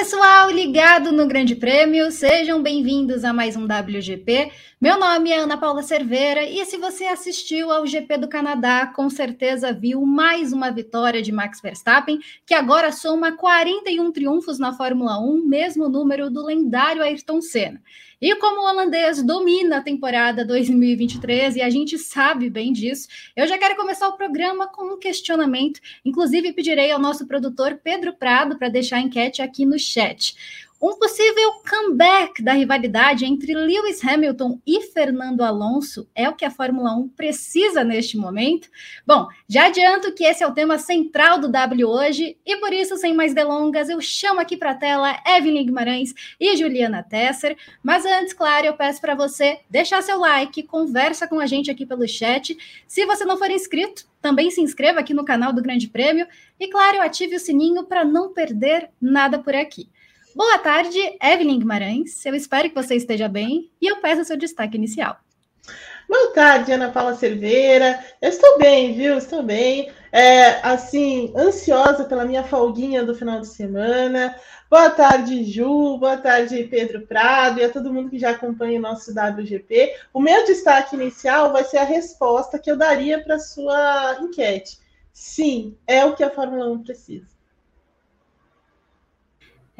Pessoal, 0.00 0.50
ligado 0.50 1.12
no 1.12 1.26
Grande 1.28 1.54
Prêmio, 1.54 2.10
sejam 2.10 2.62
bem-vindos 2.62 3.22
a 3.22 3.34
mais 3.34 3.54
um 3.54 3.66
WGP. 3.66 4.50
Meu 4.80 4.98
nome 4.98 5.30
é 5.30 5.36
Ana 5.36 5.58
Paula 5.58 5.82
Cerveira 5.82 6.42
e 6.42 6.64
se 6.64 6.78
você 6.78 7.04
assistiu 7.04 7.70
ao 7.70 7.86
GP 7.86 8.16
do 8.16 8.26
Canadá, 8.26 8.86
com 8.86 9.10
certeza 9.10 9.74
viu 9.74 10.00
mais 10.06 10.54
uma 10.54 10.70
vitória 10.70 11.20
de 11.20 11.30
Max 11.30 11.60
Verstappen, 11.60 12.18
que 12.46 12.54
agora 12.54 12.90
soma 12.90 13.32
41 13.32 14.10
triunfos 14.10 14.58
na 14.58 14.72
Fórmula 14.72 15.20
1, 15.20 15.46
mesmo 15.46 15.86
número 15.86 16.30
do 16.30 16.46
lendário 16.46 17.02
Ayrton 17.02 17.42
Senna. 17.42 17.82
E 18.20 18.34
como 18.36 18.60
o 18.60 18.68
holandês 18.68 19.22
domina 19.22 19.78
a 19.78 19.82
temporada 19.82 20.44
2023 20.44 21.56
e 21.56 21.62
a 21.62 21.70
gente 21.70 21.98
sabe 21.98 22.50
bem 22.50 22.70
disso, 22.70 23.08
eu 23.34 23.46
já 23.46 23.56
quero 23.56 23.76
começar 23.76 24.08
o 24.08 24.16
programa 24.16 24.68
com 24.68 24.92
um 24.94 24.98
questionamento. 24.98 25.80
Inclusive, 26.04 26.52
pedirei 26.52 26.90
ao 26.90 26.98
nosso 26.98 27.26
produtor 27.26 27.80
Pedro 27.82 28.12
Prado 28.12 28.58
para 28.58 28.68
deixar 28.68 28.96
a 28.96 29.00
enquete 29.00 29.40
aqui 29.40 29.64
no 29.64 29.78
chat. 29.78 30.36
Um 30.82 30.98
possível 30.98 31.52
comeback 31.68 32.42
da 32.42 32.54
rivalidade 32.54 33.26
entre 33.26 33.52
Lewis 33.52 34.02
Hamilton 34.02 34.58
e 34.66 34.80
Fernando 34.80 35.42
Alonso 35.42 36.08
é 36.14 36.26
o 36.26 36.34
que 36.34 36.42
a 36.42 36.50
Fórmula 36.50 36.96
1 36.96 37.10
precisa 37.10 37.84
neste 37.84 38.16
momento? 38.16 38.70
Bom, 39.06 39.28
já 39.46 39.66
adianto 39.66 40.14
que 40.14 40.24
esse 40.24 40.42
é 40.42 40.46
o 40.46 40.54
tema 40.54 40.78
central 40.78 41.38
do 41.38 41.50
W 41.50 41.86
hoje 41.86 42.38
e 42.46 42.56
por 42.56 42.72
isso, 42.72 42.96
sem 42.96 43.12
mais 43.12 43.34
delongas, 43.34 43.90
eu 43.90 44.00
chamo 44.00 44.40
aqui 44.40 44.56
para 44.56 44.70
a 44.70 44.74
tela 44.74 45.22
Evelyn 45.26 45.66
Guimarães 45.66 46.14
e 46.40 46.56
Juliana 46.56 47.02
Tesser. 47.02 47.58
Mas 47.82 48.06
antes, 48.06 48.32
claro, 48.32 48.64
eu 48.64 48.72
peço 48.72 49.02
para 49.02 49.14
você 49.14 49.60
deixar 49.68 50.02
seu 50.02 50.18
like, 50.18 50.62
conversa 50.62 51.28
com 51.28 51.38
a 51.40 51.46
gente 51.46 51.70
aqui 51.70 51.84
pelo 51.84 52.08
chat. 52.08 52.56
Se 52.88 53.04
você 53.04 53.26
não 53.26 53.36
for 53.36 53.50
inscrito, 53.50 54.08
também 54.22 54.50
se 54.50 54.62
inscreva 54.62 55.00
aqui 55.00 55.12
no 55.12 55.26
canal 55.26 55.52
do 55.52 55.60
Grande 55.60 55.88
Prêmio 55.88 56.26
e, 56.58 56.68
claro, 56.68 57.02
ative 57.02 57.36
o 57.36 57.40
sininho 57.40 57.84
para 57.84 58.02
não 58.02 58.32
perder 58.32 58.88
nada 58.98 59.38
por 59.38 59.54
aqui. 59.54 59.90
Boa 60.34 60.58
tarde, 60.58 60.96
Evelyn 61.20 61.58
Guimarães. 61.58 62.24
Eu 62.24 62.36
espero 62.36 62.68
que 62.68 62.74
você 62.74 62.94
esteja 62.94 63.28
bem 63.28 63.68
e 63.80 63.90
eu 63.90 64.00
peço 64.00 64.24
seu 64.24 64.36
destaque 64.36 64.76
inicial. 64.76 65.18
Boa 66.08 66.32
tarde, 66.32 66.72
Ana 66.72 66.88
Paula 66.90 67.14
Cerveira. 67.16 67.98
Eu 68.22 68.28
estou 68.28 68.56
bem, 68.56 68.94
viu? 68.94 69.18
Estou 69.18 69.42
bem. 69.42 69.90
É, 70.12 70.64
assim, 70.64 71.32
ansiosa 71.36 72.04
pela 72.04 72.24
minha 72.24 72.44
folguinha 72.44 73.04
do 73.04 73.14
final 73.14 73.40
de 73.40 73.48
semana. 73.48 74.36
Boa 74.70 74.90
tarde, 74.90 75.42
Ju. 75.42 75.98
Boa 75.98 76.16
tarde, 76.16 76.62
Pedro 76.70 77.06
Prado 77.06 77.58
e 77.58 77.64
a 77.64 77.68
todo 77.68 77.92
mundo 77.92 78.08
que 78.08 78.18
já 78.18 78.30
acompanha 78.30 78.78
o 78.78 78.82
nosso 78.82 79.10
WGP. 79.10 79.96
O 80.14 80.20
meu 80.20 80.44
destaque 80.44 80.94
inicial 80.94 81.52
vai 81.52 81.64
ser 81.64 81.78
a 81.78 81.84
resposta 81.84 82.56
que 82.56 82.70
eu 82.70 82.76
daria 82.76 83.20
para 83.22 83.34
a 83.34 83.40
sua 83.40 84.18
enquete. 84.20 84.78
Sim, 85.12 85.76
é 85.88 86.04
o 86.04 86.14
que 86.14 86.22
a 86.22 86.30
Fórmula 86.30 86.70
1 86.70 86.84
precisa. 86.84 87.39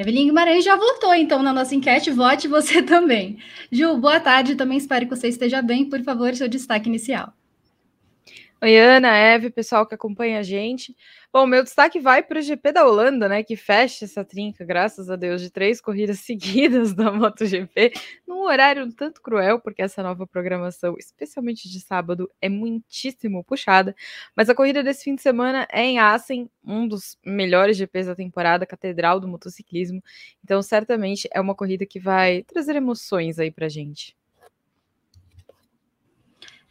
Evelyn 0.01 0.29
Guimarães 0.29 0.65
já 0.65 0.77
votou, 0.77 1.15
então, 1.15 1.43
na 1.43 1.53
nossa 1.53 1.75
enquete. 1.75 2.11
Vote 2.11 2.49
você 2.49 2.81
também. 2.83 3.39
Ju, 3.71 3.99
boa 3.99 4.19
tarde. 4.19 4.55
Também 4.55 4.79
espero 4.79 5.07
que 5.07 5.15
você 5.15 5.29
esteja 5.29 5.61
bem. 5.61 5.91
Por 5.91 6.03
favor, 6.03 6.35
seu 6.35 6.49
destaque 6.49 6.89
inicial. 6.89 7.35
Oi, 8.63 8.79
Ana, 8.79 9.15
Eve, 9.15 9.51
pessoal 9.51 9.87
que 9.87 9.95
acompanha 9.95 10.39
a 10.39 10.43
gente. 10.43 10.97
Bom, 11.33 11.47
meu 11.47 11.63
destaque 11.63 12.01
vai 12.01 12.25
para 12.25 12.41
o 12.41 12.43
GP 12.43 12.73
da 12.73 12.85
Holanda, 12.85 13.29
né? 13.29 13.45
Que 13.45 13.55
fecha 13.55 14.05
essa 14.05 14.25
trinca, 14.25 14.65
graças 14.65 15.09
a 15.09 15.15
Deus, 15.15 15.41
de 15.41 15.49
três 15.49 15.81
corridas 15.81 16.19
seguidas 16.27 16.93
da 16.93 17.13
MotoGP, 17.13 17.93
num 18.27 18.41
horário 18.43 18.85
um 18.85 18.91
tanto 18.91 19.23
cruel, 19.23 19.61
porque 19.61 19.81
essa 19.81 20.03
nova 20.03 20.27
programação, 20.27 20.97
especialmente 20.99 21.69
de 21.69 21.81
sábado, 21.81 22.29
é 22.43 22.49
muitíssimo 22.49 23.45
puxada. 23.45 23.95
Mas 24.35 24.49
a 24.51 24.57
corrida 24.57 24.83
desse 24.83 25.05
fim 25.05 25.15
de 25.15 25.23
semana 25.23 25.69
é 25.71 25.83
em 25.85 26.01
Assen, 26.01 26.51
um 26.65 26.89
dos 26.89 27.17
melhores 27.25 27.77
GPs 27.77 28.09
da 28.09 28.17
temporada, 28.17 28.67
catedral 28.67 29.21
do 29.21 29.29
motociclismo. 29.29 30.03
Então, 30.43 30.61
certamente 30.63 31.29
é 31.33 31.41
uma 31.41 31.55
corrida 31.55 31.87
que 31.87 32.01
vai 32.01 32.43
trazer 32.43 32.75
emoções 32.75 33.39
aí 33.39 33.53
para 33.53 33.69
gente. 33.69 34.17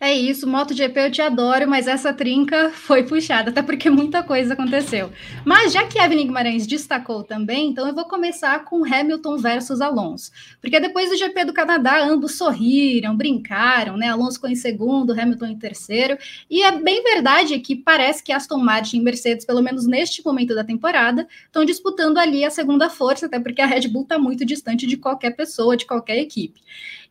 É 0.01 0.13
isso, 0.13 0.47
MotoGP 0.47 0.97
eu 0.97 1.11
te 1.11 1.21
adoro, 1.21 1.67
mas 1.67 1.85
essa 1.85 2.13
trinca 2.13 2.69
foi 2.69 3.03
puxada, 3.03 3.49
até 3.49 3.61
porque 3.61 3.89
muita 3.89 4.23
coisa 4.23 4.53
aconteceu. 4.53 5.11
Mas 5.43 5.73
já 5.73 5.85
que 5.85 5.99
Evelyn 5.99 6.27
Guimarães 6.27 6.65
destacou 6.65 7.21
também, 7.21 7.67
então 7.71 7.85
eu 7.85 7.93
vou 7.93 8.05
começar 8.05 8.63
com 8.63 8.85
Hamilton 8.85 9.37
versus 9.37 9.81
Alonso. 9.81 10.31
Porque 10.61 10.79
depois 10.79 11.09
do 11.09 11.17
GP 11.17 11.43
do 11.43 11.53
Canadá, 11.53 12.01
ambos 12.01 12.37
sorriram, 12.37 13.13
brincaram, 13.13 13.97
né? 13.97 14.07
Alonso 14.07 14.35
ficou 14.35 14.49
em 14.49 14.55
segundo, 14.55 15.11
Hamilton 15.11 15.47
em 15.47 15.59
terceiro. 15.59 16.17
E 16.49 16.63
é 16.63 16.71
bem 16.71 17.03
verdade 17.03 17.59
que 17.59 17.75
parece 17.75 18.23
que 18.23 18.31
Aston 18.31 18.59
Martin 18.59 18.99
e 18.99 19.01
Mercedes, 19.01 19.45
pelo 19.45 19.61
menos 19.61 19.85
neste 19.85 20.23
momento 20.23 20.55
da 20.55 20.63
temporada, 20.63 21.27
estão 21.45 21.65
disputando 21.65 22.19
ali 22.19 22.45
a 22.45 22.49
segunda 22.49 22.89
força, 22.89 23.25
até 23.25 23.37
porque 23.37 23.61
a 23.61 23.65
Red 23.65 23.89
Bull 23.89 24.03
está 24.03 24.17
muito 24.17 24.45
distante 24.45 24.87
de 24.87 24.95
qualquer 24.95 25.31
pessoa, 25.31 25.75
de 25.75 25.85
qualquer 25.85 26.17
equipe. 26.19 26.61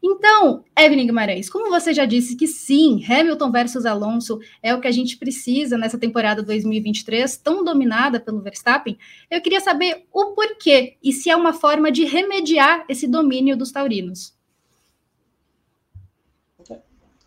Então, 0.03 0.65
Evelyn 0.79 1.07
Guimarães, 1.07 1.51
como 1.51 1.71
você 1.71 1.93
já 1.93 2.05
disse 2.05 2.37
que 2.37 2.47
sim, 2.47 3.05
Hamilton 3.05 3.51
versus 3.51 3.85
Alonso 3.85 4.39
é 4.63 4.75
o 4.75 4.81
que 4.81 4.87
a 4.87 4.93
gente 4.93 5.17
precisa 5.17 5.77
nessa 5.77 5.99
temporada 5.99 6.43
2023, 6.43 7.37
tão 7.39 7.65
dominada 7.65 8.21
pelo 8.21 8.41
Verstappen, 8.41 8.97
eu 9.31 9.41
queria 9.41 9.61
saber 9.61 10.07
o 10.13 10.27
porquê 10.35 10.97
e 11.03 11.13
se 11.13 11.29
é 11.29 11.37
uma 11.37 11.53
forma 11.53 11.91
de 11.91 12.05
remediar 12.05 12.85
esse 12.89 13.07
domínio 13.09 13.57
dos 13.57 13.73
taurinos. 13.73 14.37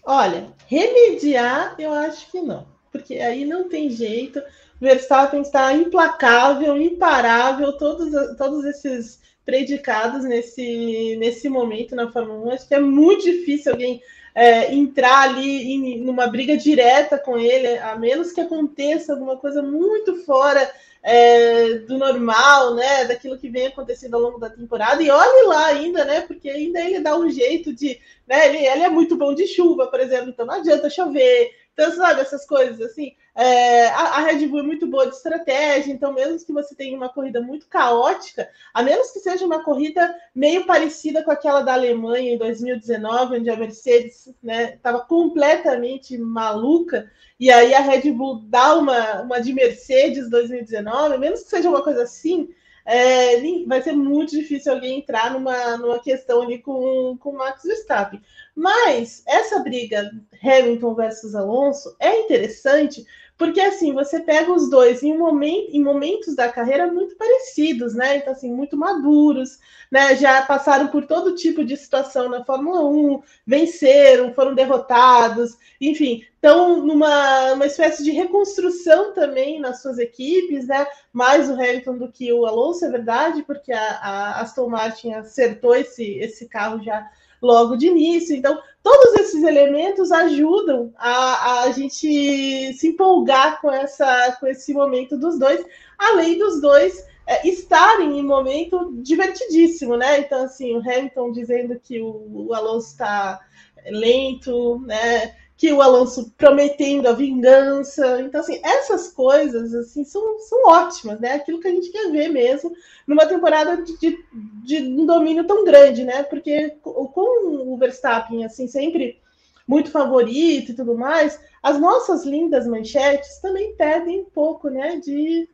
Olha, 0.03 0.52
remediar 0.66 1.76
eu 1.78 1.94
acho 1.94 2.32
que 2.32 2.42
não, 2.42 2.66
porque 2.92 3.16
aí 3.16 3.46
não 3.46 3.70
tem 3.70 3.90
jeito. 3.90 4.42
Verstappen 4.80 5.42
está 5.42 5.74
implacável, 5.74 6.76
imparável, 6.82 7.78
todos, 7.78 8.09
todos 8.36 8.66
esses 8.66 9.21
predicados 9.46 10.24
nesse, 10.24 11.16
nesse 11.19 11.50
momento 11.50 11.96
na 11.96 12.12
Fórmula 12.12 12.46
1. 12.47 12.52
Acho 12.52 12.68
que 12.68 12.75
é 12.75 12.79
muito 12.79 13.24
difícil 13.24 13.72
alguém 13.72 14.02
é, 14.34 14.74
entrar 14.74 15.29
ali 15.29 15.74
em 15.74 16.00
numa 16.00 16.28
briga 16.28 16.56
direta 16.56 17.18
com 17.18 17.38
ele, 17.38 17.78
a 17.79 17.97
menos 17.97 18.31
que 18.31 18.41
aconteça 18.41 19.13
alguma 19.13 19.38
coisa 19.38 19.62
muito 19.62 20.24
fora 20.24 20.72
é, 21.03 21.79
do 21.79 21.97
normal, 21.97 22.75
né? 22.75 23.06
Daquilo 23.06 23.38
que 23.38 23.50
vem 23.50 23.68
acontecendo 23.68 24.16
ao 24.16 24.22
longo 24.22 24.40
da 24.40 24.50
temporada. 24.50 25.02
E 25.02 25.09
olhe 25.09 25.47
lá 25.47 25.68
ainda, 25.68 26.06
né? 26.06 26.22
Porque 26.22 26.50
ainda 26.50 26.79
ele 26.79 27.00
dá 27.00 27.18
um 27.18 27.29
jeito 27.29 27.73
de. 27.73 28.00
Né, 28.28 28.47
ele, 28.47 28.66
ele 28.66 28.84
é 28.84 28.90
muito 28.90 29.18
bom 29.18 29.34
de 29.34 29.47
chuva, 29.47 29.88
por 29.88 30.00
exemplo, 30.00 30.29
então 30.29 30.46
não 30.46 30.56
adianta 30.56 30.90
chover. 30.90 31.61
Então, 31.81 31.96
sabe, 31.96 32.22
essas 32.22 32.46
coisas 32.46 32.80
assim. 32.80 33.16
É, 33.34 33.88
a, 33.88 34.19
Red 34.19 34.46
Bull 34.47 34.59
é 34.59 34.64
muito 34.64 34.86
boa 34.86 35.08
de 35.08 35.16
estratégia, 35.16 35.92
então, 35.92 36.14
mesmo 36.14 36.46
que 36.46 36.53
você 36.53 36.75
tenha 36.75 36.96
uma 36.96 37.09
corrida 37.09 37.42
muito 37.42 37.68
caótica, 37.68 38.47
a 38.72 38.84
menos 38.84 39.09
que 39.09 39.19
seja 39.19 39.46
uma 39.46 39.64
corrida 39.64 40.14
meio 40.36 40.66
parecida 40.68 41.24
com 41.24 41.31
aquela 41.31 41.62
da 41.62 41.74
Alemanha 41.74 42.34
em 42.34 42.38
2019, 42.38 43.38
onde 43.38 43.50
a 43.50 43.56
Mercedes 43.56 44.28
estava 44.28 45.00
né, 45.00 45.06
completamente 45.08 46.16
maluca, 46.20 47.09
e 47.40 47.50
aí 47.50 47.74
a 47.74 47.80
Red 47.80 48.12
Bull 48.12 48.44
dá 48.44 48.75
uma, 48.75 49.22
uma 49.22 49.40
de 49.40 49.52
Mercedes 49.52 50.30
2019, 50.30 51.18
menos 51.18 51.41
que 51.41 51.50
seja 51.50 51.70
uma 51.70 51.81
coisa 51.81 52.03
assim, 52.03 52.50
é, 52.86 53.38
vai 53.66 53.81
ser 53.81 53.94
muito 53.94 54.31
difícil 54.31 54.74
alguém 54.74 55.00
entrar 55.00 55.31
numa, 55.31 55.78
numa 55.78 56.00
questão 56.00 56.42
ali 56.42 56.59
com, 56.59 57.18
com 57.19 57.34
Max 57.34 57.64
Verstappen. 57.64 58.22
Mas 58.56 59.24
essa 59.28 59.59
briga 59.59 60.12
Hamilton 60.44 60.96
versus 60.96 61.36
Alonso 61.36 61.96
é 62.00 62.20
interessante 62.22 63.06
porque 63.41 63.59
assim, 63.59 63.91
você 63.91 64.19
pega 64.19 64.53
os 64.53 64.70
dois 64.70 65.02
em, 65.02 65.14
um 65.14 65.17
momento, 65.17 65.76
em 65.76 65.84
momentos 65.84 66.35
da 66.35 66.47
carreira 66.47 66.85
muito 66.85 67.16
parecidos, 67.16 67.96
né? 67.96 68.17
Então, 68.17 68.34
assim, 68.34 68.53
muito 68.53 68.78
maduros, 68.78 69.58
né? 69.90 70.16
Já 70.16 70.43
passaram 70.43 70.90
por 70.90 71.08
todo 71.08 71.34
tipo 71.34 71.66
de 71.66 71.76
situação 71.76 72.29
na 72.29 72.46
Fórmula 72.46 72.85
1, 72.85 73.23
venceram, 73.43 74.32
foram 74.35 74.53
derrotados, 74.53 75.58
enfim, 75.82 76.23
estão 76.35 76.85
numa 76.85 77.53
uma 77.53 77.66
espécie 77.66 78.03
de 78.03 78.11
reconstrução 78.11 79.11
também 79.11 79.59
nas 79.59 79.82
suas 79.82 79.97
equipes, 79.97 80.67
né? 80.67 80.85
Mais 81.11 81.49
o 81.49 81.53
Hamilton 81.53 81.97
do 81.97 82.11
que 82.11 82.32
o 82.32 82.46
Alonso, 82.46 82.85
é 82.85 82.91
verdade, 82.91 83.41
porque 83.41 83.73
a, 83.73 83.82
a 83.82 84.41
Aston 84.41 84.70
Martin 84.70 85.14
acertou 85.14 85.76
esse, 85.76 86.03
esse 86.20 86.47
carro 86.47 86.79
já 86.84 87.09
logo 87.41 87.76
de 87.76 87.88
início. 87.88 88.35
Então, 88.35 88.61
todos 88.84 89.14
esses 89.16 89.43
elementos 89.43 90.11
ajudam 90.11 90.93
a, 90.97 91.61
a 91.61 91.72
gente 91.72 92.73
se 92.73 92.88
empolgar 92.88 93.59
com, 93.61 93.72
essa, 93.72 94.38
com 94.40 94.47
esse 94.47 94.73
momento 94.73 95.17
dos 95.17 95.40
dois, 95.40 95.66
além 95.97 96.38
dos 96.38 96.61
dois 96.61 97.05
é, 97.26 97.47
estarem 97.47 98.20
em 98.20 98.23
momento 98.23 98.91
divertidíssimo, 99.02 99.96
né? 99.96 100.20
Então, 100.20 100.43
assim, 100.43 100.76
o 100.76 100.79
Hamilton 100.79 101.32
dizendo 101.32 101.79
que 101.79 102.02
o, 102.02 102.47
o 102.47 102.53
Alonso 102.53 102.88
está 102.88 103.40
lento, 103.85 104.79
né? 104.82 105.35
Que 105.61 105.72
o 105.72 105.79
Alonso 105.79 106.34
prometendo 106.35 107.05
a 107.05 107.13
vingança. 107.13 108.19
Então, 108.22 108.41
assim, 108.41 108.59
essas 108.63 109.09
coisas 109.09 109.75
assim 109.75 110.03
são, 110.03 110.40
são 110.40 110.66
ótimas, 110.66 111.19
né? 111.19 111.34
Aquilo 111.34 111.59
que 111.59 111.67
a 111.67 111.72
gente 111.72 111.91
quer 111.91 112.09
ver 112.11 112.29
mesmo 112.29 112.75
numa 113.05 113.28
temporada 113.28 113.79
de, 113.84 113.96
de, 113.96 114.17
de 114.63 114.78
um 114.79 115.05
domínio 115.05 115.46
tão 115.46 115.63
grande, 115.63 116.03
né? 116.03 116.23
Porque 116.23 116.72
com 116.81 117.72
o 117.72 117.78
Verstappen, 117.78 118.43
assim, 118.43 118.66
sempre 118.66 119.22
muito 119.67 119.91
favorito 119.91 120.72
e 120.72 120.75
tudo 120.75 120.97
mais, 120.97 121.40
as 121.61 121.79
nossas 121.79 122.25
lindas 122.25 122.66
manchetes 122.66 123.37
também 123.37 123.75
perdem 123.75 124.22
um 124.22 124.25
pouco, 124.25 124.67
né? 124.67 124.96
De 124.96 125.47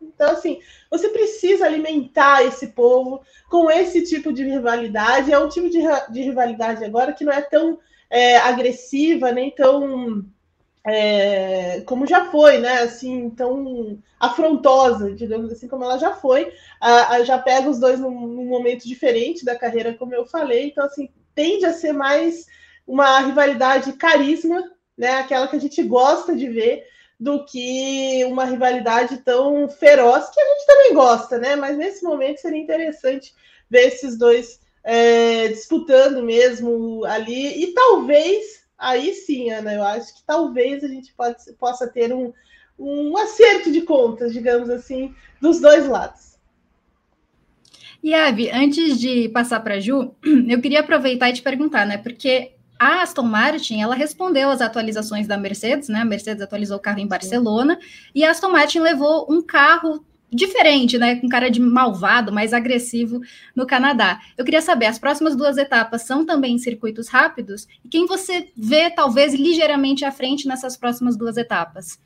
Então, 0.00 0.32
assim, 0.32 0.58
você 0.90 1.08
precisa 1.10 1.64
alimentar 1.64 2.42
esse 2.42 2.72
povo 2.72 3.22
com 3.48 3.70
esse 3.70 4.02
tipo 4.02 4.32
de 4.32 4.42
rivalidade. 4.42 5.32
É 5.32 5.38
um 5.38 5.48
tipo 5.48 5.70
de, 5.70 5.78
de 6.10 6.22
rivalidade 6.22 6.84
agora 6.84 7.12
que 7.12 7.24
não 7.24 7.32
é 7.32 7.40
tão 7.40 7.78
é, 8.12 8.36
agressiva, 8.36 9.32
nem 9.32 9.50
tão 9.50 10.22
é, 10.84 11.80
como 11.86 12.06
já 12.06 12.26
foi, 12.26 12.58
né? 12.58 12.82
Assim, 12.82 13.30
tão 13.30 13.98
afrontosa, 14.20 15.12
digamos 15.14 15.50
assim, 15.50 15.66
como 15.66 15.84
ela 15.84 15.96
já 15.96 16.12
foi. 16.12 16.52
A, 16.78 17.14
a 17.14 17.24
já 17.24 17.38
pega 17.38 17.70
os 17.70 17.80
dois 17.80 17.98
num, 17.98 18.10
num, 18.10 18.44
momento 18.44 18.86
diferente 18.86 19.44
da 19.46 19.58
carreira, 19.58 19.94
como 19.94 20.14
eu 20.14 20.26
falei. 20.26 20.68
Então, 20.68 20.84
assim, 20.84 21.08
tende 21.34 21.64
a 21.64 21.72
ser 21.72 21.94
mais 21.94 22.46
uma 22.86 23.20
rivalidade 23.20 23.94
carisma, 23.94 24.62
né? 24.96 25.12
Aquela 25.12 25.48
que 25.48 25.56
a 25.56 25.60
gente 25.60 25.82
gosta 25.82 26.36
de 26.36 26.48
ver, 26.48 26.84
do 27.18 27.46
que 27.46 28.24
uma 28.26 28.44
rivalidade 28.44 29.18
tão 29.18 29.68
feroz 29.70 30.28
que 30.28 30.40
a 30.40 30.44
gente 30.44 30.66
também 30.66 30.94
gosta, 30.94 31.38
né? 31.38 31.56
Mas 31.56 31.78
nesse 31.78 32.04
momento 32.04 32.40
seria 32.40 32.60
interessante 32.60 33.32
ver 33.70 33.86
esses 33.86 34.18
dois 34.18 34.60
é, 34.84 35.48
disputando 35.48 36.22
mesmo 36.22 37.04
ali 37.04 37.62
e 37.62 37.72
talvez 37.72 38.62
aí 38.82 39.14
sim, 39.14 39.50
Ana, 39.50 39.72
eu 39.72 39.84
acho 39.84 40.14
que 40.16 40.24
talvez 40.26 40.82
a 40.82 40.88
gente 40.88 41.14
pode, 41.14 41.36
possa 41.58 41.86
ter 41.86 42.12
um, 42.12 42.32
um 42.76 43.16
acerto 43.16 43.70
de 43.70 43.82
contas, 43.82 44.32
digamos 44.32 44.68
assim, 44.68 45.14
dos 45.40 45.60
dois 45.60 45.86
lados. 45.86 46.32
E 48.02 48.12
Ave, 48.12 48.50
antes 48.50 48.98
de 48.98 49.28
passar 49.28 49.60
para 49.60 49.74
a 49.74 49.80
Ju, 49.80 50.12
eu 50.48 50.60
queria 50.60 50.80
aproveitar 50.80 51.30
e 51.30 51.34
te 51.34 51.42
perguntar, 51.42 51.86
né? 51.86 51.96
Porque 51.96 52.52
a 52.76 53.02
Aston 53.02 53.22
Martin, 53.22 53.80
ela 53.80 53.94
respondeu 53.94 54.50
às 54.50 54.60
atualizações 54.60 55.28
da 55.28 55.38
Mercedes, 55.38 55.88
né? 55.88 56.00
A 56.00 56.04
Mercedes 56.04 56.42
atualizou 56.42 56.78
o 56.78 56.80
carro 56.80 56.98
em 56.98 57.06
Barcelona 57.06 57.78
e 58.12 58.24
a 58.24 58.32
Aston 58.32 58.50
Martin 58.50 58.80
levou 58.80 59.28
um 59.30 59.40
carro 59.40 60.04
diferente, 60.32 60.98
né? 60.98 61.16
Com 61.16 61.28
cara 61.28 61.50
de 61.50 61.60
malvado, 61.60 62.32
mais 62.32 62.52
agressivo 62.52 63.20
no 63.54 63.66
Canadá. 63.66 64.20
Eu 64.36 64.44
queria 64.44 64.62
saber, 64.62 64.86
as 64.86 64.98
próximas 64.98 65.36
duas 65.36 65.58
etapas 65.58 66.02
são 66.02 66.24
também 66.24 66.56
circuitos 66.58 67.08
rápidos? 67.08 67.68
E 67.84 67.88
quem 67.88 68.06
você 68.06 68.48
vê, 68.56 68.90
talvez, 68.90 69.34
ligeiramente 69.34 70.04
à 70.04 70.10
frente 70.10 70.48
nessas 70.48 70.76
próximas 70.76 71.16
duas 71.16 71.36
etapas? 71.36 72.00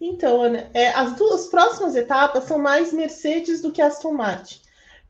Então, 0.00 0.40
Ana, 0.40 0.70
é, 0.72 0.90
as 0.90 1.14
duas 1.16 1.48
próximas 1.48 1.94
etapas 1.94 2.44
são 2.44 2.58
mais 2.58 2.92
Mercedes 2.92 3.60
do 3.60 3.72
que 3.72 3.82
Aston 3.82 4.12
Martin. 4.12 4.60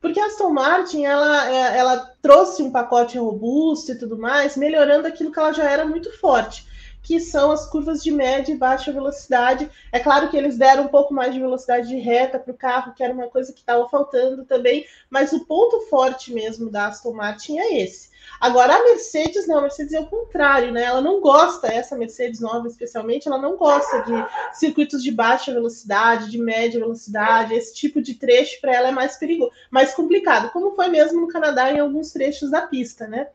Porque 0.01 0.19
a 0.19 0.25
Aston 0.25 0.49
Martin, 0.49 1.05
ela, 1.05 1.49
é, 1.49 1.77
ela 1.77 2.11
trouxe 2.21 2.63
um 2.63 2.71
pacote 2.71 3.19
robusto 3.19 3.91
e 3.91 3.95
tudo 3.95 4.17
mais, 4.17 4.57
melhorando 4.57 5.07
aquilo 5.07 5.31
que 5.31 5.39
ela 5.39 5.53
já 5.53 5.69
era 5.69 5.85
muito 5.85 6.11
forte 6.19 6.70
que 7.01 7.19
são 7.19 7.51
as 7.51 7.65
curvas 7.67 8.03
de 8.03 8.11
média 8.11 8.53
e 8.53 8.57
baixa 8.57 8.91
velocidade. 8.91 9.69
É 9.91 9.99
claro 9.99 10.29
que 10.29 10.37
eles 10.37 10.57
deram 10.57 10.83
um 10.83 10.87
pouco 10.87 11.13
mais 11.13 11.33
de 11.33 11.39
velocidade 11.39 11.87
de 11.87 11.97
reta 11.97 12.39
para 12.39 12.53
o 12.53 12.57
carro, 12.57 12.93
que 12.93 13.03
era 13.03 13.13
uma 13.13 13.27
coisa 13.27 13.51
que 13.51 13.59
estava 13.59 13.87
faltando 13.89 14.45
também, 14.45 14.85
mas 15.09 15.33
o 15.33 15.45
ponto 15.45 15.81
forte 15.87 16.33
mesmo 16.33 16.69
da 16.69 16.87
Aston 16.87 17.13
Martin 17.13 17.57
é 17.59 17.81
esse. 17.81 18.11
Agora, 18.39 18.75
a 18.75 18.83
Mercedes, 18.83 19.47
não, 19.47 19.59
a 19.59 19.61
Mercedes 19.61 19.93
é 19.93 19.99
o 19.99 20.05
contrário, 20.05 20.71
né? 20.71 20.83
Ela 20.83 21.01
não 21.01 21.19
gosta, 21.19 21.67
essa 21.67 21.97
Mercedes 21.97 22.39
nova 22.39 22.67
especialmente, 22.67 23.27
ela 23.27 23.37
não 23.37 23.55
gosta 23.57 24.01
de 24.03 24.13
circuitos 24.57 25.03
de 25.03 25.11
baixa 25.11 25.53
velocidade, 25.53 26.29
de 26.29 26.37
média 26.37 26.79
velocidade, 26.79 27.53
esse 27.53 27.73
tipo 27.73 28.01
de 28.01 28.15
trecho 28.15 28.59
para 28.61 28.73
ela 28.73 28.87
é 28.89 28.91
mais 28.91 29.17
perigoso, 29.17 29.51
mais 29.69 29.93
complicado, 29.93 30.51
como 30.51 30.75
foi 30.75 30.87
mesmo 30.87 31.21
no 31.21 31.27
Canadá 31.27 31.71
em 31.71 31.79
alguns 31.79 32.11
trechos 32.11 32.49
da 32.49 32.61
pista, 32.61 33.07
né? 33.07 33.27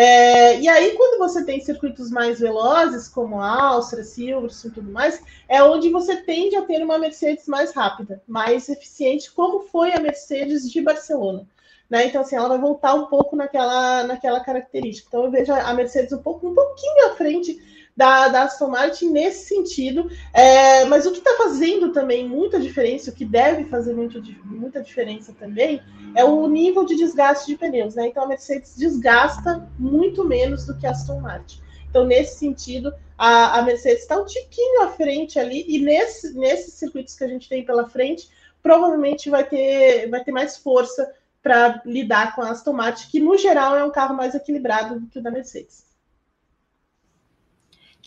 É, 0.00 0.60
e 0.60 0.68
aí, 0.68 0.92
quando 0.96 1.18
você 1.18 1.44
tem 1.44 1.58
circuitos 1.58 2.08
mais 2.08 2.38
velozes, 2.38 3.08
como 3.08 3.42
Áustria, 3.42 4.04
Silverstone 4.04 4.70
e 4.70 4.74
tudo 4.76 4.92
mais, 4.92 5.20
é 5.48 5.60
onde 5.60 5.90
você 5.90 6.18
tende 6.18 6.54
a 6.54 6.62
ter 6.62 6.84
uma 6.84 7.00
Mercedes 7.00 7.48
mais 7.48 7.72
rápida, 7.72 8.22
mais 8.24 8.68
eficiente, 8.68 9.32
como 9.32 9.62
foi 9.62 9.92
a 9.92 9.98
Mercedes 9.98 10.70
de 10.70 10.80
Barcelona. 10.80 11.44
Né? 11.90 12.06
Então, 12.06 12.20
assim, 12.20 12.36
ela 12.36 12.48
vai 12.48 12.60
voltar 12.60 12.94
um 12.94 13.06
pouco 13.06 13.34
naquela, 13.34 14.04
naquela 14.04 14.38
característica. 14.38 15.08
Então, 15.08 15.24
eu 15.24 15.32
vejo 15.32 15.52
a 15.52 15.74
Mercedes 15.74 16.12
um, 16.12 16.22
pouco, 16.22 16.48
um 16.48 16.54
pouquinho 16.54 17.06
à 17.08 17.16
frente 17.16 17.58
da, 17.98 18.28
da 18.28 18.42
Aston 18.44 18.68
Martin 18.68 19.10
nesse 19.10 19.48
sentido. 19.48 20.08
É, 20.32 20.84
mas 20.84 21.04
o 21.04 21.10
que 21.10 21.18
está 21.18 21.36
fazendo 21.36 21.90
também 21.90 22.28
muita 22.28 22.60
diferença, 22.60 23.10
o 23.10 23.12
que 23.12 23.24
deve 23.24 23.64
fazer 23.64 23.92
muito, 23.92 24.22
muita 24.44 24.80
diferença 24.80 25.34
também, 25.36 25.82
é 26.14 26.24
o 26.24 26.46
nível 26.46 26.84
de 26.84 26.94
desgaste 26.94 27.48
de 27.48 27.58
pneus. 27.58 27.96
Né? 27.96 28.06
Então 28.06 28.22
a 28.22 28.28
Mercedes 28.28 28.76
desgasta 28.76 29.68
muito 29.76 30.24
menos 30.24 30.64
do 30.64 30.78
que 30.78 30.86
a 30.86 30.92
Aston 30.92 31.20
Martin. 31.20 31.60
Então, 31.90 32.04
nesse 32.04 32.38
sentido, 32.38 32.94
a, 33.16 33.58
a 33.58 33.62
Mercedes 33.62 34.02
está 34.02 34.16
um 34.16 34.24
tiquinho 34.24 34.82
à 34.82 34.90
frente 34.90 35.38
ali, 35.38 35.64
e 35.66 35.80
nesse, 35.80 36.34
nesses 36.34 36.74
circuitos 36.74 37.16
que 37.16 37.24
a 37.24 37.28
gente 37.28 37.48
tem 37.48 37.64
pela 37.64 37.88
frente, 37.88 38.28
provavelmente 38.62 39.28
vai 39.28 39.42
ter, 39.42 40.08
vai 40.08 40.22
ter 40.22 40.30
mais 40.30 40.56
força 40.58 41.10
para 41.42 41.82
lidar 41.84 42.36
com 42.36 42.42
a 42.42 42.50
Aston 42.50 42.74
Martin, 42.74 43.08
que 43.10 43.18
no 43.18 43.36
geral 43.38 43.74
é 43.74 43.82
um 43.82 43.90
carro 43.90 44.14
mais 44.14 44.34
equilibrado 44.34 45.00
do 45.00 45.06
que 45.06 45.18
o 45.18 45.22
da 45.22 45.30
Mercedes. 45.30 45.87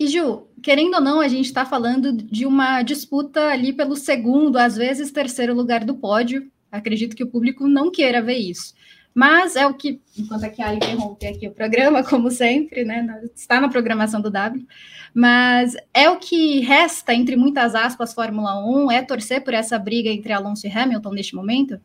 E 0.01 0.07
Ju, 0.07 0.47
querendo 0.63 0.95
ou 0.95 1.01
não, 1.01 1.19
a 1.19 1.27
gente 1.27 1.45
está 1.45 1.63
falando 1.63 2.11
de 2.11 2.43
uma 2.43 2.81
disputa 2.81 3.49
ali 3.49 3.71
pelo 3.71 3.95
segundo, 3.95 4.57
às 4.57 4.75
vezes 4.75 5.11
terceiro 5.11 5.53
lugar 5.53 5.85
do 5.85 5.93
pódio. 5.93 6.51
Acredito 6.71 7.15
que 7.15 7.23
o 7.23 7.27
público 7.27 7.67
não 7.67 7.91
queira 7.91 8.19
ver 8.19 8.39
isso. 8.39 8.73
Mas 9.13 9.55
é 9.55 9.67
o 9.67 9.75
que, 9.75 10.01
enquanto 10.17 10.43
aqui 10.43 10.59
a 10.59 10.73
interrompe 10.73 11.27
aqui 11.27 11.47
o 11.47 11.51
programa, 11.51 12.01
como 12.03 12.31
sempre, 12.31 12.83
né? 12.83 13.05
Está 13.35 13.61
na 13.61 13.69
programação 13.69 14.19
do 14.19 14.31
W, 14.31 14.65
mas 15.13 15.75
é 15.93 16.09
o 16.09 16.17
que 16.17 16.61
resta, 16.61 17.13
entre 17.13 17.35
muitas 17.35 17.75
aspas, 17.75 18.11
Fórmula 18.11 18.59
1, 18.65 18.91
é 18.91 19.03
torcer 19.03 19.43
por 19.43 19.53
essa 19.53 19.77
briga 19.77 20.09
entre 20.09 20.33
Alonso 20.33 20.65
e 20.65 20.71
Hamilton 20.71 21.11
neste 21.11 21.35
momento? 21.35 21.79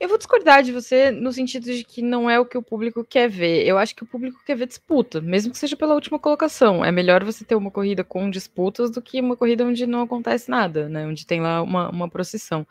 Eu 0.00 0.08
vou 0.08 0.16
discordar 0.16 0.62
de 0.62 0.72
você 0.72 1.10
no 1.10 1.30
sentido 1.30 1.64
de 1.64 1.84
que 1.84 2.00
não 2.00 2.28
é 2.28 2.40
o 2.40 2.46
que 2.46 2.56
o 2.56 2.62
público 2.62 3.04
quer 3.04 3.28
ver. 3.28 3.66
Eu 3.66 3.76
acho 3.76 3.94
que 3.94 4.02
o 4.02 4.06
público 4.06 4.42
quer 4.46 4.56
ver 4.56 4.66
disputa, 4.66 5.20
mesmo 5.20 5.52
que 5.52 5.58
seja 5.58 5.76
pela 5.76 5.94
última 5.94 6.18
colocação. 6.18 6.82
É 6.82 6.90
melhor 6.90 7.22
você 7.22 7.44
ter 7.44 7.54
uma 7.54 7.70
corrida 7.70 8.02
com 8.02 8.30
disputas 8.30 8.90
do 8.90 9.02
que 9.02 9.20
uma 9.20 9.36
corrida 9.36 9.62
onde 9.62 9.86
não 9.86 10.00
acontece 10.00 10.50
nada, 10.50 10.88
né? 10.88 11.06
Onde 11.06 11.26
tem 11.26 11.42
lá 11.42 11.62
uma, 11.62 11.90
uma 11.90 12.08
procissão. 12.08 12.66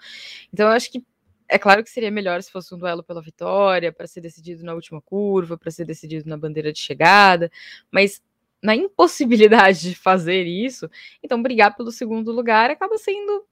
Então 0.51 0.65
eu 0.67 0.73
acho 0.73 0.91
que 0.91 1.03
é 1.47 1.59
claro 1.59 1.83
que 1.83 1.91
seria 1.91 2.09
melhor 2.09 2.41
se 2.41 2.51
fosse 2.51 2.73
um 2.73 2.79
duelo 2.79 3.03
pela 3.03 3.21
vitória, 3.21 3.91
para 3.91 4.07
ser 4.07 4.21
decidido 4.21 4.63
na 4.63 4.73
última 4.73 4.99
curva, 4.99 5.55
para 5.55 5.69
ser 5.69 5.85
decidido 5.85 6.27
na 6.27 6.37
bandeira 6.37 6.73
de 6.73 6.79
chegada, 6.79 7.51
mas 7.91 8.23
na 8.61 8.75
impossibilidade 8.75 9.81
de 9.81 9.95
fazer 9.95 10.45
isso, 10.45 10.89
então 11.23 11.41
brigar 11.41 11.75
pelo 11.75 11.91
segundo 11.91 12.31
lugar 12.31 12.71
acaba 12.71 12.97
sendo 12.97 13.45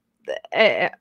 é, 0.52 0.92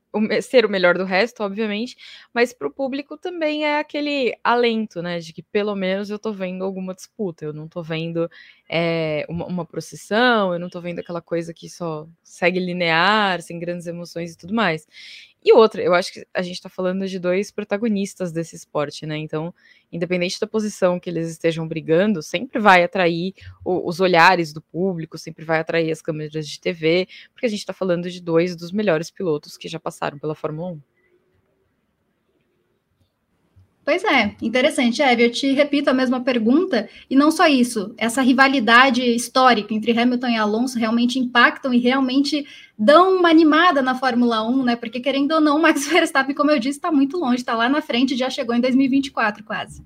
ser 0.42 0.66
o 0.66 0.70
melhor 0.70 0.98
do 0.98 1.04
resto, 1.04 1.44
obviamente, 1.44 1.96
mas 2.34 2.54
para 2.54 2.68
o 2.68 2.74
público 2.74 3.18
também 3.18 3.66
é 3.66 3.80
aquele 3.80 4.36
alento, 4.44 5.02
né, 5.02 5.20
de 5.20 5.34
que 5.34 5.44
pelo 5.44 5.76
menos 5.76 6.10
eu 6.10 6.16
estou 6.16 6.34
vendo 6.34 6.64
alguma 6.64 6.94
disputa, 6.94 7.46
eu 7.46 7.54
não 7.54 7.66
estou 7.66 7.84
vendo 7.84 8.30
é, 8.70 9.26
uma, 9.30 9.46
uma, 9.46 9.66
procissão, 9.66 10.54
eu 10.54 10.60
não 10.60 10.68
estou 10.68 10.82
vendo 10.82 11.00
aquela 11.00 11.22
coisa 11.22 11.54
que 11.54 11.70
só 11.70 12.08
segue 12.24 12.60
linear, 12.60 13.42
sem 13.42 13.60
grandes 13.60 13.88
emoções 13.88 14.34
e 14.34 14.38
tudo 14.38 14.54
mais. 14.54 14.88
E 15.44 15.54
outra, 15.54 15.82
eu 15.82 15.94
acho 15.94 16.12
que 16.12 16.28
a 16.34 16.42
gente 16.42 16.56
está 16.56 16.68
falando 16.68 17.08
de 17.08 17.18
dois 17.20 17.52
protagonistas 17.52 18.34
desse 18.34 18.56
esporte, 18.56 19.06
né? 19.06 19.16
Então, 19.18 19.54
independente 19.90 20.38
da 20.40 20.48
posição 20.48 21.00
que 21.00 21.10
eles 21.10 21.30
estejam 21.30 21.66
brigando, 21.66 22.22
sempre 22.22 22.60
vai 22.60 22.84
atrair 22.84 23.34
o, 23.64 23.88
os 23.88 24.02
olhares 24.02 24.52
do 24.52 24.62
público, 24.62 25.18
sempre 25.18 25.46
vai 25.46 25.60
atrair 25.60 25.90
as 25.90 26.02
câmeras 26.02 26.46
de 26.46 26.60
TV, 26.60 27.08
porque 27.32 27.46
a 27.46 27.50
gente 27.50 27.60
está 27.60 27.72
falando 27.72 28.10
de 28.10 28.22
dois 28.22 28.58
dos 28.58 28.74
melhores 28.74 29.10
pilotos 29.10 29.56
que 29.56 29.70
já 29.70 29.80
passaram 29.80 29.97
pela 30.20 30.36
Fórmula 30.36 30.74
1. 30.74 30.82
Pois 33.88 34.04
é, 34.04 34.36
interessante, 34.42 35.02
Eve. 35.02 35.24
Eu 35.24 35.32
te 35.32 35.50
repito 35.54 35.90
a 35.90 35.94
mesma 35.94 36.20
pergunta, 36.20 36.90
e 37.10 37.16
não 37.16 37.32
só 37.32 37.48
isso, 37.48 37.96
essa 37.98 38.22
rivalidade 38.22 39.02
histórica 39.02 39.74
entre 39.74 39.98
Hamilton 39.98 40.28
e 40.28 40.36
Alonso 40.36 40.78
realmente 40.78 41.18
impactam 41.18 41.74
e 41.74 41.78
realmente 41.78 42.46
dão 42.78 43.18
uma 43.18 43.30
animada 43.30 43.82
na 43.82 43.96
Fórmula 43.96 44.46
1, 44.46 44.64
né? 44.66 44.76
Porque, 44.76 45.00
querendo 45.00 45.32
ou 45.32 45.40
não, 45.40 45.58
Max 45.64 45.88
Verstappen, 45.88 46.36
como 46.36 46.52
eu 46.52 46.60
disse, 46.60 46.80
está 46.80 46.92
muito 46.92 47.18
longe, 47.18 47.38
está 47.38 47.56
lá 47.56 47.70
na 47.70 47.82
frente, 47.82 48.18
já 48.18 48.30
chegou 48.30 48.54
em 48.54 48.60
2024 48.60 49.42
quase. 49.46 49.82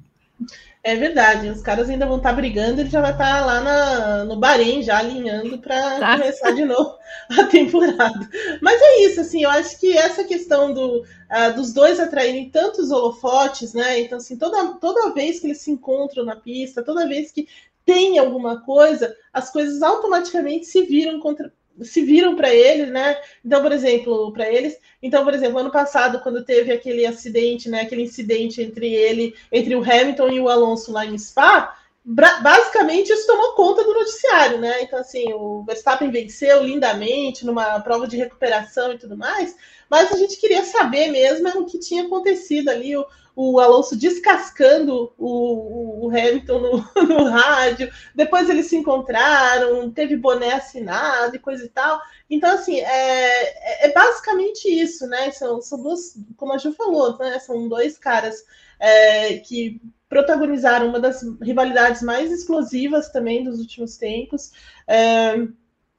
É 0.84 0.96
verdade, 0.96 1.48
os 1.48 1.62
caras 1.62 1.90
ainda 1.90 2.08
vão 2.08 2.18
estar 2.18 2.32
tá 2.32 2.36
brigando, 2.36 2.82
ele 2.82 2.90
já 2.90 3.02
vai 3.02 3.12
estar 3.12 3.40
tá 3.40 3.46
lá 3.46 3.62
na, 3.62 4.26
no 4.26 4.36
Bahrein, 4.36 4.82
já 4.82 4.98
alinhando 4.98 5.60
para 5.60 6.00
tá. 6.00 6.18
começar 6.18 6.52
de 6.52 6.66
novo 6.66 6.98
a 7.38 7.44
temporada. 7.46 8.30
Mas 8.60 8.82
é 8.82 9.02
isso, 9.04 9.22
assim, 9.22 9.44
eu 9.44 9.50
acho 9.52 9.80
que 9.80 9.96
essa 9.96 10.24
questão 10.24 10.74
do, 10.74 11.02
uh, 11.02 11.54
dos 11.56 11.72
dois 11.72 12.00
atraírem 12.00 12.50
tantos 12.50 12.90
holofotes, 12.90 13.76
né? 13.76 14.00
Então, 14.00 14.18
assim, 14.18 14.36
toda, 14.36 14.74
toda 14.80 15.14
vez 15.14 15.40
que 15.40 15.46
eles 15.46 15.62
se 15.62 15.70
encontram 15.70 16.26
na 16.26 16.36
pista, 16.36 16.82
toda 16.82 17.08
vez 17.08 17.32
que 17.32 17.48
tem 17.86 18.18
alguma 18.18 18.62
coisa, 18.62 19.16
as 19.32 19.52
coisas 19.52 19.84
automaticamente 19.84 20.66
se 20.66 20.82
viram 20.84 21.20
contra, 21.20 21.54
se 21.82 22.01
viram 22.01 22.36
para 22.36 22.54
eles, 22.54 22.90
né? 22.90 23.20
Então, 23.44 23.62
por 23.62 23.72
exemplo, 23.72 24.32
para 24.34 24.51
eles. 24.51 24.78
Então, 25.01 25.24
por 25.24 25.34
exemplo, 25.34 25.60
ano 25.60 25.72
passado, 25.72 26.22
quando 26.22 26.44
teve 26.44 26.72
aquele 26.72 27.06
acidente, 27.06 27.70
né? 27.70 27.82
Aquele 27.82 28.04
incidente 28.04 28.62
entre 28.62 28.94
ele, 28.94 29.36
entre 29.51 29.75
o 29.75 29.84
Hamilton 29.84 30.30
e 30.30 30.40
o 30.40 30.50
Alonso 30.50 30.92
lá 30.92 31.06
em 31.06 31.18
Spa, 31.18 31.78
basicamente 32.04 33.12
isso 33.12 33.28
tomou 33.28 33.54
conta 33.54 33.84
do 33.84 33.94
noticiário, 33.94 34.58
né? 34.58 34.82
Então, 34.82 35.00
assim, 35.00 35.32
o 35.34 35.63
Verstappen 35.63 36.10
venceu 36.10 36.63
lindamente 36.63 37.46
numa 37.46 37.80
prova 37.80 38.08
de 38.08 38.18
recuperação 38.18 38.94
e 38.94 38.98
tudo 38.98 39.16
mais, 39.16 39.56
mas 39.90 40.12
a 40.12 40.18
gente 40.18 40.38
queria 40.38 40.63
saber 40.63 41.12
mesmo 41.12 41.48
o 41.50 41.66
que 41.66 41.78
tinha 41.78 42.04
acontecido 42.04 42.70
ali, 42.70 42.98
o, 42.98 43.06
o 43.36 43.60
Alonso 43.60 43.96
descascando 43.96 45.14
o, 45.18 46.06
o 46.06 46.10
Hamilton 46.10 46.60
no, 46.60 46.92
no, 47.08 47.24
rádio, 47.30 47.92
depois 48.14 48.50
eles 48.50 48.68
se 48.68 48.76
encontraram, 48.76 49.90
teve 49.92 50.16
boné 50.18 50.54
assinado 50.54 51.36
e 51.36 51.40
coisa 51.40 51.66
e 51.66 51.70
tal. 51.70 52.00
Então, 52.30 52.54
assim, 52.54 52.80
é, 52.80 53.86
é, 53.86 53.88
é 53.88 53.94
basicamente 53.94 54.68
isso, 54.68 55.08
né? 55.08 55.32
São, 55.32 55.62
são 55.62 55.82
duas, 55.82 56.18
como 56.36 56.54
a 56.54 56.58
Ju 56.58 56.74
falou, 56.74 57.18
né? 57.18 57.40
São 57.40 57.68
dois 57.68 57.98
caras 57.98 58.44
é, 58.80 59.38
que 59.38 59.82
protagonizaram 60.10 60.90
uma 60.90 61.00
das 61.00 61.24
rivalidades 61.42 62.02
mais 62.02 62.32
explosivas 62.32 63.10
também 63.10 63.46
dos 63.46 63.60
últimos 63.60 63.96
tempos. 63.96 64.52
É, 64.86 65.48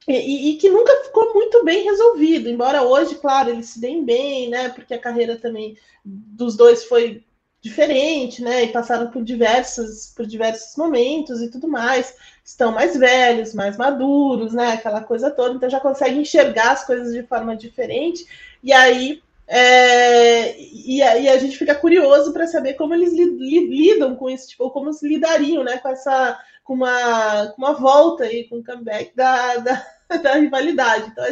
e, 0.07 0.49
e, 0.49 0.57
que 0.57 0.69
nunca 0.69 0.93
ficou 1.03 1.33
muito 1.33 1.63
bem 1.63 1.83
resolvido, 1.83 2.49
embora 2.49 2.83
hoje, 2.83 3.15
claro, 3.15 3.49
eles 3.49 3.67
se 3.67 3.79
deem 3.79 4.03
bem, 4.03 4.49
né? 4.49 4.69
Porque 4.69 4.93
a 4.93 4.99
carreira 4.99 5.37
também 5.37 5.77
dos 6.03 6.57
dois 6.57 6.83
foi 6.83 7.23
diferente, 7.61 8.41
né? 8.41 8.63
E 8.63 8.71
passaram 8.71 9.09
por 9.09 9.23
diversos, 9.23 10.13
por 10.15 10.25
diversos 10.25 10.75
momentos 10.75 11.41
e 11.41 11.49
tudo 11.49 11.67
mais. 11.67 12.15
Estão 12.43 12.73
mais 12.73 12.97
velhos, 12.97 13.53
mais 13.53 13.77
maduros, 13.77 14.53
né? 14.53 14.73
Aquela 14.73 15.01
coisa 15.01 15.31
toda, 15.31 15.55
então 15.55 15.69
já 15.69 15.79
conseguem 15.79 16.21
enxergar 16.21 16.71
as 16.71 16.85
coisas 16.85 17.13
de 17.13 17.23
forma 17.23 17.55
diferente. 17.55 18.25
E 18.61 18.73
aí 18.73 19.21
é, 19.47 20.57
e, 20.57 20.97
e, 20.97 21.29
a 21.29 21.37
gente 21.37 21.57
fica 21.57 21.75
curioso 21.75 22.31
para 22.31 22.47
saber 22.47 22.73
como 22.73 22.93
eles 22.93 23.13
li, 23.13 23.25
li, 23.25 23.67
lidam 23.67 24.15
com 24.15 24.29
isso, 24.29 24.47
tipo, 24.47 24.69
como 24.71 24.93
se 24.93 25.07
lidariam 25.07 25.63
né, 25.63 25.77
com 25.77 25.89
essa 25.89 26.39
com 26.63 26.73
uma, 26.73 27.47
com 27.47 27.61
uma 27.61 27.73
volta 27.73 28.23
aí, 28.23 28.47
com 28.47 28.57
o 28.57 28.63
comeback 28.63 29.15
da, 29.15 29.57
da, 29.57 29.85
da 30.21 30.33
rivalidade. 30.35 31.09
Então, 31.09 31.25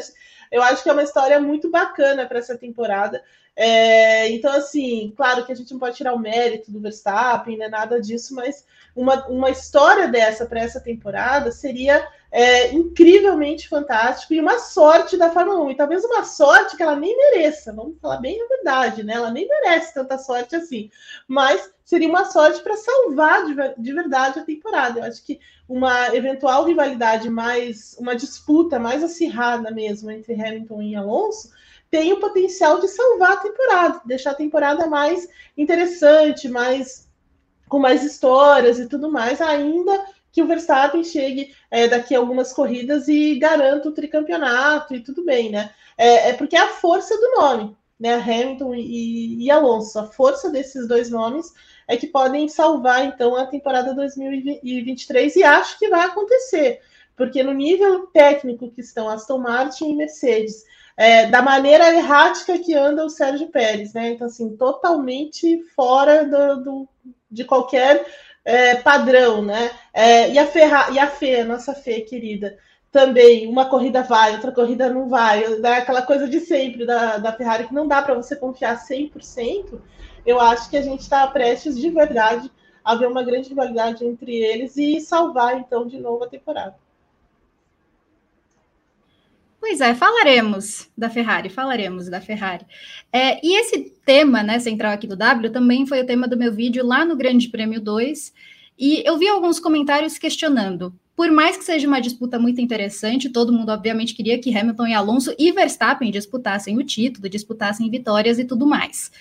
eu 0.51 0.61
acho 0.61 0.83
que 0.83 0.89
é 0.89 0.93
uma 0.93 1.03
história 1.03 1.39
muito 1.39 1.69
bacana 1.69 2.25
para 2.25 2.39
essa 2.39 2.57
temporada. 2.57 3.23
É, 3.55 4.29
então, 4.29 4.51
assim, 4.53 5.13
claro 5.15 5.45
que 5.45 5.51
a 5.51 5.55
gente 5.55 5.71
não 5.71 5.79
pode 5.79 5.97
tirar 5.97 6.13
o 6.13 6.19
mérito 6.19 6.71
do 6.71 6.79
Verstappen, 6.79 7.57
né, 7.57 7.67
nada 7.67 7.99
disso, 7.99 8.33
mas 8.33 8.65
uma, 8.95 9.27
uma 9.27 9.49
história 9.49 10.07
dessa 10.07 10.45
para 10.45 10.61
essa 10.61 10.79
temporada 10.79 11.51
seria 11.51 12.07
é, 12.31 12.71
incrivelmente 12.73 13.67
fantástico 13.67 14.33
e 14.33 14.39
uma 14.39 14.57
sorte 14.57 15.17
da 15.17 15.29
Fórmula 15.29 15.59
1. 15.65 15.71
E 15.71 15.75
talvez 15.75 16.05
uma 16.05 16.23
sorte 16.23 16.77
que 16.77 16.81
ela 16.81 16.95
nem 16.95 17.15
mereça, 17.15 17.73
vamos 17.73 17.99
falar 17.99 18.17
bem 18.17 18.41
a 18.41 18.47
verdade, 18.47 19.03
né? 19.03 19.15
Ela 19.15 19.29
nem 19.29 19.47
merece 19.47 19.93
tanta 19.93 20.17
sorte 20.17 20.55
assim. 20.55 20.89
Mas 21.27 21.69
seria 21.83 22.07
uma 22.07 22.23
sorte 22.25 22.61
para 22.61 22.77
salvar 22.77 23.45
de, 23.45 23.53
de, 23.77 23.93
verdade 23.93 24.39
a 24.39 24.45
temporada. 24.45 25.01
Eu 25.01 25.03
acho 25.03 25.25
que 25.25 25.41
uma 25.67 26.15
eventual 26.15 26.63
rivalidade 26.63 27.29
mais, 27.29 27.97
uma 27.99 28.15
disputa 28.15 28.79
mais 28.79 29.03
acirrada 29.03 29.69
mesmo 29.69 30.09
entre 30.09 30.33
Hamilton 30.33 30.81
e 30.81 30.95
Alonso 30.95 31.51
tem 31.89 32.13
o 32.13 32.19
potencial 32.21 32.79
de 32.79 32.87
salvar 32.87 33.33
a 33.33 33.37
temporada, 33.37 34.01
deixar 34.05 34.31
a 34.31 34.35
temporada 34.35 34.87
mais 34.87 35.27
interessante, 35.57 36.47
mais 36.47 37.09
com 37.67 37.79
mais 37.79 38.03
histórias 38.03 38.79
e 38.79 38.87
tudo 38.87 39.11
mais, 39.11 39.41
ainda 39.41 40.05
que 40.31 40.41
o 40.41 40.47
Verstappen 40.47 41.03
chegue 41.03 41.53
é, 41.69 41.87
daqui 41.87 42.15
a 42.15 42.19
algumas 42.19 42.53
corridas 42.53 43.07
e 43.07 43.37
garanta 43.37 43.89
o 43.89 43.93
tricampeonato 43.93 44.95
e 44.95 45.01
tudo 45.01 45.23
bem, 45.25 45.51
né? 45.51 45.71
É, 45.97 46.29
é 46.29 46.33
porque 46.33 46.55
é 46.55 46.61
a 46.61 46.69
força 46.69 47.15
do 47.17 47.31
nome, 47.41 47.75
né? 47.99 48.15
Hamilton 48.15 48.73
e, 48.75 49.43
e, 49.43 49.51
Alonso, 49.51 49.99
a 49.99 50.05
força 50.05 50.49
desses 50.49 50.87
dois 50.87 51.09
nomes 51.09 51.53
é 51.87 51.97
que 51.97 52.07
podem 52.07 52.47
salvar 52.47 53.05
então 53.05 53.35
a 53.35 53.45
temporada 53.45 53.93
2023 53.93 55.35
e 55.35 55.43
acho 55.43 55.77
que 55.77 55.89
vai 55.89 56.05
acontecer, 56.05 56.79
porque 57.17 57.43
no 57.43 57.53
nível 57.53 58.07
técnico 58.07 58.71
que 58.71 58.81
estão 58.81 59.09
Aston 59.09 59.39
Martin 59.39 59.91
e 59.91 59.95
Mercedes, 59.95 60.63
é, 60.95 61.25
da 61.27 61.41
maneira 61.41 61.93
errática 61.93 62.57
que 62.59 62.73
anda 62.73 63.03
o 63.03 63.09
Sérgio 63.09 63.47
Pérez, 63.47 63.93
né? 63.93 64.11
Então, 64.11 64.27
assim, 64.27 64.55
totalmente 64.55 65.63
fora 65.75 66.25
do, 66.25 66.63
do 66.63 66.89
de 67.29 67.45
qualquer 67.45 68.05
é, 68.43 68.75
padrão, 68.75 69.41
né? 69.41 69.71
É, 69.93 70.31
e 70.31 70.39
a 70.39 70.47
Ferra, 70.47 70.91
e 70.91 70.99
a 70.99 71.07
Fê, 71.07 71.43
nossa 71.43 71.73
Fê 71.73 72.01
querida, 72.01 72.57
também 72.91 73.47
uma 73.47 73.69
corrida 73.69 74.03
vai, 74.03 74.33
outra 74.33 74.51
corrida 74.51 74.89
não 74.89 75.07
vai, 75.07 75.47
né? 75.59 75.77
aquela 75.77 76.01
coisa 76.01 76.27
de 76.27 76.39
sempre 76.41 76.85
da, 76.85 77.17
da 77.17 77.31
Ferrari 77.31 77.67
que 77.67 77.73
não 77.73 77.87
dá 77.87 78.01
para 78.01 78.15
você 78.15 78.35
confiar 78.35 78.77
100%. 78.77 79.79
Eu 80.25 80.39
acho 80.39 80.69
que 80.69 80.77
a 80.77 80.81
gente 80.81 81.01
está 81.01 81.25
prestes 81.27 81.79
de 81.79 81.89
verdade 81.89 82.51
a 82.83 82.95
ver 82.95 83.07
uma 83.07 83.23
grande 83.23 83.49
rivalidade 83.49 84.05
entre 84.05 84.35
eles 84.35 84.75
e 84.75 84.99
salvar 84.99 85.57
então 85.57 85.87
de 85.87 85.99
novo 85.99 86.23
a 86.23 86.29
temporada. 86.29 86.75
Pois 89.61 89.79
é, 89.79 89.93
falaremos 89.93 90.89
da 90.97 91.07
Ferrari, 91.07 91.47
falaremos 91.47 92.09
da 92.09 92.19
Ferrari. 92.19 92.65
É, 93.13 93.39
e 93.45 93.59
esse 93.59 93.93
tema, 94.03 94.41
né, 94.41 94.57
central 94.57 94.91
aqui 94.91 95.05
do 95.05 95.15
W, 95.15 95.51
também 95.51 95.85
foi 95.85 96.01
o 96.01 96.05
tema 96.05 96.27
do 96.27 96.35
meu 96.35 96.51
vídeo 96.51 96.83
lá 96.83 97.05
no 97.05 97.15
Grande 97.15 97.47
Prêmio 97.47 97.79
2. 97.79 98.33
E 98.75 99.07
eu 99.07 99.19
vi 99.19 99.27
alguns 99.27 99.59
comentários 99.59 100.17
questionando. 100.17 100.91
Por 101.15 101.29
mais 101.29 101.57
que 101.57 101.63
seja 101.63 101.87
uma 101.87 102.01
disputa 102.01 102.39
muito 102.39 102.59
interessante, 102.59 103.29
todo 103.29 103.53
mundo 103.53 103.69
obviamente 103.71 104.15
queria 104.15 104.39
que 104.39 104.57
Hamilton 104.57 104.87
e 104.87 104.93
Alonso 104.95 105.35
e 105.37 105.51
Verstappen 105.51 106.09
disputassem 106.09 106.79
o 106.79 106.83
título, 106.83 107.29
disputassem 107.29 107.87
vitórias 107.87 108.39
e 108.39 108.45
tudo 108.45 108.65
mais. 108.65 109.11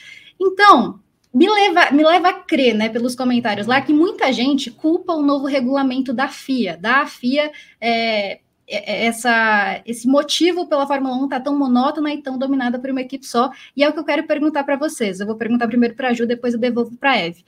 Então, 0.41 1.01
me 1.35 1.51
leva, 1.51 1.91
me 1.91 2.03
leva 2.03 2.31
a 2.31 2.33
crer, 2.33 2.75
né, 2.75 2.89
pelos 2.89 3.15
comentários 3.15 3.67
lá, 3.67 3.83
que 3.83 3.93
muita 3.93 4.33
gente 4.33 4.71
culpa 4.71 5.13
o 5.13 5.23
novo 5.23 5.45
regulamento 5.45 6.15
da 6.15 6.29
FIA, 6.29 6.79
da 6.79 7.05
FIA 7.05 7.53
é, 7.79 8.41
essa, 8.71 9.83
esse 9.85 10.07
motivo 10.07 10.67
pela 10.69 10.87
Fórmula 10.87 11.17
1 11.17 11.29
tá 11.29 11.41
tão 11.41 11.59
monótona 11.59 12.15
e 12.15 12.23
tão 12.23 12.39
dominada 12.39 12.79
por 12.79 12.91
uma 12.91 13.01
equipe 13.01 13.27
só. 13.27 13.51
E 13.77 13.83
é 13.83 13.89
o 13.89 13.93
que 13.93 13.99
eu 13.99 14.05
quero 14.05 14.27
perguntar 14.27 14.63
para 14.65 14.77
vocês. 14.77 15.19
Eu 15.19 15.27
vou 15.27 15.37
perguntar 15.37 15.67
primeiro 15.67 15.95
para 15.95 16.09
a 16.09 16.13
Ju, 16.13 16.27
depois 16.27 16.55
eu 16.55 16.61
devolvo 16.61 16.97
para 16.97 17.13
a 17.13 17.19
Eve. 17.19 17.45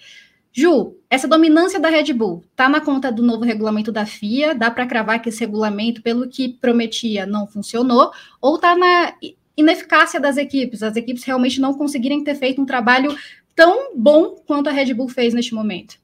Ju, 0.52 0.97
essa 1.09 1.26
dominância 1.26 1.81
da 1.81 1.88
Red 1.88 2.12
Bull 2.12 2.45
tá 2.55 2.69
na 2.69 2.81
conta 2.81 3.11
do 3.11 3.23
novo 3.23 3.45
regulamento 3.45 3.91
da 3.91 4.05
FIA? 4.05 4.55
Dá 4.55 4.71
para 4.71 4.87
cravar 4.87 5.23
que 5.23 5.29
esse 5.29 5.41
regulamento, 5.41 6.02
pelo 6.02 6.29
que 6.29 6.50
prometia, 6.50 7.25
não 7.25 7.47
funcionou? 7.47 8.11
Ou 8.41 8.59
tá 8.59 8.76
na 8.76 9.14
ineficácia 9.57 10.21
das 10.21 10.37
equipes? 10.37 10.83
As 10.83 10.97
equipes 10.97 11.25
realmente 11.25 11.61
não 11.61 11.73
conseguirem 11.73 12.23
ter 12.23 12.35
feito 12.35 12.61
um 12.61 12.67
trabalho 12.67 13.17
tão 13.55 13.97
bom 13.97 14.37
quanto 14.47 14.69
a 14.69 14.73
Red 14.73 14.93
Bull 14.93 15.09
fez 15.09 15.33
neste 15.33 15.55
momento? 15.55 15.97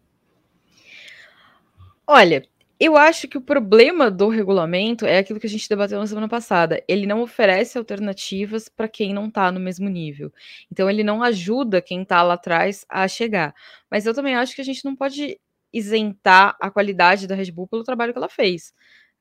Olha, 2.07 2.43
eu 2.81 2.97
acho 2.97 3.27
que 3.27 3.37
o 3.37 3.41
problema 3.41 4.11
do 4.11 4.29
regulamento 4.29 5.05
é 5.05 5.19
aquilo 5.19 5.41
que 5.41 5.47
a 5.47 5.51
gente 5.51 5.69
debateu 5.69 5.99
na 5.99 6.07
semana 6.07 6.29
passada. 6.29 6.83
Ele 6.87 7.07
não 7.07 7.23
oferece 7.23 7.77
alternativas 7.77 8.69
para 8.69 8.89
quem 8.89 9.13
não 9.13 9.27
está 9.27 9.51
no 9.51 9.59
mesmo 9.59 9.89
nível. 9.89 10.33
Então, 10.71 10.89
ele 10.89 11.03
não 11.03 11.23
ajuda 11.23 11.83
quem 11.83 12.03
está 12.03 12.23
lá 12.23 12.35
atrás 12.35 12.87
a 12.89 13.09
chegar. 13.09 13.53
Mas 13.91 14.07
eu 14.07 14.15
também 14.15 14.37
acho 14.37 14.55
que 14.55 14.61
a 14.61 14.65
gente 14.65 14.85
não 14.85 14.95
pode 14.95 15.41
isentar 15.73 16.57
a 16.61 16.71
qualidade 16.71 17.27
da 17.27 17.35
Red 17.35 17.51
Bull 17.51 17.67
pelo 17.67 17.83
trabalho 17.83 18.13
que 18.13 18.19
ela 18.19 18.29
fez. 18.29 18.73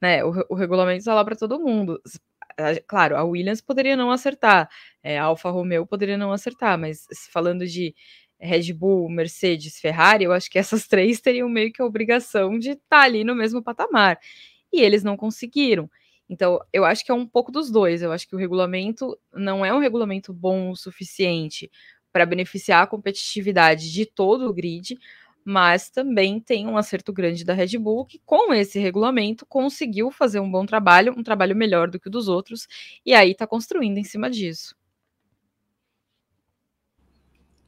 Né? 0.02 0.24
O, 0.24 0.32
o 0.50 0.56
regulamento 0.56 1.00
está 1.00 1.14
lá 1.16 1.26
para 1.26 1.36
todo 1.36 1.60
mundo. 1.60 2.00
Claro, 2.88 3.16
a 3.18 3.24
Williams 3.24 3.62
poderia 3.62 3.96
não 3.96 4.10
acertar, 4.10 4.68
é, 5.04 5.20
a 5.20 5.26
Alfa 5.26 5.50
Romeo 5.52 5.86
poderia 5.86 6.18
não 6.18 6.32
acertar, 6.32 6.78
mas 6.78 7.06
falando 7.32 7.68
de 7.68 7.94
Red 8.40 8.74
Bull, 8.74 9.10
Mercedes, 9.10 9.80
Ferrari, 9.80 10.24
eu 10.24 10.32
acho 10.32 10.50
que 10.50 10.60
essas 10.60 10.86
três 10.88 11.20
teriam 11.20 11.50
meio 11.50 11.72
que 11.72 11.82
a 11.82 11.86
obrigação 11.86 12.58
de 12.58 12.72
estar 12.72 12.82
tá 12.90 13.02
ali 13.02 13.24
no 13.24 13.36
mesmo 13.36 13.62
patamar. 13.62 14.20
E 14.72 14.82
eles 14.82 15.04
não 15.04 15.18
conseguiram. 15.18 15.90
Então, 16.30 16.60
eu 16.74 16.84
acho 16.84 17.06
que 17.06 17.12
é 17.12 17.14
um 17.14 17.26
pouco 17.26 17.52
dos 17.52 17.72
dois. 17.72 18.02
Eu 18.02 18.12
acho 18.12 18.28
que 18.28 18.36
o 18.36 18.40
regulamento 18.40 19.18
não 19.34 19.66
é 19.66 19.74
um 19.74 19.80
regulamento 19.80 20.34
bom 20.34 20.70
o 20.70 20.76
suficiente 20.76 21.72
para 22.12 22.26
beneficiar 22.26 22.84
a 22.84 22.88
competitividade 22.88 23.92
de 23.92 24.06
todo 24.06 24.48
o 24.48 24.54
grid, 24.54 24.98
mas 25.46 25.90
também 25.90 26.40
tem 26.42 26.68
um 26.68 26.78
acerto 26.78 27.14
grande 27.14 27.46
da 27.46 27.54
Red 27.54 27.78
Bull 27.78 28.06
que, 28.06 28.20
com 28.26 28.54
esse 28.54 28.80
regulamento, 28.80 29.46
conseguiu 29.46 30.12
fazer 30.12 30.42
um 30.42 30.52
bom 30.52 30.66
trabalho, 30.66 31.14
um 31.18 31.24
trabalho 31.24 31.56
melhor 31.56 31.90
do 31.90 32.00
que 32.00 32.08
o 32.08 32.12
dos 32.12 32.28
outros, 32.28 32.68
e 33.06 33.14
aí 33.14 33.32
está 33.32 33.48
construindo 33.48 33.98
em 33.98 34.04
cima 34.04 34.30
disso. 34.30 34.76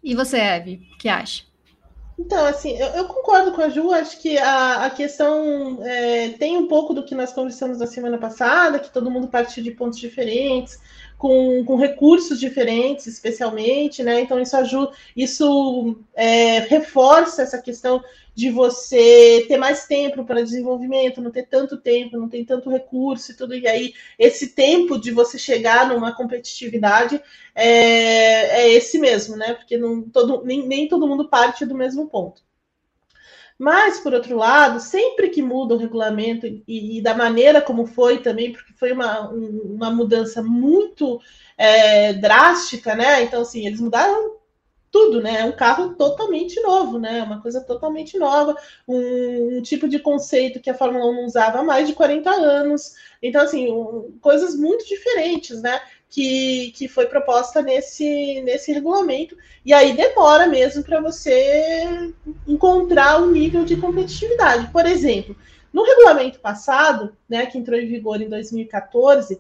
E 0.04 0.16
você, 0.16 0.38
Eve, 0.38 0.82
o 0.94 0.98
que 0.98 1.10
acha? 1.10 1.44
Então, 2.20 2.46
assim, 2.46 2.78
eu, 2.78 2.88
eu, 2.88 3.06
concordo 3.06 3.54
com 3.54 3.62
a 3.62 3.70
Ju, 3.70 3.94
acho 3.94 4.20
que 4.20 4.38
a, 4.38 4.86
a 4.86 4.90
questão 4.90 5.80
é, 5.82 6.30
tem 6.32 6.58
um 6.58 6.68
pouco 6.68 6.94
do 6.94 7.06
que 7.06 7.16
nós 7.16 7.32
conversamos 7.32 7.78
na 7.78 7.88
semana 7.88 8.18
passada, 8.18 8.78
que 8.78 8.92
todo 8.92 9.10
mundo 9.10 9.30
partiu 9.30 9.64
de 9.64 9.72
pontos 9.72 9.98
diferentes, 9.98 10.82
com, 11.18 11.64
com 11.64 11.78
recursos 11.78 12.38
diferentes, 12.38 13.08
especialmente, 13.08 14.04
né? 14.04 14.20
Então, 14.20 14.38
isso 14.38 14.58
ajuda, 14.58 14.92
isso 15.16 15.98
é, 16.14 16.60
reforça 16.60 17.42
essa 17.42 17.62
questão 17.62 18.04
de 18.40 18.50
você 18.50 19.44
ter 19.50 19.58
mais 19.58 19.86
tempo 19.86 20.24
para 20.24 20.42
desenvolvimento, 20.42 21.22
não 21.22 21.30
ter 21.30 21.44
tanto 21.44 21.76
tempo, 21.76 22.18
não 22.18 22.30
ter 22.30 22.46
tanto 22.46 22.70
recurso 22.70 23.34
e 23.34 23.36
tudo, 23.36 23.54
e 23.54 23.68
aí 23.68 23.94
esse 24.18 24.56
tempo 24.56 24.98
de 24.98 25.12
você 25.12 25.38
chegar 25.38 25.90
numa 25.90 26.16
competitividade 26.16 27.22
é, 27.54 28.62
é 28.62 28.72
esse 28.72 28.98
mesmo, 28.98 29.36
né? 29.36 29.56
Porque 29.56 29.78
não, 29.78 30.04
todo, 30.04 30.46
nem, 30.46 30.66
nem 30.66 30.88
todo 30.88 31.06
mundo 31.06 31.28
parte 31.28 31.66
do 31.66 31.76
mesmo 31.76 32.08
ponto. 32.08 32.42
Mas, 33.58 34.00
por 34.00 34.14
outro 34.14 34.38
lado, 34.38 34.80
sempre 34.80 35.28
que 35.28 35.42
muda 35.42 35.76
o 35.76 35.78
regulamento, 35.78 36.46
e, 36.48 36.98
e 36.98 37.02
da 37.02 37.14
maneira 37.14 37.62
como 37.62 37.86
foi 37.86 38.20
também, 38.20 38.54
porque 38.54 38.72
foi 38.72 38.94
uma, 38.94 39.32
uma 39.32 39.92
mudança 39.92 40.42
muito 40.42 41.20
é, 41.58 42.14
drástica, 42.14 42.96
né? 42.96 43.22
Então, 43.24 43.42
assim, 43.42 43.68
eles 43.68 43.82
mudaram 43.82 44.39
tudo, 44.92 45.22
né? 45.22 45.42
É 45.42 45.46
um 45.46 45.52
carro 45.52 45.94
totalmente 45.96 46.60
novo, 46.62 47.00
né? 47.00 47.24
Uma 47.24 47.42
coisa 47.42 47.62
totalmente 47.62 48.18
nova, 48.18 48.56
um, 48.88 49.58
um, 49.58 49.62
tipo 49.62 49.88
de 49.88 50.00
conceito 50.00 50.60
que 50.60 50.70
a 50.70 50.74
Fórmula 50.74 51.06
1 51.06 51.14
não 51.14 51.26
usava 51.26 51.60
há 51.60 51.64
mais 51.64 51.88
de 51.88 51.94
40 51.94 52.30
anos. 52.30 52.96
Então, 53.22 53.42
assim, 53.42 53.72
um, 53.72 54.18
coisas 54.22 54.56
muito 54.56 54.86
diferentes, 54.88 55.62
né? 55.62 55.82
Que, 56.10 56.72
que 56.76 56.88
foi 56.88 57.06
proposta 57.06 57.62
nesse, 57.62 58.42
nesse 58.42 58.72
regulamento. 58.72 59.38
E 59.64 59.72
aí 59.72 59.94
demora 59.94 60.48
mesmo 60.48 60.84
para 60.84 61.00
você 61.00 62.12
encontrar 62.48 63.22
um 63.22 63.30
nível 63.30 63.64
de 63.64 63.76
competitividade. 63.76 64.72
Por 64.72 64.88
exemplo, 64.88 65.36
no 65.72 65.84
regulamento 65.84 66.40
passado, 66.40 67.16
né, 67.28 67.46
que 67.46 67.58
entrou 67.58 67.80
em 67.80 67.88
vigor 67.88 68.22
em 68.22 68.28
2014, 68.28 69.40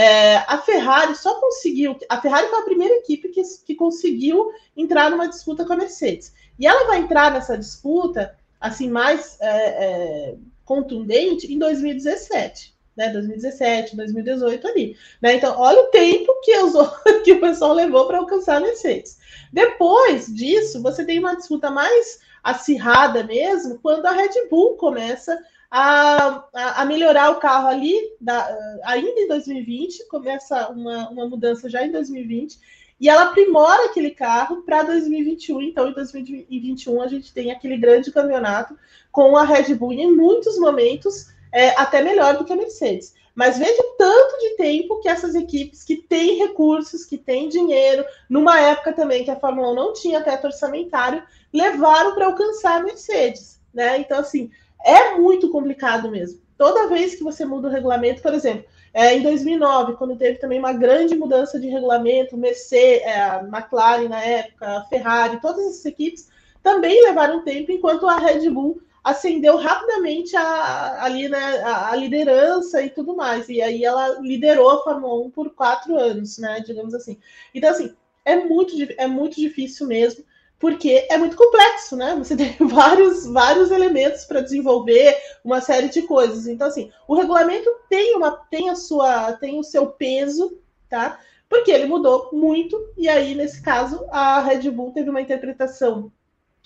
é, 0.00 0.36
a 0.46 0.58
Ferrari 0.58 1.16
só 1.16 1.40
conseguiu. 1.40 1.98
A 2.08 2.20
Ferrari 2.20 2.46
foi 2.46 2.60
a 2.60 2.64
primeira 2.64 2.94
equipe 2.94 3.30
que, 3.30 3.42
que 3.66 3.74
conseguiu 3.74 4.52
entrar 4.76 5.10
numa 5.10 5.26
disputa 5.26 5.64
com 5.64 5.72
a 5.72 5.76
Mercedes. 5.76 6.32
E 6.56 6.68
ela 6.68 6.86
vai 6.86 7.00
entrar 7.00 7.32
nessa 7.32 7.58
disputa 7.58 8.38
assim 8.60 8.88
mais 8.88 9.36
é, 9.40 9.48
é, 9.48 10.34
contundente 10.64 11.52
em 11.52 11.58
2017. 11.58 12.78
Né, 12.96 13.10
2017, 13.10 13.96
2018 13.96 14.68
ali. 14.68 14.96
Né? 15.20 15.34
Então, 15.34 15.58
olha 15.58 15.80
o 15.82 15.86
tempo 15.86 16.32
que, 16.42 16.56
usou, 16.58 16.88
que 17.24 17.32
o 17.32 17.40
pessoal 17.40 17.72
levou 17.72 18.06
para 18.06 18.18
alcançar 18.18 18.58
a 18.58 18.60
Mercedes. 18.60 19.18
Depois 19.52 20.32
disso, 20.32 20.80
você 20.80 21.04
tem 21.04 21.18
uma 21.18 21.34
disputa 21.34 21.72
mais 21.72 22.20
acirrada 22.42 23.24
mesmo 23.24 23.80
quando 23.80 24.06
a 24.06 24.12
Red 24.12 24.48
Bull 24.48 24.76
começa 24.76 25.36
a, 25.70 26.44
a, 26.54 26.84
melhorar 26.84 27.30
o 27.30 27.36
carro 27.36 27.68
ali, 27.68 27.94
da, 28.20 28.78
ainda 28.84 29.20
em 29.20 29.28
2020, 29.28 30.08
começa 30.08 30.68
uma, 30.68 31.08
uma 31.10 31.28
mudança 31.28 31.68
já 31.68 31.84
em 31.84 31.92
2020, 31.92 32.58
e 33.00 33.08
ela 33.08 33.24
aprimora 33.24 33.86
aquele 33.86 34.10
carro 34.10 34.62
para 34.62 34.82
2021. 34.82 35.62
Então, 35.62 35.88
em 35.88 35.92
2021, 35.92 37.02
a 37.02 37.06
gente 37.06 37.32
tem 37.32 37.52
aquele 37.52 37.76
grande 37.76 38.10
campeonato 38.10 38.76
com 39.12 39.36
a 39.36 39.44
Red 39.44 39.74
Bull 39.74 39.92
em 39.92 40.14
muitos 40.14 40.58
momentos 40.58 41.28
é, 41.52 41.70
até 41.80 42.02
melhor 42.02 42.36
do 42.36 42.44
que 42.44 42.52
a 42.52 42.56
Mercedes. 42.56 43.14
Mas 43.34 43.56
veja 43.56 43.80
o 43.80 43.96
tanto 43.96 44.38
de 44.40 44.56
tempo 44.56 45.00
que 45.00 45.08
essas 45.08 45.36
equipes 45.36 45.84
que 45.84 45.96
têm 45.96 46.38
recursos, 46.38 47.04
que 47.04 47.16
têm 47.16 47.48
dinheiro, 47.48 48.04
numa 48.28 48.58
época 48.58 48.92
também 48.92 49.22
que 49.22 49.30
a 49.30 49.38
Fórmula 49.38 49.70
1 49.70 49.74
não 49.76 49.92
tinha 49.92 50.20
teto 50.20 50.48
orçamentário, 50.48 51.22
levaram 51.52 52.16
para 52.16 52.26
alcançar 52.26 52.80
a 52.80 52.82
Mercedes. 52.82 53.60
Né? 53.72 53.98
Então, 54.00 54.18
assim, 54.18 54.50
é 54.84 55.16
muito 55.16 55.50
complicado 55.50 56.10
mesmo. 56.10 56.40
Toda 56.56 56.88
vez 56.88 57.14
que 57.14 57.22
você 57.22 57.44
muda 57.44 57.68
o 57.68 57.70
regulamento, 57.70 58.20
por 58.20 58.34
exemplo, 58.34 58.64
é, 58.92 59.14
em 59.14 59.22
2009, 59.22 59.94
quando 59.94 60.16
teve 60.16 60.38
também 60.38 60.58
uma 60.58 60.72
grande 60.72 61.14
mudança 61.14 61.60
de 61.60 61.68
regulamento, 61.68 62.36
Mercedes, 62.36 63.06
é, 63.06 63.40
McLaren 63.44 64.08
na 64.08 64.20
época, 64.20 64.86
Ferrari, 64.88 65.40
todas 65.40 65.64
essas 65.66 65.84
equipes 65.86 66.28
também 66.62 67.02
levaram 67.02 67.44
tempo, 67.44 67.70
enquanto 67.70 68.08
a 68.08 68.16
Red 68.16 68.50
Bull 68.50 68.80
ascendeu 69.04 69.56
rapidamente 69.56 70.36
a, 70.36 71.04
ali, 71.04 71.28
né, 71.28 71.62
a, 71.62 71.92
a, 71.92 71.96
liderança 71.96 72.82
e 72.82 72.90
tudo 72.90 73.16
mais. 73.16 73.48
E 73.48 73.62
aí 73.62 73.84
ela 73.84 74.18
liderou 74.20 74.70
a 74.70 74.82
Fórmula 74.82 75.26
1 75.26 75.30
por 75.30 75.50
quatro 75.50 75.96
anos, 75.96 76.38
né? 76.38 76.60
Digamos 76.66 76.94
assim. 76.94 77.18
Então, 77.54 77.70
assim, 77.70 77.94
é 78.24 78.36
muito, 78.36 78.74
é 78.98 79.06
muito 79.06 79.36
difícil 79.36 79.86
mesmo 79.86 80.24
porque 80.58 81.06
é 81.08 81.16
muito 81.16 81.36
complexo, 81.36 81.96
né? 81.96 82.14
Você 82.16 82.34
tem 82.36 82.54
vários, 82.60 83.26
vários 83.26 83.70
elementos 83.70 84.24
para 84.24 84.40
desenvolver 84.40 85.16
uma 85.44 85.60
série 85.60 85.88
de 85.88 86.02
coisas. 86.02 86.46
Então, 86.46 86.66
assim, 86.66 86.90
o 87.06 87.14
regulamento 87.14 87.70
tem 87.88 88.16
uma 88.16 88.32
tem 88.50 88.70
a 88.70 88.74
sua 88.74 89.32
tem 89.34 89.58
o 89.58 89.62
seu 89.62 89.86
peso, 89.86 90.58
tá? 90.88 91.18
Porque 91.48 91.70
ele 91.70 91.86
mudou 91.86 92.28
muito, 92.32 92.92
e 92.96 93.08
aí, 93.08 93.34
nesse 93.34 93.62
caso, 93.62 94.04
a 94.10 94.40
Red 94.40 94.70
Bull 94.70 94.92
teve 94.92 95.08
uma 95.08 95.20
interpretação 95.20 96.12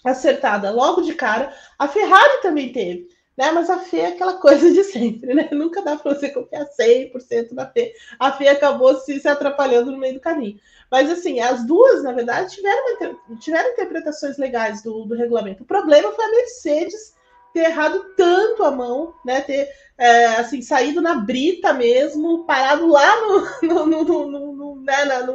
acertada 0.05 0.71
logo 0.73 1.03
de 1.03 1.15
cara. 1.15 1.55
A 1.79 1.87
Ferrari 1.87 2.43
também 2.43 2.73
teve, 2.73 3.09
né? 3.37 3.53
Mas 3.53 3.71
a 3.71 3.79
Fê 3.79 3.99
é 3.99 4.07
aquela 4.09 4.35
coisa 4.43 4.73
de 4.73 4.83
sempre, 4.83 5.35
né? 5.35 5.49
Nunca 5.53 5.83
dá 5.83 5.97
para 5.97 6.15
você 6.15 6.31
confiar 6.31 6.67
100% 6.67 7.53
na 7.53 7.67
Fê. 7.67 7.95
A 8.19 8.33
Fê 8.33 8.49
acabou 8.49 8.97
se, 8.97 9.21
se 9.21 9.29
atrapalhando 9.29 9.93
no 9.93 9.99
meio 9.99 10.15
do 10.15 10.21
caminho. 10.21 10.59
Mas, 10.93 11.09
assim, 11.09 11.41
as 11.41 11.65
duas, 11.65 12.03
na 12.03 12.13
verdade, 12.13 12.55
tiveram, 12.55 13.19
tiveram 13.39 13.73
interpretações 13.73 14.37
legais 14.37 14.83
do, 14.83 15.07
do 15.07 15.15
regulamento. 15.15 15.63
O 15.63 15.67
problema 15.67 16.13
foi 16.13 16.23
a 16.23 16.31
Mercedes 16.31 17.15
ter 17.55 17.61
errado 17.61 18.13
tanto 18.15 18.63
a 18.63 18.71
mão, 18.71 19.15
né? 19.25 19.41
Ter 19.41 19.71
é, 19.97 20.27
assim, 20.37 20.61
saído 20.61 21.01
na 21.01 21.15
brita 21.15 21.73
mesmo, 21.73 22.45
parado 22.45 22.87
lá 22.87 23.11
no, 23.23 23.87
no, 23.87 24.05
no, 24.05 24.53
no 24.53 24.83
né? 24.83 25.07
na, 25.07 25.27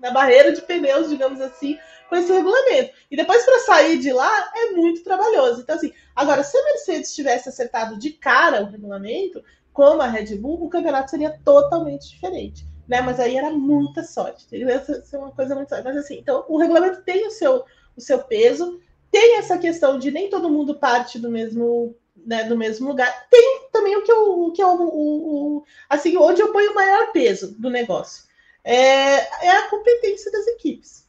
na 0.00 0.10
barreira 0.10 0.52
de 0.52 0.62
pneus, 0.62 1.10
digamos 1.10 1.38
assim, 1.38 1.76
com 2.08 2.16
esse 2.16 2.32
regulamento. 2.32 2.94
E 3.10 3.14
depois, 3.14 3.44
para 3.44 3.58
sair 3.58 3.98
de 3.98 4.10
lá, 4.10 4.50
é 4.56 4.70
muito 4.70 5.04
trabalhoso. 5.04 5.60
Então, 5.60 5.76
assim, 5.76 5.92
agora, 6.16 6.42
se 6.42 6.56
a 6.56 6.64
Mercedes 6.64 7.14
tivesse 7.14 7.50
acertado 7.50 7.98
de 7.98 8.10
cara 8.10 8.62
o 8.62 8.70
regulamento, 8.70 9.44
como 9.70 10.00
a 10.00 10.06
Red 10.06 10.34
Bull, 10.36 10.64
o 10.64 10.70
campeonato 10.70 11.10
seria 11.10 11.38
totalmente 11.44 12.08
diferente 12.08 12.72
né? 12.88 13.00
Mas 13.00 13.18
aí 13.18 13.36
era 13.36 13.50
muita 13.50 14.02
sorte. 14.02 14.46
Essa 14.64 15.02
é 15.12 15.18
uma 15.18 15.30
coisa 15.30 15.54
muito 15.54 15.68
sorte. 15.68 15.84
Mas 15.84 15.96
assim, 15.96 16.18
então 16.18 16.44
o 16.48 16.58
regulamento 16.58 17.02
tem 17.02 17.26
o 17.26 17.30
seu, 17.30 17.64
o 17.96 18.00
seu 18.00 18.18
peso, 18.20 18.80
tem 19.10 19.36
essa 19.36 19.58
questão 19.58 19.98
de 19.98 20.10
nem 20.10 20.28
todo 20.28 20.50
mundo 20.50 20.74
parte 20.74 21.18
do 21.18 21.30
mesmo, 21.30 21.96
né, 22.16 22.44
do 22.44 22.56
mesmo 22.56 22.88
lugar. 22.88 23.28
Tem 23.30 23.68
também 23.72 23.96
o 23.96 24.02
que, 24.02 24.12
eu, 24.12 24.40
o 24.40 24.52
que 24.52 24.62
é 24.62 24.66
o, 24.66 24.76
o, 24.80 25.64
assim, 25.88 26.16
onde 26.16 26.42
eu 26.42 26.52
ponho 26.52 26.72
o 26.72 26.74
maior 26.74 27.12
peso 27.12 27.54
do 27.58 27.70
negócio. 27.70 28.24
É, 28.62 29.46
é 29.46 29.50
a 29.50 29.68
competência 29.68 30.32
das 30.32 30.46
equipes. 30.48 31.04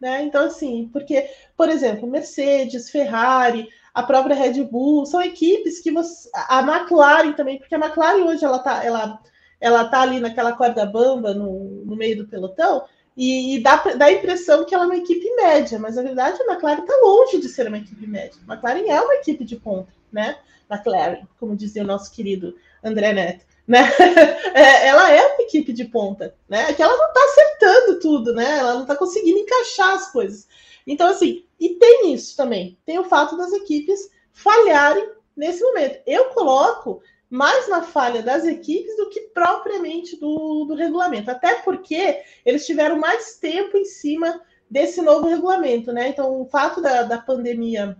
Né? 0.00 0.22
Então, 0.22 0.46
assim, 0.46 0.88
porque, 0.92 1.30
por 1.56 1.68
exemplo, 1.68 2.08
Mercedes, 2.08 2.90
Ferrari, 2.90 3.68
a 3.92 4.02
própria 4.02 4.34
Red 4.34 4.64
Bull, 4.64 5.04
são 5.04 5.20
equipes 5.20 5.80
que 5.80 5.90
você. 5.90 6.30
A 6.32 6.60
McLaren 6.60 7.32
também, 7.32 7.58
porque 7.58 7.74
a 7.74 7.78
McLaren 7.78 8.24
hoje 8.24 8.44
ela 8.44 8.58
tá, 8.58 8.84
ela 8.84 9.20
ela 9.60 9.84
tá 9.84 10.00
ali 10.00 10.18
naquela 10.20 10.52
corda 10.52 10.86
bamba 10.86 11.34
no, 11.34 11.84
no 11.84 11.96
meio 11.96 12.16
do 12.16 12.28
pelotão 12.28 12.84
e, 13.16 13.56
e 13.56 13.62
dá, 13.62 13.76
dá 13.76 14.06
a 14.06 14.12
impressão 14.12 14.64
que 14.64 14.74
ela 14.74 14.84
é 14.84 14.86
uma 14.86 14.96
equipe 14.96 15.28
média, 15.36 15.78
mas 15.78 15.96
na 15.96 16.02
verdade 16.02 16.40
a 16.40 16.52
McLaren 16.52 16.80
está 16.80 16.96
longe 17.02 17.38
de 17.38 17.48
ser 17.48 17.68
uma 17.68 17.78
equipe 17.78 18.06
média. 18.06 18.40
A 18.48 18.54
McLaren 18.54 18.88
é 18.88 19.00
uma 19.00 19.14
equipe 19.16 19.44
de 19.44 19.56
ponta, 19.56 19.92
né? 20.10 20.38
McLaren, 20.70 21.26
como 21.38 21.56
dizia 21.56 21.82
o 21.82 21.86
nosso 21.86 22.10
querido 22.12 22.56
André 22.82 23.12
Neto. 23.12 23.44
Né? 23.66 23.80
É, 24.52 24.88
ela 24.88 25.12
é 25.12 25.24
uma 25.26 25.42
equipe 25.42 25.72
de 25.72 25.84
ponta, 25.84 26.34
né? 26.48 26.70
É 26.70 26.72
que 26.72 26.82
ela 26.82 26.96
não 26.96 27.06
está 27.06 27.20
acertando 27.24 28.00
tudo, 28.00 28.34
né? 28.34 28.58
Ela 28.58 28.74
não 28.74 28.82
está 28.82 28.96
conseguindo 28.96 29.38
encaixar 29.38 29.94
as 29.94 30.10
coisas. 30.10 30.48
Então, 30.86 31.06
assim, 31.06 31.44
e 31.58 31.70
tem 31.76 32.12
isso 32.12 32.36
também. 32.36 32.76
Tem 32.84 32.98
o 32.98 33.04
fato 33.04 33.36
das 33.36 33.52
equipes 33.52 34.10
falharem 34.32 35.08
nesse 35.36 35.62
momento. 35.62 36.00
Eu 36.06 36.26
coloco 36.30 37.00
mais 37.30 37.68
na 37.68 37.82
falha 37.82 38.22
das 38.22 38.44
equipes 38.44 38.96
do 38.96 39.08
que 39.08 39.20
propriamente 39.20 40.18
do, 40.18 40.64
do 40.64 40.74
regulamento. 40.74 41.30
Até 41.30 41.62
porque 41.62 42.20
eles 42.44 42.66
tiveram 42.66 42.98
mais 42.98 43.36
tempo 43.36 43.76
em 43.76 43.84
cima 43.84 44.42
desse 44.68 45.00
novo 45.00 45.28
regulamento, 45.28 45.92
né? 45.92 46.08
Então, 46.08 46.40
o 46.40 46.46
fato 46.46 46.82
da, 46.82 47.04
da 47.04 47.18
pandemia 47.18 47.96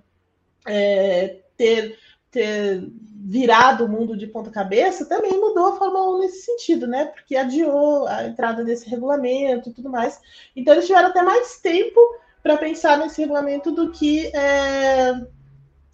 é, 0.67 1.39
ter, 1.57 1.97
ter 2.31 2.83
virado 3.25 3.85
o 3.85 3.89
mundo 3.89 4.17
de 4.17 4.27
ponta 4.27 4.51
cabeça 4.51 5.07
também 5.07 5.39
mudou 5.39 5.69
a 5.69 5.77
Fórmula 5.77 6.17
1 6.17 6.21
nesse 6.21 6.43
sentido, 6.43 6.89
né? 6.89 7.07
Porque 7.07 7.37
adiou 7.37 8.09
a 8.09 8.25
entrada 8.27 8.65
desse 8.65 8.89
regulamento 8.91 9.71
e 9.71 9.73
tudo 9.73 9.89
mais. 9.89 10.21
Então, 10.57 10.75
eles 10.75 10.87
tiveram 10.87 11.09
até 11.09 11.23
mais 11.23 11.61
tempo 11.61 12.01
para 12.43 12.57
pensar 12.57 12.99
nesse 12.99 13.21
regulamento 13.21 13.71
do 13.71 13.93
que, 13.93 14.27
é, 14.35 15.13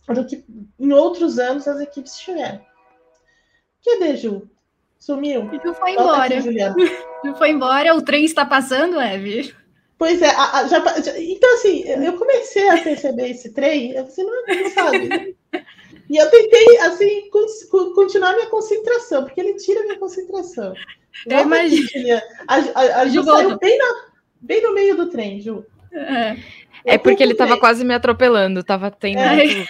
do 0.08 0.24
que 0.24 0.42
em 0.78 0.92
outros 0.92 1.38
anos 1.38 1.68
as 1.68 1.80
equipes 1.80 2.16
tiveram. 2.16 2.64
Cadê 3.86 4.16
Ju? 4.16 4.42
Sumiu? 4.98 5.48
Ju 5.64 5.74
foi 5.74 5.92
embora. 5.92 6.24
Aqui, 6.24 6.50
Ju 7.24 7.34
foi 7.38 7.50
embora, 7.50 7.94
o 7.94 8.02
trem 8.02 8.24
está 8.24 8.44
passando, 8.44 9.00
Eve. 9.00 9.54
Pois 9.96 10.20
é, 10.20 10.28
a, 10.28 10.58
a, 10.58 10.68
já, 10.68 10.80
já, 11.00 11.18
então 11.18 11.54
assim, 11.54 11.84
eu 11.86 12.12
comecei 12.18 12.68
a 12.68 12.82
perceber 12.82 13.30
esse 13.30 13.52
trem, 13.54 13.94
você 13.94 14.22
não, 14.22 14.42
não 14.46 14.70
sabe. 14.70 15.36
e 16.10 16.16
eu 16.16 16.30
tentei, 16.30 16.78
assim, 16.78 17.30
con, 17.30 17.94
continuar 17.94 18.34
minha 18.34 18.50
concentração, 18.50 19.24
porque 19.24 19.40
ele 19.40 19.54
tira 19.54 19.84
minha 19.84 19.98
concentração. 19.98 20.74
Eu 21.26 21.40
imagino. 21.40 22.20
A, 22.46 22.56
a, 22.56 23.00
a 23.02 23.08
Ju 23.08 23.22
saiu 23.22 23.58
bem, 23.58 23.78
na, 23.78 24.04
bem 24.40 24.62
no 24.62 24.74
meio 24.74 24.96
do 24.96 25.08
trem, 25.08 25.40
Ju. 25.40 25.64
É, 25.92 26.36
é 26.84 26.98
porque 26.98 27.22
ele 27.22 27.32
estava 27.32 27.56
quase 27.56 27.84
me 27.84 27.94
atropelando, 27.94 28.62
tava 28.64 28.90
tendo 28.90 29.20
é. 29.20 29.66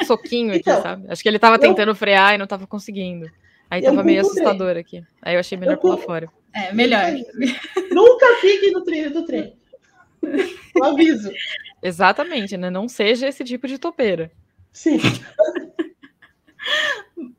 um 0.00 0.04
soquinho 0.04 0.50
aqui, 0.50 0.60
então, 0.60 0.82
sabe? 0.82 1.06
Acho 1.08 1.22
que 1.22 1.28
ele 1.28 1.36
estava 1.36 1.58
tentando 1.58 1.90
eu... 1.90 1.94
frear 1.94 2.34
e 2.34 2.38
não 2.38 2.44
estava 2.44 2.66
conseguindo. 2.66 3.30
Aí 3.70 3.82
tava 3.82 4.02
meio 4.02 4.20
assustador 4.20 4.76
aqui. 4.76 5.02
Aí 5.22 5.34
eu 5.34 5.40
achei 5.40 5.58
melhor 5.58 5.74
eu 5.74 5.78
pular 5.78 5.98
fora. 5.98 6.28
É, 6.54 6.72
melhor. 6.72 7.04
Nunca 7.92 8.26
fique 8.40 8.70
no 8.70 8.82
trilho 8.82 9.12
do 9.12 9.24
trem. 9.24 9.56
Um 10.76 10.84
aviso. 10.84 11.30
Exatamente, 11.82 12.56
né? 12.56 12.70
Não 12.70 12.88
seja 12.88 13.28
esse 13.28 13.44
tipo 13.44 13.68
de 13.68 13.78
topeira. 13.78 14.30
Sim. 14.72 14.98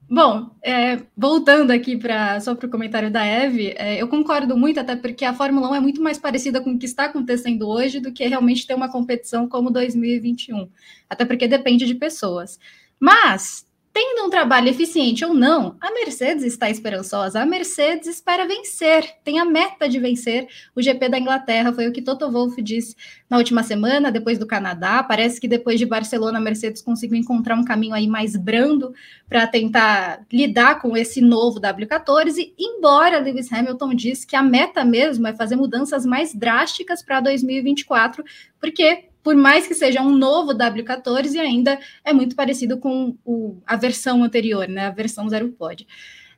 Bom, 0.09 0.49
é, 0.63 0.99
voltando 1.15 1.69
aqui 1.69 1.95
para 1.95 2.39
só 2.39 2.55
para 2.55 2.65
o 2.65 2.69
comentário 2.69 3.11
da 3.11 3.23
Eve, 3.23 3.75
é, 3.77 4.01
eu 4.01 4.07
concordo 4.07 4.57
muito, 4.57 4.79
até 4.79 4.95
porque 4.95 5.23
a 5.23 5.35
Fórmula 5.35 5.69
1 5.69 5.75
é 5.75 5.79
muito 5.79 6.01
mais 6.01 6.17
parecida 6.17 6.59
com 6.61 6.71
o 6.71 6.79
que 6.79 6.87
está 6.87 7.05
acontecendo 7.05 7.67
hoje 7.67 7.99
do 7.99 8.11
que 8.11 8.27
realmente 8.27 8.65
ter 8.65 8.73
uma 8.73 8.91
competição 8.91 9.47
como 9.47 9.69
2021. 9.69 10.67
Até 11.07 11.25
porque 11.25 11.47
depende 11.47 11.85
de 11.85 11.93
pessoas. 11.93 12.59
Mas 12.99 13.68
Tendo 14.01 14.25
um 14.25 14.29
trabalho 14.29 14.69
eficiente 14.69 15.25
ou 15.25 15.33
não, 15.33 15.75
a 15.81 15.91
Mercedes 15.91 16.45
está 16.45 16.69
esperançosa. 16.69 17.41
A 17.41 17.45
Mercedes 17.45 18.07
espera 18.07 18.47
vencer, 18.47 19.03
tem 19.25 19.39
a 19.39 19.43
meta 19.43 19.89
de 19.89 19.99
vencer. 19.99 20.47
O 20.73 20.81
GP 20.81 21.09
da 21.09 21.19
Inglaterra 21.19 21.73
foi 21.73 21.85
o 21.85 21.91
que 21.91 22.01
Toto 22.01 22.31
Wolff 22.31 22.61
disse 22.61 22.95
na 23.29 23.35
última 23.37 23.61
semana, 23.61 24.09
depois 24.09 24.39
do 24.39 24.47
Canadá. 24.47 25.03
Parece 25.03 25.41
que 25.41 25.49
depois 25.49 25.77
de 25.77 25.85
Barcelona, 25.85 26.37
a 26.37 26.41
Mercedes 26.41 26.81
conseguiu 26.81 27.17
encontrar 27.17 27.57
um 27.57 27.65
caminho 27.65 27.93
aí 27.93 28.07
mais 28.07 28.37
brando 28.37 28.93
para 29.27 29.45
tentar 29.45 30.25
lidar 30.31 30.81
com 30.81 30.95
esse 30.95 31.19
novo 31.19 31.59
W14. 31.59 32.53
Embora 32.57 33.19
Lewis 33.19 33.51
Hamilton 33.51 33.93
disse 33.93 34.25
que 34.25 34.37
a 34.37 34.41
meta 34.41 34.85
mesmo 34.85 35.27
é 35.27 35.35
fazer 35.35 35.57
mudanças 35.57 36.05
mais 36.05 36.33
drásticas 36.33 37.03
para 37.03 37.19
2024, 37.19 38.23
porque 38.61 39.08
por 39.23 39.35
mais 39.35 39.67
que 39.67 39.73
seja 39.73 40.01
um 40.01 40.15
novo 40.15 40.53
W14, 40.53 41.39
ainda 41.39 41.79
é 42.03 42.13
muito 42.13 42.35
parecido 42.35 42.77
com 42.77 43.15
o, 43.25 43.57
a 43.65 43.75
versão 43.75 44.23
anterior, 44.23 44.67
né? 44.67 44.87
A 44.87 44.91
versão 44.91 45.27
zero 45.29 45.49
pod. 45.49 45.85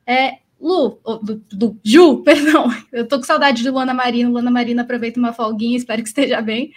É, 0.06 0.38
Lu, 0.60 1.00
do, 1.22 1.44
do, 1.50 1.80
Ju, 1.82 2.22
perdão, 2.24 2.68
eu 2.92 3.06
tô 3.06 3.18
com 3.18 3.24
saudade 3.24 3.62
de 3.62 3.70
Luana 3.70 3.92
Marina. 3.92 4.30
Luana 4.30 4.50
Marina 4.50 4.82
aproveita 4.82 5.18
uma 5.18 5.32
folguinha, 5.32 5.76
espero 5.76 6.02
que 6.02 6.08
esteja 6.08 6.40
bem. 6.40 6.72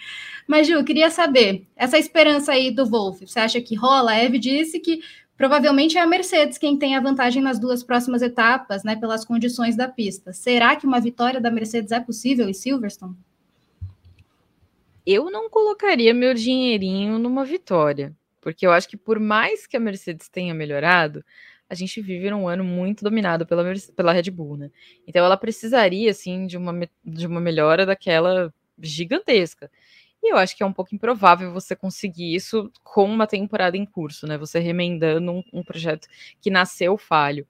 Mas, 0.46 0.66
Ju, 0.66 0.82
queria 0.84 1.10
saber, 1.10 1.66
essa 1.76 1.98
esperança 1.98 2.52
aí 2.52 2.70
do 2.70 2.84
Wolf, 2.86 3.20
você 3.20 3.38
acha 3.38 3.60
que 3.60 3.74
rola? 3.74 4.12
A 4.12 4.16
Eve 4.16 4.38
disse 4.38 4.80
que 4.80 5.00
provavelmente 5.36 5.98
é 5.98 6.00
a 6.00 6.06
Mercedes 6.06 6.58
quem 6.58 6.76
tem 6.76 6.96
a 6.96 7.00
vantagem 7.00 7.42
nas 7.42 7.58
duas 7.60 7.82
próximas 7.82 8.22
etapas, 8.22 8.82
né, 8.82 8.96
pelas 8.96 9.24
condições 9.24 9.76
da 9.76 9.88
pista. 9.88 10.32
Será 10.32 10.74
que 10.76 10.86
uma 10.86 11.00
vitória 11.00 11.40
da 11.40 11.50
Mercedes 11.50 11.92
é 11.92 12.00
possível 12.00 12.48
em 12.48 12.54
Silverstone? 12.54 13.16
Eu 15.06 15.30
não 15.30 15.48
colocaria 15.48 16.12
meu 16.12 16.34
dinheirinho 16.34 17.18
numa 17.18 17.44
vitória, 17.44 18.14
porque 18.40 18.66
eu 18.66 18.72
acho 18.72 18.88
que 18.88 18.96
por 18.96 19.20
mais 19.20 19.66
que 19.66 19.76
a 19.76 19.80
Mercedes 19.80 20.28
tenha 20.28 20.52
melhorado, 20.52 21.24
a 21.68 21.74
gente 21.74 22.00
vive 22.00 22.30
num 22.30 22.48
ano 22.48 22.64
muito 22.64 23.04
dominado 23.04 23.46
pela, 23.46 23.64
pela 23.94 24.12
Red 24.12 24.30
Bull, 24.30 24.56
né? 24.56 24.70
Então 25.06 25.24
ela 25.24 25.36
precisaria, 25.36 26.10
assim, 26.10 26.46
de 26.46 26.56
uma, 26.56 26.88
de 27.04 27.26
uma 27.26 27.40
melhora 27.40 27.86
daquela 27.86 28.52
gigantesca. 28.80 29.70
E 30.22 30.32
eu 30.32 30.36
acho 30.36 30.56
que 30.56 30.62
é 30.62 30.66
um 30.66 30.72
pouco 30.72 30.94
improvável 30.94 31.52
você 31.52 31.76
conseguir 31.76 32.34
isso 32.34 32.68
com 32.82 33.04
uma 33.04 33.28
temporada 33.28 33.76
em 33.76 33.86
curso, 33.86 34.26
né? 34.26 34.36
Você 34.36 34.58
remendando 34.58 35.30
um, 35.30 35.42
um 35.52 35.62
projeto 35.62 36.08
que 36.40 36.50
nasceu 36.50 36.98
falho. 36.98 37.46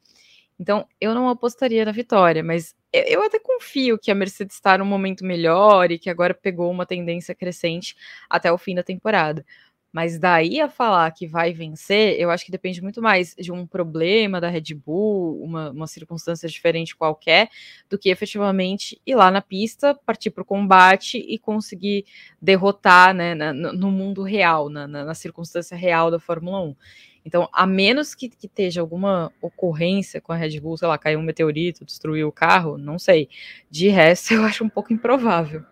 Então, 0.61 0.87
eu 1.01 1.15
não 1.15 1.29
apostaria 1.29 1.85
na 1.87 1.93
vitória, 1.93 2.43
mas 2.45 2.76
eu 3.07 3.23
até 3.23 3.39
confio 3.39 3.99
que 3.99 4.11
a 4.11 4.15
Mercedes 4.15 4.57
está 4.57 4.79
num 4.79 4.85
momento 4.85 5.25
melhor 5.25 5.91
e 5.91 5.99
que 5.99 6.11
agora 6.11 6.35
pegou 6.35 6.71
uma 6.71 6.87
tendência 6.87 7.35
crescente 7.35 7.97
até 8.29 8.51
o 8.53 8.59
fim 8.59 8.75
da 8.75 8.83
temporada. 8.83 9.45
Mas 9.97 10.19
daí 10.19 10.61
a 10.61 10.69
falar 10.69 11.11
que 11.13 11.27
vai 11.27 11.55
vencer, 11.55 12.21
eu 12.21 12.31
acho 12.31 12.45
que 12.45 12.51
depende 12.51 12.83
muito 12.83 13.01
mais 13.01 13.35
de 13.35 13.51
um 13.51 13.67
problema 13.67 14.39
da 14.39 14.51
Red 14.51 14.75
Bull, 14.75 15.43
uma, 15.43 15.71
uma 15.71 15.87
circunstância 15.87 16.47
diferente 16.47 16.95
qualquer, 16.95 17.49
do 17.89 17.99
que 17.99 18.11
efetivamente 18.11 19.01
ir 19.07 19.15
lá 19.15 19.31
na 19.31 19.41
pista, 19.41 19.95
partir 20.05 20.31
para 20.33 20.43
o 20.43 20.45
combate 20.45 21.17
e 21.17 21.39
conseguir 21.39 22.05
derrotar 22.43 23.15
né, 23.15 23.35
na, 23.35 23.55
no 23.55 23.91
mundo 23.91 24.23
real, 24.23 24.69
na, 24.69 24.87
na, 24.87 25.03
na 25.03 25.15
circunstância 25.15 25.75
real 25.75 26.11
da 26.11 26.19
Fórmula 26.19 26.61
1. 26.61 26.77
Então, 27.27 27.49
a 27.53 27.67
menos 27.67 28.15
que, 28.15 28.29
que 28.29 28.47
esteja 28.47 28.81
alguma 28.81 29.33
ocorrência 29.43 30.21
com 30.21 30.33
a 30.33 30.37
Red 30.37 30.61
Bull, 30.61 30.77
sei 30.77 30.87
lá, 30.87 30.97
caiu 30.97 31.19
um 31.19 31.23
meteorito, 31.23 31.85
destruiu 31.85 32.29
o 32.29 32.33
carro, 32.33 32.79
não 32.79 33.01
sei. 33.01 33.29
De 33.69 33.89
resto, 33.89 34.33
eu 34.35 34.45
acho 34.45 34.63
um 34.63 34.69
pouco 34.69 34.93
improvável. 34.93 35.65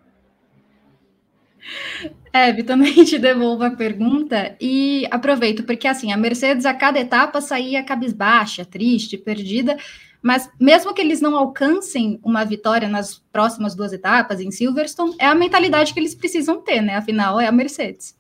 É, 2.32 2.52
também 2.64 3.04
te 3.04 3.18
devolvo 3.18 3.62
a 3.62 3.70
pergunta 3.70 4.56
e 4.60 5.06
aproveito, 5.10 5.62
porque 5.62 5.86
assim, 5.86 6.12
a 6.12 6.16
Mercedes 6.16 6.66
a 6.66 6.74
cada 6.74 6.98
etapa 6.98 7.40
saía 7.40 7.84
cabisbaixa, 7.84 8.64
triste, 8.64 9.16
perdida, 9.16 9.78
mas 10.20 10.50
mesmo 10.60 10.92
que 10.92 11.00
eles 11.00 11.20
não 11.20 11.36
alcancem 11.36 12.18
uma 12.22 12.44
vitória 12.44 12.88
nas 12.88 13.18
próximas 13.32 13.74
duas 13.74 13.92
etapas 13.92 14.40
em 14.40 14.50
Silverstone, 14.50 15.14
é 15.18 15.26
a 15.26 15.34
mentalidade 15.34 15.94
que 15.94 16.00
eles 16.00 16.14
precisam 16.14 16.60
ter, 16.60 16.82
né? 16.82 16.96
Afinal, 16.96 17.40
é 17.40 17.46
a 17.46 17.52
Mercedes. 17.52 18.14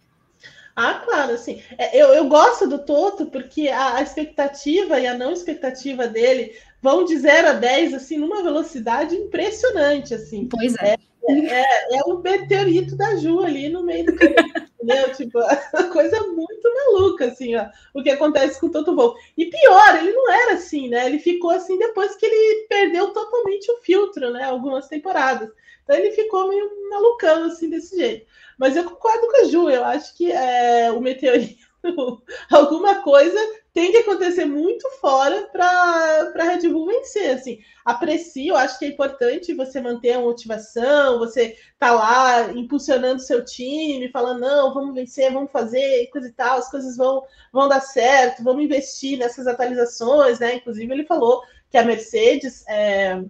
Ah, 0.76 0.94
claro, 1.04 1.32
assim. 1.32 1.62
É, 1.78 1.96
eu, 1.96 2.08
eu 2.08 2.28
gosto 2.28 2.68
do 2.68 2.84
Toto 2.84 3.26
porque 3.26 3.68
a, 3.68 3.96
a, 3.96 4.02
expectativa 4.02 4.98
e 4.98 5.06
a 5.06 5.16
não 5.16 5.32
expectativa 5.32 6.08
dele 6.08 6.56
vão 6.82 7.04
de 7.04 7.16
0 7.16 7.48
a 7.48 7.52
10, 7.52 7.94
assim, 7.94 8.18
numa 8.18 8.42
velocidade 8.42 9.14
impressionante, 9.14 10.14
assim. 10.14 10.48
Pois 10.48 10.74
é. 10.76 10.96
É, 11.26 11.32
é, 11.32 11.64
é 11.98 12.02
o 12.04 12.18
meteorito 12.18 12.96
da 12.96 13.16
Ju 13.16 13.40
ali 13.40 13.70
no 13.70 13.82
meio 13.82 14.04
do 14.04 14.14
caminho, 14.14 14.36
entendeu? 14.82 15.12
Tipo, 15.14 15.38
coisa 15.92 16.20
muito 16.26 16.74
maluca, 16.74 17.26
assim, 17.26 17.56
ó, 17.56 17.66
o 17.94 18.02
que 18.02 18.10
acontece 18.10 18.60
com 18.60 18.66
o 18.66 18.70
Toto 18.70 18.94
Wolff. 18.94 19.18
E 19.36 19.46
pior, 19.46 19.96
ele 19.96 20.12
não 20.12 20.30
era 20.30 20.54
assim, 20.54 20.88
né? 20.88 21.06
Ele 21.06 21.18
ficou 21.18 21.50
assim 21.50 21.78
depois 21.78 22.14
que 22.16 22.26
ele 22.26 22.66
perdeu 22.68 23.10
totalmente 23.12 23.70
o 23.72 23.78
filtro, 23.78 24.30
né? 24.32 24.44
Algumas 24.44 24.88
temporadas. 24.88 25.50
Então 25.82 25.96
ele 25.96 26.10
ficou 26.12 26.48
meio 26.48 26.70
malucão, 26.90 27.44
assim, 27.44 27.70
desse 27.70 27.96
jeito. 27.96 28.26
Mas 28.58 28.76
eu 28.76 28.84
concordo 28.84 29.26
com 29.26 29.44
a 29.44 29.44
Ju, 29.44 29.68
eu 29.68 29.84
acho 29.84 30.16
que 30.16 30.30
é, 30.30 30.90
o 30.92 31.00
meteorito, 31.00 31.64
alguma 32.50 33.02
coisa 33.02 33.38
tem 33.72 33.90
que 33.90 33.98
acontecer 33.98 34.44
muito 34.44 34.88
fora 35.00 35.48
para 35.52 36.32
a 36.36 36.44
Red 36.44 36.68
Bull 36.68 36.86
vencer. 36.86 37.34
Assim, 37.34 37.58
aprecio, 37.84 38.54
acho 38.54 38.78
que 38.78 38.84
é 38.84 38.88
importante 38.88 39.52
você 39.52 39.80
manter 39.80 40.12
a 40.12 40.20
motivação, 40.20 41.18
você 41.18 41.56
tá 41.78 41.92
lá 41.92 42.52
impulsionando 42.52 43.20
seu 43.20 43.44
time, 43.44 44.10
falando, 44.10 44.40
não, 44.40 44.72
vamos 44.72 44.94
vencer, 44.94 45.32
vamos 45.32 45.50
fazer, 45.50 46.08
coisa 46.10 46.28
e 46.28 46.32
tal, 46.32 46.58
as 46.58 46.70
coisas 46.70 46.96
vão, 46.96 47.24
vão 47.52 47.68
dar 47.68 47.80
certo, 47.80 48.44
vamos 48.44 48.64
investir 48.64 49.18
nessas 49.18 49.46
atualizações, 49.46 50.38
né? 50.38 50.54
Inclusive, 50.54 50.92
ele 50.92 51.04
falou 51.04 51.42
que 51.68 51.76
a 51.76 51.84
Mercedes. 51.84 52.64
É, 52.68 53.20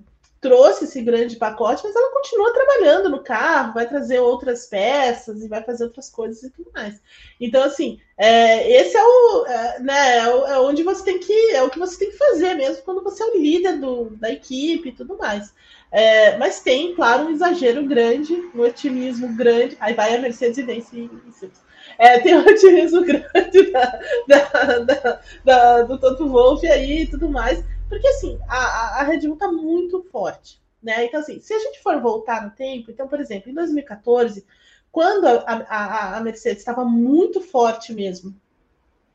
trouxe 0.44 0.84
esse 0.84 1.00
grande 1.00 1.36
pacote, 1.36 1.80
mas 1.82 1.96
ela 1.96 2.12
continua 2.12 2.52
trabalhando 2.52 3.08
no 3.08 3.20
carro, 3.20 3.72
vai 3.72 3.88
trazer 3.88 4.20
outras 4.20 4.66
peças 4.66 5.42
e 5.42 5.48
vai 5.48 5.62
fazer 5.62 5.84
outras 5.84 6.10
coisas 6.10 6.42
e 6.42 6.50
tudo 6.50 6.70
mais. 6.74 7.00
Então, 7.40 7.62
assim, 7.62 7.98
é, 8.18 8.70
esse 8.70 8.94
é 8.94 9.02
o, 9.02 9.46
é, 9.46 9.80
né, 9.80 10.18
é, 10.18 10.20
é 10.20 10.58
onde 10.58 10.82
você 10.82 11.02
tem 11.02 11.18
que, 11.18 11.32
é 11.52 11.62
o 11.62 11.70
que 11.70 11.78
você 11.78 11.98
tem 11.98 12.10
que 12.10 12.18
fazer 12.18 12.52
mesmo 12.56 12.82
quando 12.82 13.02
você 13.02 13.22
é 13.22 13.26
o 13.26 13.38
líder 13.38 13.78
do, 13.78 14.10
da 14.16 14.30
equipe 14.30 14.90
e 14.90 14.92
tudo 14.92 15.16
mais. 15.16 15.54
É, 15.90 16.36
mas 16.36 16.60
tem, 16.60 16.94
claro, 16.94 17.24
um 17.24 17.30
exagero 17.30 17.82
grande, 17.86 18.34
um 18.54 18.60
otimismo 18.60 19.34
grande. 19.34 19.78
Aí 19.80 19.94
vai 19.94 20.14
a 20.14 20.20
Mercedes 20.20 20.58
e 20.58 20.62
vence 20.62 21.08
é, 21.98 22.18
tem 22.18 22.36
um 22.36 22.44
otimismo 22.46 23.02
grande 23.02 23.70
da, 23.70 24.00
da, 24.26 25.20
da, 25.44 25.82
do 25.82 25.98
Toto 25.98 26.28
Wolff 26.28 26.66
aí 26.66 27.02
e 27.02 27.06
tudo 27.06 27.30
mais. 27.30 27.64
Porque 27.88 28.06
assim, 28.08 28.38
a, 28.48 29.00
a 29.00 29.02
Red 29.04 29.20
Bull 29.20 29.36
tá 29.36 29.50
muito 29.50 30.02
forte, 30.10 30.60
né? 30.82 31.04
Então, 31.04 31.20
assim, 31.20 31.40
se 31.40 31.52
a 31.52 31.58
gente 31.58 31.82
for 31.82 32.00
voltar 32.00 32.42
no 32.42 32.50
tempo, 32.50 32.90
então, 32.90 33.08
por 33.08 33.20
exemplo, 33.20 33.50
em 33.50 33.54
2014, 33.54 34.44
quando 34.90 35.26
a, 35.26 35.42
a, 35.46 36.16
a 36.16 36.20
Mercedes 36.20 36.58
estava 36.58 36.84
muito 36.84 37.40
forte 37.40 37.92
mesmo, 37.92 38.34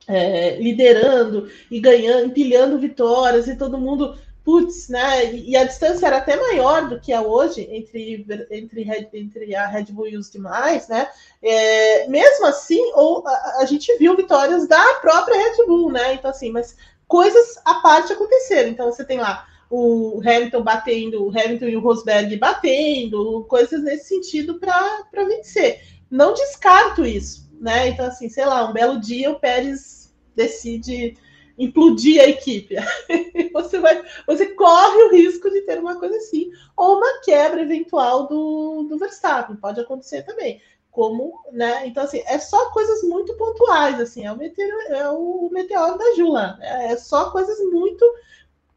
é, 0.06 0.56
liderando 0.56 1.50
e 1.70 1.80
ganhando, 1.80 2.26
empilhando 2.26 2.78
vitórias 2.78 3.48
e 3.48 3.56
todo 3.56 3.78
mundo, 3.78 4.18
putz, 4.44 4.88
né? 4.88 5.32
E, 5.32 5.56
a 5.56 5.64
distância 5.64 6.06
era 6.06 6.18
até 6.18 6.36
maior 6.36 6.88
do 6.88 7.00
que 7.00 7.12
é 7.12 7.20
hoje 7.20 7.68
entre, 7.70 8.26
entre, 8.50 9.08
entre 9.12 9.54
a 9.54 9.66
Red 9.66 9.84
Bull 9.84 10.08
e 10.08 10.16
os 10.16 10.30
demais, 10.30 10.88
né? 10.88 11.08
É, 11.42 12.08
mesmo 12.08 12.46
assim, 12.46 12.80
ou, 12.94 13.26
a, 13.26 13.58
a, 13.60 13.64
gente 13.66 13.96
viu 13.98 14.16
vitórias 14.16 14.66
da 14.66 14.94
própria 14.94 15.36
Red 15.36 15.66
Bull, 15.66 15.92
né? 15.92 16.14
Então, 16.14 16.30
assim, 16.30 16.50
mas 16.50 16.76
coisas 17.10 17.60
à 17.64 17.74
parte 17.80 18.12
aconteceram. 18.12 18.70
Então 18.70 18.86
você 18.86 19.04
tem 19.04 19.18
lá 19.18 19.44
o 19.68 20.20
Hamilton 20.20 20.62
batendo, 20.62 21.24
o 21.26 21.28
Hamilton 21.28 21.66
e 21.66 21.76
o 21.76 21.80
Rosberg 21.80 22.36
batendo, 22.36 23.44
coisas 23.48 23.82
nesse 23.82 24.08
sentido 24.08 24.60
para 24.60 25.24
vencer. 25.26 25.82
Não 26.08 26.32
descarto 26.32 27.04
isso, 27.04 27.50
né? 27.60 27.88
Então, 27.88 28.06
assim, 28.06 28.28
sei 28.28 28.46
lá, 28.46 28.68
um 28.68 28.72
belo 28.72 29.00
dia 29.00 29.30
o 29.30 29.40
Pérez 29.40 30.14
decide 30.36 31.16
implodir 31.58 32.22
a 32.22 32.28
equipe. 32.28 32.76
você 33.52 33.80
vai, 33.80 34.02
você 34.26 34.46
corre 34.54 35.02
o 35.02 35.10
risco 35.10 35.50
de 35.50 35.62
ter 35.62 35.78
uma 35.78 35.98
coisa 35.98 36.16
assim, 36.16 36.50
ou 36.76 36.96
uma 36.96 37.20
quebra 37.22 37.62
eventual 37.62 38.28
do, 38.28 38.84
do 38.88 38.98
Verstappen, 38.98 39.56
pode 39.56 39.80
acontecer 39.80 40.22
também 40.22 40.60
como, 40.90 41.32
né? 41.52 41.86
Então, 41.86 42.04
assim, 42.04 42.22
é 42.26 42.38
só 42.38 42.70
coisas 42.70 43.02
muito 43.02 43.36
pontuais, 43.36 44.00
assim, 44.00 44.24
é 44.26 44.32
o 44.32 44.36
meteoro, 44.36 44.80
é 44.92 45.08
o 45.10 45.48
meteoro 45.52 45.98
da 45.98 46.14
Jula, 46.14 46.58
é 46.60 46.96
só 46.96 47.30
coisas 47.30 47.58
muito 47.70 48.04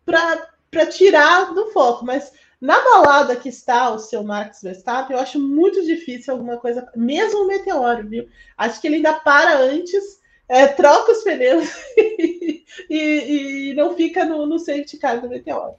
para 0.06 0.86
tirar 0.88 1.54
do 1.54 1.72
foco, 1.72 2.06
mas 2.06 2.32
na 2.62 2.80
balada 2.82 3.36
que 3.36 3.50
está 3.50 3.90
o 3.90 4.00
seu 4.00 4.24
Max 4.24 4.62
Verstappen, 4.62 5.16
eu 5.16 5.22
acho 5.22 5.40
muito 5.40 5.84
difícil 5.86 6.34
alguma 6.34 6.58
coisa, 6.58 6.90
mesmo 6.96 7.44
o 7.44 7.48
meteoro, 7.48 8.08
viu? 8.08 8.30
Acho 8.58 8.80
que 8.80 8.88
ele 8.88 8.98
ainda 8.98 9.14
para 9.14 9.58
antes 9.58 10.22
é, 10.48 10.68
troca 10.68 11.12
os 11.12 11.24
pneus 11.24 11.68
e, 11.98 12.64
e, 12.90 13.74
não 13.76 13.96
fica 13.96 14.24
no, 14.24 14.46
no 14.46 14.60
safety 14.60 14.98
car 14.98 15.20
do 15.20 15.28
meteoro. 15.28 15.76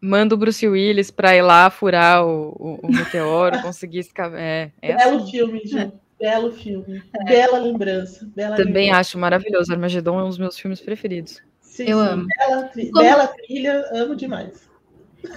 Manda 0.00 0.34
o 0.34 0.38
Bruce 0.38 0.66
Willis 0.66 1.10
para 1.10 1.34
ir 1.34 1.42
lá 1.42 1.70
furar 1.70 2.24
o, 2.24 2.50
o, 2.58 2.86
o 2.86 2.88
meteoro, 2.92 3.60
conseguir 3.62 3.98
escavar. 3.98 4.38
É, 4.40 4.70
é 4.80 4.96
Belo 4.96 5.18
assim. 5.18 5.30
filme, 5.30 5.62
Ju. 5.64 5.92
Belo 6.18 6.52
filme. 6.52 7.02
É. 7.14 7.24
Bela 7.24 7.58
lembrança. 7.58 8.28
Bela 8.34 8.56
Também 8.56 8.86
lembrança. 8.86 9.00
acho 9.00 9.18
maravilhoso. 9.18 9.72
Armagedon 9.72 10.18
é 10.18 10.24
um 10.24 10.28
dos 10.28 10.38
meus 10.38 10.58
filmes 10.58 10.80
preferidos. 10.80 11.40
Sim, 11.60 11.84
eu 11.84 12.02
sim. 12.02 12.08
amo. 12.08 12.26
Bela, 12.26 12.70
bela 12.92 13.26
trilha, 13.28 13.84
amo 13.92 14.16
demais. 14.16 14.68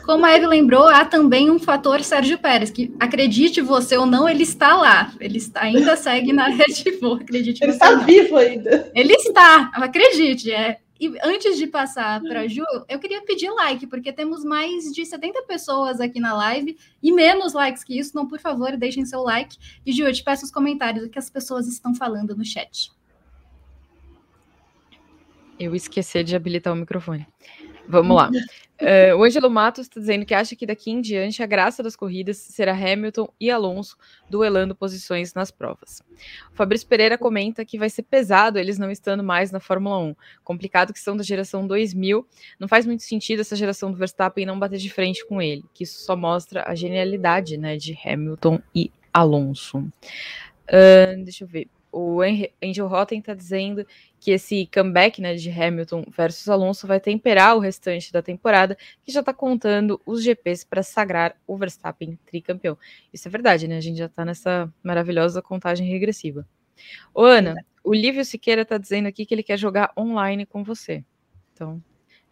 Como 0.06 0.26
a 0.26 0.36
Eve 0.36 0.46
lembrou, 0.46 0.88
há 0.88 1.06
também 1.06 1.50
um 1.50 1.58
fator 1.60 2.04
Sérgio 2.04 2.38
Pérez, 2.38 2.70
que 2.70 2.94
acredite 3.00 3.62
você 3.62 3.98
ou 3.98 4.06
não, 4.06 4.30
ele 4.30 4.44
está 4.44 4.76
lá. 4.76 5.12
Ele 5.20 5.38
está, 5.38 5.62
ainda 5.62 5.96
segue 5.96 6.32
na 6.32 6.48
Red 6.50 7.00
Bull, 7.00 7.16
acredite 7.16 7.64
Ele 7.64 7.72
está 7.72 7.96
vivo 7.96 8.38
ainda. 8.38 8.92
Ele 8.94 9.14
está, 9.14 9.72
acredite. 9.74 10.52
É. 10.52 10.78
E 11.02 11.12
antes 11.24 11.58
de 11.58 11.66
passar 11.66 12.22
para 12.22 12.42
a 12.42 12.48
Ju, 12.48 12.64
eu 12.88 13.00
queria 13.00 13.24
pedir 13.24 13.50
like, 13.50 13.88
porque 13.88 14.14
temos 14.14 14.46
mais 14.46 14.94
de 14.94 15.04
70 15.04 15.42
pessoas 15.48 16.00
aqui 16.00 16.20
na 16.20 16.32
live 16.32 16.78
e 17.02 17.12
menos 17.12 17.54
likes 17.54 17.84
que 17.84 17.98
isso. 17.98 18.12
Então, 18.12 18.28
por 18.28 18.40
favor, 18.40 18.78
deixem 18.78 19.04
seu 19.04 19.24
like. 19.24 19.58
E, 19.84 19.92
Ju, 19.92 20.04
eu 20.04 20.14
te 20.14 20.24
peço 20.24 20.46
os 20.46 20.52
comentários 20.52 21.04
do 21.04 21.10
que 21.10 21.18
as 21.18 21.28
pessoas 21.28 21.68
estão 21.68 21.96
falando 21.96 22.36
no 22.36 22.46
chat. 22.46 22.92
Eu 25.60 25.74
esqueci 25.74 26.24
de 26.24 26.36
habilitar 26.36 26.72
o 26.72 26.76
microfone. 26.76 27.26
Vamos 27.92 28.16
lá. 28.16 28.30
Uh, 28.30 29.18
o 29.20 29.24
Angelo 29.24 29.50
Matos 29.50 29.82
está 29.86 30.00
dizendo 30.00 30.26
que 30.26 30.34
acha 30.34 30.56
que 30.56 30.66
daqui 30.66 30.90
em 30.90 31.02
diante 31.02 31.44
a 31.44 31.46
graça 31.46 31.84
das 31.84 31.96
corridas 31.96 32.38
será 32.38 32.72
Hamilton 32.72 33.28
e 33.40 33.52
Alonso 33.52 33.98
duelando 34.30 34.74
posições 34.74 35.34
nas 35.34 35.52
provas. 35.52 36.02
O 36.52 36.56
Fabrício 36.56 36.88
Pereira 36.88 37.18
comenta 37.18 37.66
que 37.66 37.78
vai 37.78 37.90
ser 37.90 38.04
pesado 38.04 38.58
eles 38.58 38.80
não 38.80 38.90
estando 38.90 39.24
mais 39.24 39.52
na 39.52 39.60
Fórmula 39.60 39.98
1. 40.00 40.16
Complicado 40.44 40.94
que 40.94 41.00
são 41.00 41.18
da 41.18 41.24
geração 41.24 41.68
2000. 41.68 42.26
Não 42.58 42.68
faz 42.68 42.86
muito 42.86 43.04
sentido 43.04 43.42
essa 43.42 43.56
geração 43.56 43.92
do 43.92 43.98
Verstappen 43.98 44.46
não 44.46 44.58
bater 44.58 44.80
de 44.80 44.90
frente 44.90 45.26
com 45.28 45.42
ele, 45.42 45.66
que 45.74 45.84
isso 45.84 46.00
só 46.00 46.16
mostra 46.16 46.64
a 46.66 46.74
genialidade 46.74 47.58
né, 47.58 47.76
de 47.76 47.98
Hamilton 48.06 48.62
e 48.74 48.90
Alonso. 49.14 49.80
Uh, 49.80 51.24
deixa 51.24 51.44
eu 51.44 51.48
ver 51.48 51.68
o 51.92 52.20
Angel 52.64 52.88
Rotten 52.88 53.20
está 53.20 53.34
dizendo 53.34 53.86
que 54.20 54.32
esse 54.32 54.70
comeback 54.74 55.22
né, 55.22 55.36
de 55.36 55.50
Hamilton 55.50 56.06
versus 56.16 56.48
Alonso 56.48 56.88
vai 56.88 57.00
temperar 57.00 57.56
o 57.56 57.60
restante 57.60 58.14
da 58.14 58.22
temporada, 58.22 58.78
que 59.04 59.12
já 59.12 59.20
está 59.20 59.34
contando 59.34 60.00
os 60.06 60.24
GPs 60.24 60.64
para 60.64 60.84
sagrar 60.84 61.36
o 61.46 61.58
Verstappen 61.58 62.18
tricampeão. 62.26 62.78
Isso 63.12 63.28
é 63.28 63.32
verdade, 63.32 63.68
né? 63.68 63.78
A 63.78 63.82
gente 63.82 63.98
já 63.98 64.06
está 64.06 64.24
nessa 64.24 64.72
maravilhosa 64.84 65.42
contagem 65.42 65.88
regressiva. 65.88 66.48
Ô, 67.14 67.24
Ana, 67.24 67.56
o 67.84 67.94
Lívio 67.94 68.24
Siqueira 68.24 68.62
está 68.62 68.78
dizendo 68.78 69.08
aqui 69.08 69.26
que 69.26 69.34
ele 69.34 69.44
quer 69.44 69.58
jogar 69.58 69.92
online 69.98 70.46
com 70.46 70.64
você. 70.64 71.04
Então, 71.54 71.82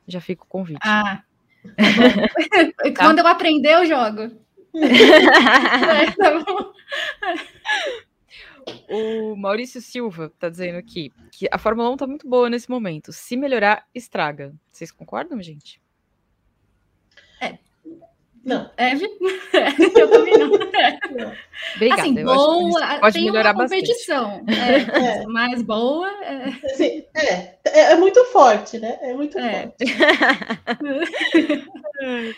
já 0.07 0.21
fica 0.21 0.43
o 0.43 0.47
convite. 0.47 0.79
Ah, 0.83 1.23
tá 1.63 2.93
Quando 2.97 3.19
eu 3.19 3.27
aprender, 3.27 3.73
eu 3.73 3.85
jogo. 3.85 4.21
é, 4.75 6.11
tá 6.17 6.39
bom. 6.39 6.73
O 8.89 9.35
Maurício 9.35 9.81
Silva 9.81 10.25
está 10.25 10.49
dizendo 10.49 10.77
aqui 10.77 11.11
que 11.31 11.47
a 11.51 11.57
Fórmula 11.57 11.89
1 11.91 11.93
está 11.93 12.07
muito 12.07 12.27
boa 12.27 12.49
nesse 12.49 12.69
momento. 12.69 13.11
Se 13.11 13.37
melhorar, 13.37 13.85
estraga. 13.93 14.53
Vocês 14.71 14.91
concordam, 14.91 15.41
gente? 15.41 15.81
É. 17.41 17.57
Não. 18.43 18.69
É, 18.77 18.93
eu 19.99 20.09
também 20.09 20.37
não. 20.37 20.51
Obrigada. 21.75 22.01
Assim, 22.01 22.23
boa, 22.23 22.99
pode 22.99 23.13
tem 23.13 23.25
melhorar 23.25 23.53
uma 23.53 23.63
competição. 23.63 24.43
É, 24.49 25.21
é. 25.21 25.25
Mais 25.27 25.61
boa. 25.61 26.09
É. 26.23 26.45
Assim, 26.71 27.05
é, 27.13 27.55
é, 27.65 27.91
é, 27.91 27.95
muito 27.95 28.23
forte, 28.25 28.79
né? 28.79 28.97
É 29.01 29.13
muito 29.13 29.37
é. 29.37 29.63
forte. 29.63 29.85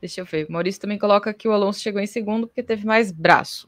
Deixa 0.00 0.20
eu 0.20 0.26
ver. 0.26 0.46
O 0.48 0.52
Maurício 0.52 0.80
também 0.80 0.98
coloca 0.98 1.32
que 1.32 1.48
o 1.48 1.52
Alonso 1.52 1.80
chegou 1.80 2.00
em 2.00 2.06
segundo 2.06 2.46
porque 2.46 2.62
teve 2.62 2.86
mais 2.86 3.10
braço. 3.10 3.66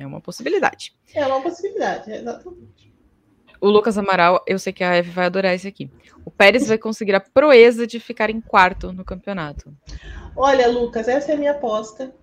É 0.00 0.06
uma 0.06 0.20
possibilidade. 0.20 0.94
É 1.14 1.26
uma 1.26 1.42
possibilidade, 1.42 2.10
exatamente. 2.10 2.90
O 3.60 3.68
Lucas 3.68 3.98
Amaral, 3.98 4.42
eu 4.46 4.58
sei 4.58 4.72
que 4.72 4.82
a 4.82 4.94
Eve 4.94 5.10
vai 5.10 5.26
adorar 5.26 5.54
esse 5.54 5.68
aqui. 5.68 5.90
O 6.24 6.30
Pérez 6.30 6.66
vai 6.66 6.78
conseguir 6.78 7.14
a 7.14 7.20
proeza 7.20 7.86
de 7.86 8.00
ficar 8.00 8.30
em 8.30 8.40
quarto 8.40 8.92
no 8.92 9.04
campeonato. 9.04 9.76
Olha, 10.34 10.66
Lucas, 10.66 11.06
essa 11.06 11.32
é 11.32 11.34
a 11.34 11.38
minha 11.38 11.50
aposta. 11.50 12.14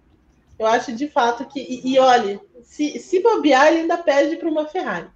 Eu 0.57 0.65
acho 0.65 0.91
de 0.93 1.07
fato 1.07 1.45
que. 1.45 1.59
E, 1.59 1.93
e 1.93 1.99
olha, 1.99 2.41
se, 2.63 2.97
se 2.97 3.21
bobear, 3.21 3.67
ele 3.67 3.81
ainda 3.81 3.97
perde 3.97 4.37
para 4.37 4.49
uma 4.49 4.67
Ferrari. 4.67 5.07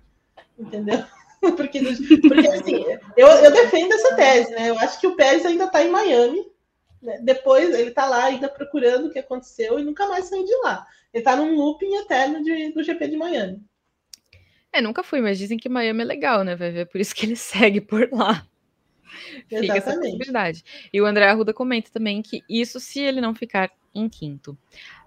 Entendeu? 0.58 1.04
Porque, 1.58 1.82
porque 1.82 2.48
assim, 2.50 2.86
eu, 3.18 3.28
eu 3.28 3.52
defendo 3.52 3.92
essa 3.94 4.16
tese, 4.16 4.52
né? 4.52 4.70
Eu 4.70 4.78
acho 4.78 5.00
que 5.00 5.08
o 5.08 5.16
Pérez 5.16 5.44
ainda 5.44 5.64
está 5.64 5.82
em 5.82 5.90
Miami. 5.90 6.46
Né? 7.02 7.18
Depois 7.24 7.74
ele 7.74 7.90
está 7.90 8.06
lá 8.06 8.26
ainda 8.26 8.48
procurando 8.48 9.08
o 9.08 9.12
que 9.12 9.18
aconteceu 9.18 9.80
e 9.80 9.84
nunca 9.84 10.08
mais 10.08 10.26
saiu 10.26 10.46
de 10.46 10.56
lá. 10.58 10.86
Ele 11.14 11.24
tá 11.24 11.36
num 11.36 11.56
looping 11.56 11.96
eterno 11.96 12.44
de, 12.44 12.72
do 12.72 12.84
GP 12.84 13.08
de 13.08 13.18
Miami. 13.18 13.62
É, 14.74 14.82
nunca 14.82 15.04
fui, 15.04 15.20
mas 15.20 15.38
dizem 15.38 15.58
que 15.58 15.68
Miami 15.68 16.02
é 16.02 16.06
legal, 16.06 16.44
né? 16.44 16.56
Vai 16.56 16.72
ver 16.72 16.86
por 16.86 17.02
isso 17.02 17.14
que 17.14 17.26
ele 17.26 17.36
segue 17.36 17.82
por 17.82 18.10
lá. 18.12 18.48
Exatamente. 19.50 19.62
Fica 19.62 19.78
essa 19.78 20.00
possibilidade. 20.00 20.64
E 20.94 21.02
o 21.02 21.06
André 21.06 21.26
Arruda 21.26 21.54
comenta 21.54 21.92
também 21.92 22.22
que 22.22 22.42
isso 22.50 22.80
se 22.80 23.00
ele 23.00 23.20
não 23.20 23.36
ficar 23.36 23.70
em 23.94 24.08
quinto. 24.08 24.58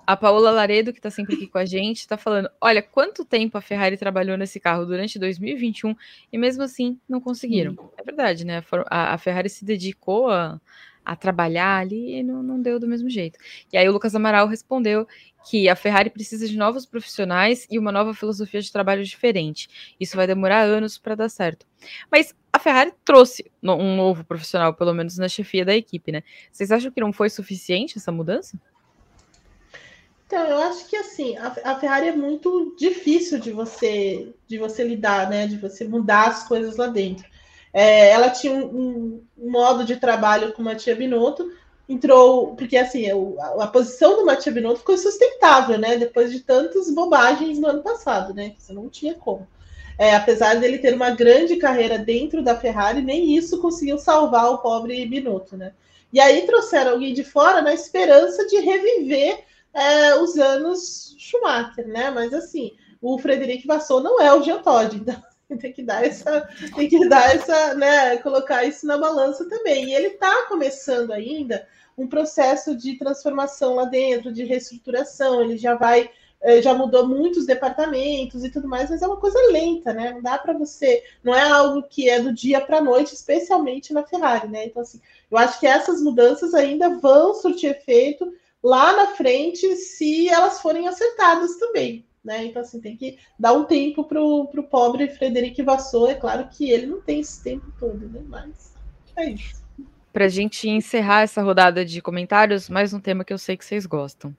A 0.06 0.14
Paola 0.14 0.50
Laredo, 0.50 0.92
que 0.92 0.98
está 0.98 1.10
sempre 1.10 1.34
aqui 1.34 1.46
com 1.46 1.56
a 1.56 1.64
gente, 1.64 2.00
está 2.00 2.18
falando: 2.18 2.50
olha, 2.60 2.82
quanto 2.82 3.24
tempo 3.24 3.56
a 3.56 3.62
Ferrari 3.62 3.96
trabalhou 3.96 4.36
nesse 4.36 4.60
carro 4.60 4.84
durante 4.84 5.18
2021 5.18 5.96
e 6.30 6.36
mesmo 6.36 6.62
assim 6.62 7.00
não 7.08 7.20
conseguiram. 7.20 7.90
É 7.96 8.02
verdade, 8.02 8.44
né? 8.44 8.62
A, 8.90 9.14
a 9.14 9.18
Ferrari 9.18 9.48
se 9.48 9.64
dedicou 9.64 10.28
a, 10.28 10.60
a 11.02 11.16
trabalhar 11.16 11.78
ali 11.78 12.18
e 12.18 12.22
não, 12.22 12.42
não 12.42 12.60
deu 12.60 12.78
do 12.78 12.86
mesmo 12.86 13.08
jeito. 13.08 13.38
E 13.72 13.78
aí 13.78 13.88
o 13.88 13.92
Lucas 13.92 14.14
Amaral 14.14 14.46
respondeu 14.46 15.08
que 15.48 15.68
a 15.68 15.76
Ferrari 15.76 16.11
precisa 16.11 16.48
de 16.48 16.57
novos 16.57 16.87
profissionais 16.87 17.66
e 17.70 17.78
uma 17.78 17.92
nova 17.92 18.14
filosofia 18.14 18.61
de 18.61 18.72
trabalho 18.72 19.04
diferente. 19.04 19.68
Isso 20.00 20.16
vai 20.16 20.26
demorar 20.26 20.62
anos 20.62 20.96
para 20.96 21.14
dar 21.14 21.28
certo. 21.28 21.66
Mas 22.11 22.35
a 22.52 22.59
Ferrari 22.59 22.92
trouxe 23.04 23.50
um 23.62 23.96
novo 23.96 24.24
profissional, 24.24 24.72
pelo 24.74 24.94
menos 24.94 25.18
na 25.18 25.28
chefia 25.28 25.64
da 25.64 25.74
equipe, 25.74 26.11
né? 26.11 26.22
Vocês 26.50 26.70
acham 26.72 26.90
que 26.90 27.00
não 27.00 27.12
foi 27.12 27.28
suficiente 27.28 27.98
essa 27.98 28.11
mudança? 28.11 28.59
Então, 30.26 30.46
eu 30.46 30.59
acho 30.59 30.88
que 30.88 30.96
assim, 30.96 31.37
a, 31.37 31.54
a 31.64 31.78
Ferrari 31.78 32.09
é 32.09 32.16
muito 32.16 32.74
difícil 32.78 33.38
de 33.38 33.52
você 33.52 34.35
de 34.48 34.59
você 34.59 34.83
lidar, 34.83 35.28
né? 35.28 35.46
De 35.46 35.59
você 35.59 35.87
mudar 35.87 36.28
as 36.28 36.48
coisas 36.48 36.76
lá 36.76 36.87
dentro. 36.87 37.26
É, 37.72 38.11
ela 38.11 38.30
tinha 38.30 38.54
um, 38.54 39.20
um, 39.37 39.50
modo 39.50 39.85
de 39.85 39.96
trabalho 39.96 40.52
com 40.52 40.66
a 40.68 40.76
Tia 40.76 40.94
Binotto, 40.94 41.52
entrou, 41.88 42.54
porque 42.56 42.76
assim, 42.76 43.06
a, 43.10 43.64
a, 43.64 43.66
posição 43.66 44.16
do 44.16 44.24
Matia 44.24 44.52
Binotto 44.52 44.80
ficou 44.80 44.96
sustentável, 44.96 45.78
né? 45.78 45.96
Depois 45.96 46.32
de 46.32 46.40
tantas 46.40 46.90
bobagens 46.90 47.58
no 47.58 47.68
ano 47.68 47.82
passado, 47.82 48.34
né? 48.34 48.54
Você 48.58 48.72
não 48.72 48.88
tinha 48.88 49.14
como. 49.14 49.46
É, 49.98 50.14
apesar 50.14 50.54
dele 50.54 50.78
ter 50.78 50.94
uma 50.94 51.10
grande 51.10 51.56
carreira 51.56 51.98
dentro 51.98 52.42
da 52.42 52.56
Ferrari, 52.58 53.00
nem 53.00 53.36
isso 53.36 53.60
conseguiu 53.60 53.98
salvar 53.98 54.50
o 54.50 54.58
pobre 54.58 55.06
Binotto, 55.06 55.56
né? 55.56 55.72
E 56.12 56.20
aí 56.20 56.46
trouxeram 56.46 56.92
alguém 56.92 57.12
de 57.12 57.24
fora 57.24 57.60
na 57.60 57.74
esperança 57.74 58.46
de 58.46 58.56
reviver 58.58 59.44
é, 59.72 60.14
os 60.14 60.36
anos 60.38 61.14
Schumacher, 61.18 61.86
né? 61.86 62.10
Mas 62.10 62.32
assim, 62.32 62.72
o 63.00 63.18
Frederic 63.18 63.66
Vassou 63.66 64.02
não 64.02 64.20
é 64.20 64.32
o 64.32 64.42
Jean 64.42 64.62
Todt, 64.62 64.96
então 64.96 65.22
tem 65.60 65.72
que 65.72 65.82
dar 65.82 66.04
essa, 66.04 66.48
tem 66.74 66.88
que 66.88 67.08
dar 67.08 67.34
essa, 67.34 67.74
né, 67.74 68.16
colocar 68.18 68.64
isso 68.64 68.86
na 68.86 68.96
balança 68.96 69.48
também. 69.48 69.90
E 69.90 69.94
ele 69.94 70.08
está 70.08 70.46
começando 70.48 71.12
ainda 71.12 71.66
um 71.96 72.07
processo 72.07 72.76
de 72.76 72.98
transformação 72.98 73.74
lá 73.74 73.85
dentro, 73.85 74.33
de 74.33 74.44
reestruturação. 74.44 75.42
Ele 75.42 75.57
já 75.57 75.74
vai, 75.74 76.11
eh, 76.42 76.61
já 76.61 76.74
mudou 76.74 77.07
muitos 77.07 77.46
departamentos 77.46 78.44
e 78.44 78.50
tudo 78.50 78.68
mais, 78.68 78.90
mas 78.90 79.02
é 79.02 79.07
uma 79.07 79.16
coisa 79.16 79.38
lenta, 79.50 79.92
né? 79.92 80.12
Não 80.12 80.22
dá 80.22 80.38
para 80.38 80.52
você, 80.52 81.02
não 81.22 81.35
é 81.35 81.42
algo 81.42 81.83
que 81.83 82.09
é 82.09 82.20
do 82.20 82.33
dia 82.33 82.61
para 82.61 82.78
a 82.78 82.83
noite, 82.83 83.14
especialmente 83.14 83.92
na 83.92 84.04
Ferrari, 84.04 84.48
né? 84.48 84.66
Então 84.66 84.83
assim, 84.83 85.00
eu 85.30 85.38
acho 85.38 85.59
que 85.61 85.66
essas 85.66 86.00
mudanças 86.02 86.54
ainda 86.54 86.98
vão 86.98 87.35
surtir 87.35 87.70
efeito 87.70 88.33
lá 88.62 88.96
na 88.96 89.07
frente 89.09 89.76
se 89.76 90.28
elas 90.28 90.61
forem 90.61 90.88
acertadas 90.88 91.57
também. 91.57 92.07
Né? 92.24 92.46
Então, 92.46 92.62
assim, 92.62 92.80
tem 92.80 92.96
que 92.96 93.18
dar 93.38 93.52
um 93.52 93.64
tempo 93.64 94.02
para 94.04 94.22
o 94.22 94.62
pobre 94.62 95.11
Frederico 95.11 95.62
Vassou. 95.62 96.09
É 96.09 96.14
claro 96.14 96.48
que 96.48 96.70
ele 96.70 96.87
não 96.87 97.02
tem 97.02 97.20
esse 97.20 97.42
tempo 97.42 97.70
todo, 97.78 98.09
né? 98.09 98.22
Mas 98.26 98.72
é 99.14 99.28
isso. 99.28 99.63
Para 100.14 100.27
a 100.27 100.29
gente 100.29 100.68
encerrar 100.68 101.22
essa 101.22 101.42
rodada 101.42 101.85
de 101.85 102.00
comentários, 102.00 102.68
mais 102.70 102.94
um 102.94 103.00
tema 103.00 103.24
que 103.24 103.33
eu 103.33 103.37
sei 103.37 103.57
que 103.57 103.64
vocês 103.64 103.85
gostam. 103.85 104.33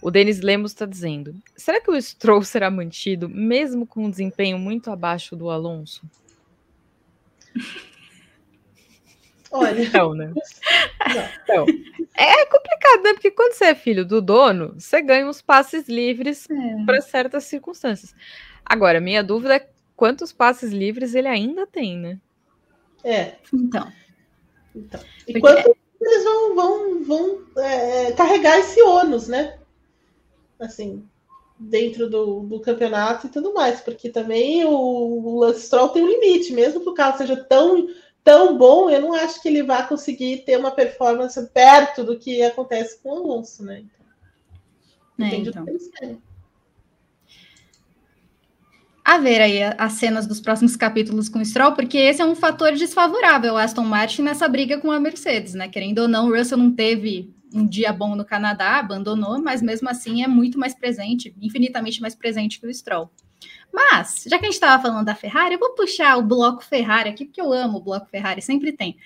O 0.00 0.08
Denis 0.08 0.40
Lemos 0.40 0.70
está 0.70 0.86
dizendo: 0.86 1.34
será 1.56 1.80
que 1.80 1.90
o 1.90 2.00
Stroll 2.00 2.42
será 2.46 2.70
mantido, 2.70 3.28
mesmo 3.28 3.88
com 3.88 4.04
um 4.04 4.10
desempenho 4.10 4.56
muito 4.56 4.88
abaixo 4.88 5.34
do 5.34 5.50
Alonso? 5.50 6.08
Olha. 9.50 9.82
Então, 9.82 10.14
né? 10.14 10.32
Então, 11.42 11.66
é 12.16 12.46
complicado, 12.46 13.02
né? 13.02 13.12
Porque 13.14 13.32
quando 13.32 13.54
você 13.54 13.64
é 13.64 13.74
filho 13.74 14.04
do 14.04 14.22
dono, 14.22 14.74
você 14.78 15.02
ganha 15.02 15.26
uns 15.26 15.42
passes 15.42 15.88
livres 15.88 16.48
é. 16.48 16.84
para 16.84 17.00
certas 17.00 17.42
circunstâncias. 17.42 18.14
Agora, 18.64 19.00
minha 19.00 19.24
dúvida 19.24 19.56
é 19.56 19.68
quantos 19.96 20.32
passes 20.32 20.70
livres 20.70 21.16
ele 21.16 21.26
ainda 21.26 21.66
tem, 21.66 21.98
né? 21.98 22.20
É. 23.02 23.34
Então. 23.52 23.90
Então. 24.76 25.00
E 25.26 25.32
Porque... 25.32 25.40
quanto 25.40 25.76
eles 26.00 26.24
vão, 26.24 26.54
vão, 26.54 27.04
vão 27.04 27.62
é, 27.62 28.12
carregar 28.12 28.58
esse 28.58 28.80
ônus, 28.82 29.28
né? 29.28 29.58
Assim, 30.60 31.06
dentro 31.58 32.08
do, 32.08 32.40
do 32.40 32.60
campeonato 32.60 33.26
e 33.26 33.30
tudo 33.30 33.54
mais, 33.54 33.80
porque 33.80 34.10
também 34.10 34.64
o, 34.64 34.70
o 34.70 35.38
Lance 35.40 35.62
Stroll 35.62 35.88
tem 35.88 36.02
um 36.02 36.08
limite, 36.08 36.52
mesmo 36.52 36.80
que 36.80 36.88
o 36.88 36.94
carro 36.94 37.16
seja 37.16 37.36
tão, 37.36 37.88
tão 38.22 38.56
bom, 38.58 38.90
eu 38.90 39.00
não 39.00 39.14
acho 39.14 39.40
que 39.40 39.48
ele 39.48 39.62
vá 39.62 39.82
conseguir 39.82 40.44
ter 40.44 40.58
uma 40.58 40.70
performance 40.70 41.42
perto 41.48 42.04
do 42.04 42.18
que 42.18 42.42
acontece 42.42 42.98
com 43.02 43.10
o 43.10 43.16
Alonso, 43.16 43.64
né? 43.64 43.84
Então, 45.18 45.28
é, 45.28 45.36
então. 45.36 46.20
A 49.06 49.18
ver 49.18 49.40
aí 49.40 49.62
as 49.78 49.92
cenas 49.92 50.26
dos 50.26 50.40
próximos 50.40 50.74
capítulos 50.74 51.28
com 51.28 51.38
o 51.38 51.44
Stroll, 51.44 51.74
porque 51.74 51.96
esse 51.96 52.20
é 52.20 52.24
um 52.24 52.34
fator 52.34 52.72
desfavorável 52.72 53.56
Aston 53.56 53.84
Martin 53.84 54.22
nessa 54.22 54.48
briga 54.48 54.80
com 54.80 54.90
a 54.90 54.98
Mercedes, 54.98 55.54
né? 55.54 55.68
Querendo 55.68 56.00
ou 56.00 56.08
não, 56.08 56.26
o 56.26 56.36
Russell 56.36 56.58
não 56.58 56.72
teve 56.72 57.32
um 57.54 57.64
dia 57.64 57.92
bom 57.92 58.16
no 58.16 58.24
Canadá, 58.24 58.80
abandonou, 58.80 59.40
mas 59.40 59.62
mesmo 59.62 59.88
assim 59.88 60.24
é 60.24 60.26
muito 60.26 60.58
mais 60.58 60.74
presente, 60.74 61.32
infinitamente 61.40 62.00
mais 62.00 62.16
presente 62.16 62.58
que 62.58 62.66
o 62.66 62.74
Stroll. 62.74 63.08
Mas, 63.72 64.24
já 64.26 64.40
que 64.40 64.44
a 64.44 64.48
gente 64.48 64.54
estava 64.54 64.82
falando 64.82 65.06
da 65.06 65.14
Ferrari, 65.14 65.54
eu 65.54 65.60
vou 65.60 65.76
puxar 65.76 66.16
o 66.16 66.22
bloco 66.22 66.64
Ferrari 66.64 67.08
aqui, 67.08 67.26
porque 67.26 67.40
eu 67.40 67.52
amo 67.52 67.78
o 67.78 67.82
bloco 67.82 68.08
Ferrari, 68.10 68.42
sempre 68.42 68.72
tem. 68.72 68.96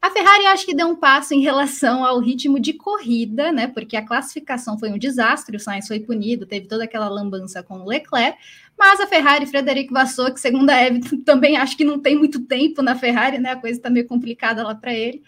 A 0.00 0.10
Ferrari 0.10 0.46
acho 0.46 0.64
que 0.64 0.74
deu 0.74 0.86
um 0.86 0.94
passo 0.94 1.34
em 1.34 1.40
relação 1.40 2.04
ao 2.04 2.20
ritmo 2.20 2.60
de 2.60 2.72
corrida, 2.72 3.50
né? 3.50 3.66
Porque 3.66 3.96
a 3.96 4.06
classificação 4.06 4.78
foi 4.78 4.92
um 4.92 4.98
desastre, 4.98 5.56
o 5.56 5.60
Sainz 5.60 5.88
foi 5.88 5.98
punido, 5.98 6.46
teve 6.46 6.68
toda 6.68 6.84
aquela 6.84 7.08
lambança 7.08 7.64
com 7.64 7.80
o 7.80 7.84
Leclerc, 7.84 8.38
mas 8.78 9.00
a 9.00 9.06
Ferrari, 9.06 9.46
Frederico 9.46 9.92
Vassou, 9.92 10.32
que 10.32 10.40
segundo 10.40 10.70
a 10.70 10.74
Eve, 10.74 11.00
também 11.24 11.56
acho 11.56 11.76
que 11.76 11.84
não 11.84 11.98
tem 11.98 12.16
muito 12.16 12.40
tempo 12.44 12.80
na 12.82 12.94
Ferrari, 12.94 13.38
né? 13.38 13.52
A 13.52 13.56
coisa 13.56 13.78
está 13.78 13.90
meio 13.90 14.06
complicada 14.06 14.62
lá 14.62 14.74
para 14.74 14.94
ele. 14.94 15.22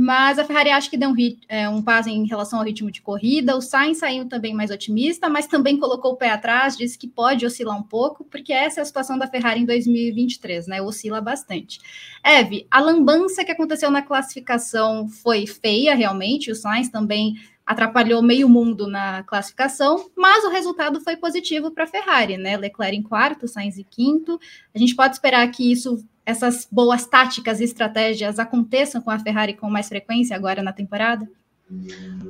Mas 0.00 0.38
a 0.38 0.44
Ferrari 0.44 0.70
acho 0.70 0.88
que 0.88 0.96
deu 0.96 1.10
um, 1.10 1.14
é, 1.48 1.68
um 1.68 1.82
passo 1.82 2.08
em 2.08 2.24
relação 2.24 2.60
ao 2.60 2.64
ritmo 2.64 2.88
de 2.88 3.02
corrida. 3.02 3.56
O 3.56 3.60
Sainz 3.60 3.98
saiu 3.98 4.28
também 4.28 4.54
mais 4.54 4.70
otimista, 4.70 5.28
mas 5.28 5.48
também 5.48 5.76
colocou 5.76 6.12
o 6.12 6.16
pé 6.16 6.30
atrás, 6.30 6.76
disse 6.76 6.96
que 6.96 7.08
pode 7.08 7.44
oscilar 7.44 7.76
um 7.76 7.82
pouco, 7.82 8.24
porque 8.24 8.52
essa 8.52 8.78
é 8.78 8.82
a 8.82 8.86
situação 8.86 9.18
da 9.18 9.26
Ferrari 9.26 9.60
em 9.60 9.64
2023, 9.64 10.68
né? 10.68 10.80
Oscila 10.80 11.20
bastante. 11.20 11.80
Eve, 12.22 12.64
a 12.70 12.78
lambança 12.78 13.44
que 13.44 13.50
aconteceu 13.50 13.90
na 13.90 14.00
classificação 14.00 15.08
foi 15.08 15.48
feia, 15.48 15.96
realmente. 15.96 16.52
O 16.52 16.54
Sainz 16.54 16.88
também 16.88 17.34
atrapalhou 17.68 18.22
meio 18.22 18.48
mundo 18.48 18.86
na 18.86 19.22
classificação, 19.24 20.10
mas 20.16 20.42
o 20.42 20.48
resultado 20.48 21.02
foi 21.02 21.18
positivo 21.18 21.70
para 21.70 21.84
a 21.84 21.86
Ferrari, 21.86 22.38
né? 22.38 22.56
Leclerc 22.56 22.96
em 22.96 23.02
quarto, 23.02 23.46
Sainz 23.46 23.76
em 23.76 23.84
quinto. 23.84 24.40
A 24.74 24.78
gente 24.78 24.96
pode 24.96 25.14
esperar 25.14 25.46
que 25.50 25.70
isso 25.70 26.02
essas 26.24 26.66
boas 26.70 27.06
táticas 27.06 27.60
e 27.60 27.64
estratégias 27.64 28.38
aconteçam 28.38 29.02
com 29.02 29.10
a 29.10 29.18
Ferrari 29.18 29.52
com 29.52 29.68
mais 29.68 29.88
frequência 29.88 30.34
agora 30.34 30.62
na 30.62 30.72
temporada? 30.72 31.28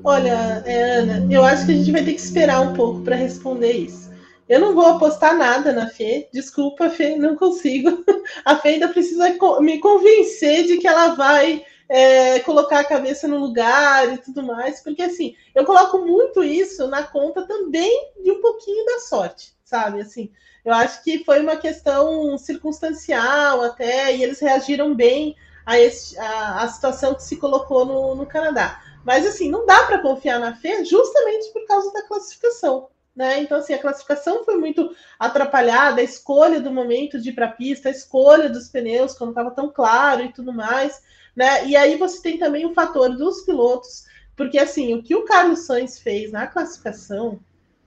Olha, 0.03 0.62
é, 0.66 0.98
Ana, 0.98 1.33
eu 1.33 1.44
acho 1.44 1.66
que 1.66 1.72
a 1.72 1.74
gente 1.77 1.92
vai 1.92 2.05
ter 2.05 2.14
que 2.14 2.20
esperar 2.20 2.61
um 2.61 2.74
pouco 2.74 3.03
para 3.03 3.14
responder 3.14 3.72
isso. 3.72 4.11
Eu 4.48 4.61
não 4.61 4.74
vou 4.74 4.87
apostar 4.87 5.37
nada 5.37 5.72
na 5.72 5.87
Fê, 5.87 6.29
desculpa, 6.33 6.90
Fê, 6.90 7.16
não 7.16 7.37
consigo. 7.37 8.05
A 8.44 8.57
Fê 8.57 8.70
ainda 8.70 8.88
precisa 8.88 9.37
me 9.61 9.79
convencer 9.79 10.66
de 10.66 10.79
que 10.79 10.87
ela 10.88 11.14
vai 11.14 11.64
é, 11.88 12.40
colocar 12.40 12.81
a 12.81 12.85
cabeça 12.85 13.27
no 13.27 13.38
lugar 13.38 14.12
e 14.12 14.18
tudo 14.18 14.42
mais, 14.42 14.81
porque 14.81 15.03
assim, 15.03 15.35
eu 15.55 15.64
coloco 15.64 15.98
muito 15.98 16.44
isso 16.44 16.87
na 16.87 17.03
conta 17.03 17.46
também 17.46 18.12
de 18.22 18.31
um 18.31 18.40
pouquinho 18.40 18.85
da 18.85 19.01
sorte, 19.01 19.55
sabe? 19.64 20.01
Assim, 20.01 20.31
eu 20.64 20.72
acho 20.74 21.03
que 21.03 21.24
foi 21.24 21.40
uma 21.40 21.57
questão 21.57 22.37
circunstancial 22.37 23.62
até, 23.62 24.14
e 24.14 24.22
eles 24.22 24.38
reagiram 24.38 24.94
bem 24.94 25.35
a, 25.64 25.79
esse, 25.79 26.18
a, 26.18 26.62
a 26.62 26.68
situação 26.68 27.14
que 27.14 27.22
se 27.22 27.37
colocou 27.37 27.87
no, 27.87 28.14
no 28.14 28.27
Canadá. 28.27 28.83
Mas 29.05 29.27
assim, 29.27 29.51
não 29.51 29.64
dá 29.64 29.85
para 29.85 30.01
confiar 30.01 30.38
na 30.38 30.55
Fê 30.55 30.85
justamente 30.85 31.51
por 31.53 31.66
causa 31.66 31.90
da 31.92 32.07
classificação. 32.07 32.88
Né? 33.16 33.40
Então, 33.40 33.59
assim, 33.59 33.74
a 33.74 33.81
classificação 33.81 34.44
foi 34.44 34.57
muito 34.57 34.94
atrapalhada, 35.18 36.01
a 36.01 36.05
escolha 36.05 36.61
do 36.61 36.70
momento 36.70 37.20
de 37.20 37.31
ir 37.31 37.33
para 37.33 37.46
a 37.46 37.53
pista, 37.53 37.88
a 37.88 37.92
escolha 37.92 38.48
dos 38.48 38.68
pneus, 38.68 39.12
quando 39.12 39.31
estava 39.31 39.51
tão 39.51 39.68
claro 39.70 40.22
e 40.22 40.33
tudo 40.33 40.53
mais. 40.53 41.03
Né? 41.38 41.68
E 41.68 41.77
aí 41.77 41.96
você 41.96 42.20
tem 42.20 42.37
também 42.37 42.66
o 42.66 42.74
fator 42.74 43.16
dos 43.16 43.42
pilotos, 43.42 44.07
porque 44.37 44.59
assim, 44.59 44.92
o 44.92 45.05
que 45.05 45.14
o 45.14 45.24
Carlos 45.24 45.61
Sainz 45.61 45.96
fez 45.96 46.33
na 46.33 46.48
classificação 46.48 47.38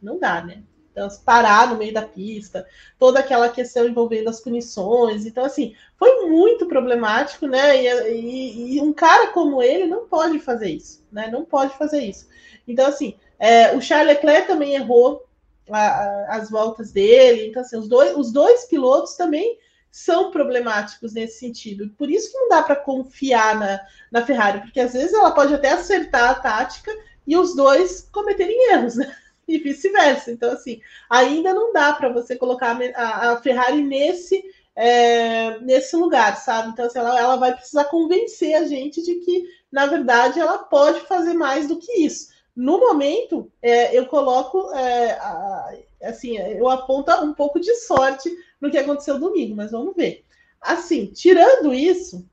não 0.02 0.18
dá, 0.18 0.42
né? 0.42 0.64
Então, 0.90 1.10
parar 1.26 1.70
no 1.70 1.76
meio 1.76 1.94
da 1.94 2.02
pista, 2.02 2.66
toda 2.98 3.20
aquela 3.20 3.50
questão 3.50 3.86
envolvendo 3.86 4.30
as 4.30 4.40
punições. 4.40 5.26
Então, 5.26 5.44
assim, 5.44 5.76
foi 5.98 6.28
muito 6.28 6.66
problemático, 6.66 7.46
né? 7.46 7.84
E, 7.84 8.14
e, 8.14 8.78
e, 8.78 8.82
um 8.82 8.94
cara 8.94 9.28
como 9.34 9.62
ele 9.62 9.86
não 9.86 10.08
pode 10.08 10.40
fazer 10.40 10.70
isso, 10.70 11.06
né? 11.12 11.30
Não 11.30 11.44
pode 11.44 11.78
fazer 11.78 12.00
isso. 12.00 12.30
Então, 12.66 12.88
assim, 12.88 13.16
é, 13.38 13.76
o 13.76 13.82
Charles 13.82 14.16
Leclerc 14.16 14.48
também 14.48 14.76
errou 14.76 15.26
a, 15.70 15.78
a, 15.78 16.36
as 16.38 16.50
voltas 16.50 16.94
dele. 16.94 17.50
Então, 17.50 17.62
assim, 17.62 17.76
os 17.76 17.90
dois, 17.90 18.16
os 18.16 18.32
dois 18.32 18.64
pilotos 18.64 19.16
também 19.16 19.60
são 19.92 20.32
problemáticos 20.32 21.14
nesse 21.14 21.40
sentido. 21.40 21.90
Por 21.98 22.10
isso 22.10 22.32
que 22.32 22.38
não 22.38 22.50
dá 22.50 22.64
para 22.64 22.78
confiar 22.78 23.60
na, 23.60 23.80
na 24.10 24.26
Ferrari, 24.26 24.62
porque 24.62 24.80
às 24.80 24.94
vezes 24.94 25.14
ela 25.14 25.32
pode 25.32 25.54
até 25.54 25.72
acertar 25.72 26.32
a 26.32 26.36
tática 26.36 26.92
e 27.28 27.36
os 27.36 27.54
dois 27.56 28.08
cometerem 28.12 28.72
erros, 28.72 28.96
né? 28.96 29.14
e 29.48 29.58
vice-versa. 29.58 30.32
Então, 30.32 30.52
assim, 30.52 30.80
ainda 31.10 31.54
não 31.54 31.74
dá 31.74 31.92
para 31.92 32.10
você 32.10 32.38
colocar 32.38 32.80
a, 32.96 33.32
a, 33.32 33.42
Ferrari 33.42 33.82
nesse, 33.84 34.42
é, 34.76 35.60
nesse 35.60 35.96
lugar, 35.98 36.38
sabe? 36.38 36.70
Então, 36.70 36.86
assim, 36.86 37.00
ela, 37.00 37.20
ela 37.20 37.36
vai 37.36 37.54
precisar 37.54 37.86
convencer 37.86 38.56
a 38.56 38.66
gente 38.66 39.02
de 39.04 39.16
que, 39.16 39.44
na 39.70 39.88
verdade, 39.88 40.40
ela 40.40 40.60
pode 40.60 41.02
fazer 41.02 41.34
mais 41.34 41.68
do 41.68 41.78
que 41.78 41.92
isso. 42.02 42.31
No 42.56 42.80
momento, 42.80 43.52
é, 43.62 43.98
eu 43.98 44.06
coloco, 44.08 44.72
é, 44.74 45.12
a, 45.14 45.74
assim, 46.04 46.38
eu 46.38 46.70
aponto 46.70 47.12
um 47.24 47.34
pouco 47.34 47.60
de 47.60 47.74
sorte 47.76 48.30
no 48.60 48.70
que 48.70 48.78
aconteceu 48.78 49.20
domingo, 49.20 49.56
mas 49.56 49.72
vamos 49.72 49.96
ver. 49.96 50.26
Assim, 50.60 51.08
tirando 51.08 51.74
isso, 51.74 52.28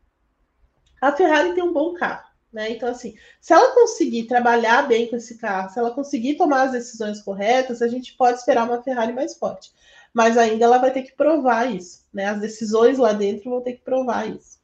a 1.01 1.13
Ferrari 1.13 1.55
tem 1.55 1.63
um 1.63 1.73
bom 1.73 1.95
carro. 1.95 2.29
Né? 2.53 2.71
Então, 2.71 2.89
assim, 2.89 3.15
se 3.41 3.53
ela 3.53 3.75
conseguir 3.75 4.25
trabalhar 4.25 4.89
bem 4.89 5.09
com 5.09 5.17
esse 5.17 5.39
carro, 5.39 5.71
se 5.71 5.79
ela 5.79 5.91
conseguir 5.91 6.37
tomar 6.37 6.63
as 6.63 6.73
decisões 6.73 7.23
corretas, 7.23 7.83
a 7.83 7.89
gente 7.89 8.17
pode 8.17 8.39
esperar 8.39 8.65
uma 8.65 8.83
Ferrari 8.83 9.13
mais 9.13 9.37
forte. 9.37 9.71
Mas 10.13 10.37
ainda 10.39 10.65
ela 10.65 10.79
vai 10.79 10.91
ter 10.91 11.03
que 11.03 11.15
provar 11.15 11.71
isso. 11.73 12.05
Né? 12.13 12.25
As 12.25 12.41
decisões 12.41 12.99
lá 12.99 13.13
dentro 13.13 13.51
vão 13.51 13.61
ter 13.61 13.75
que 13.75 13.83
provar 13.83 14.29
isso. 14.29 14.58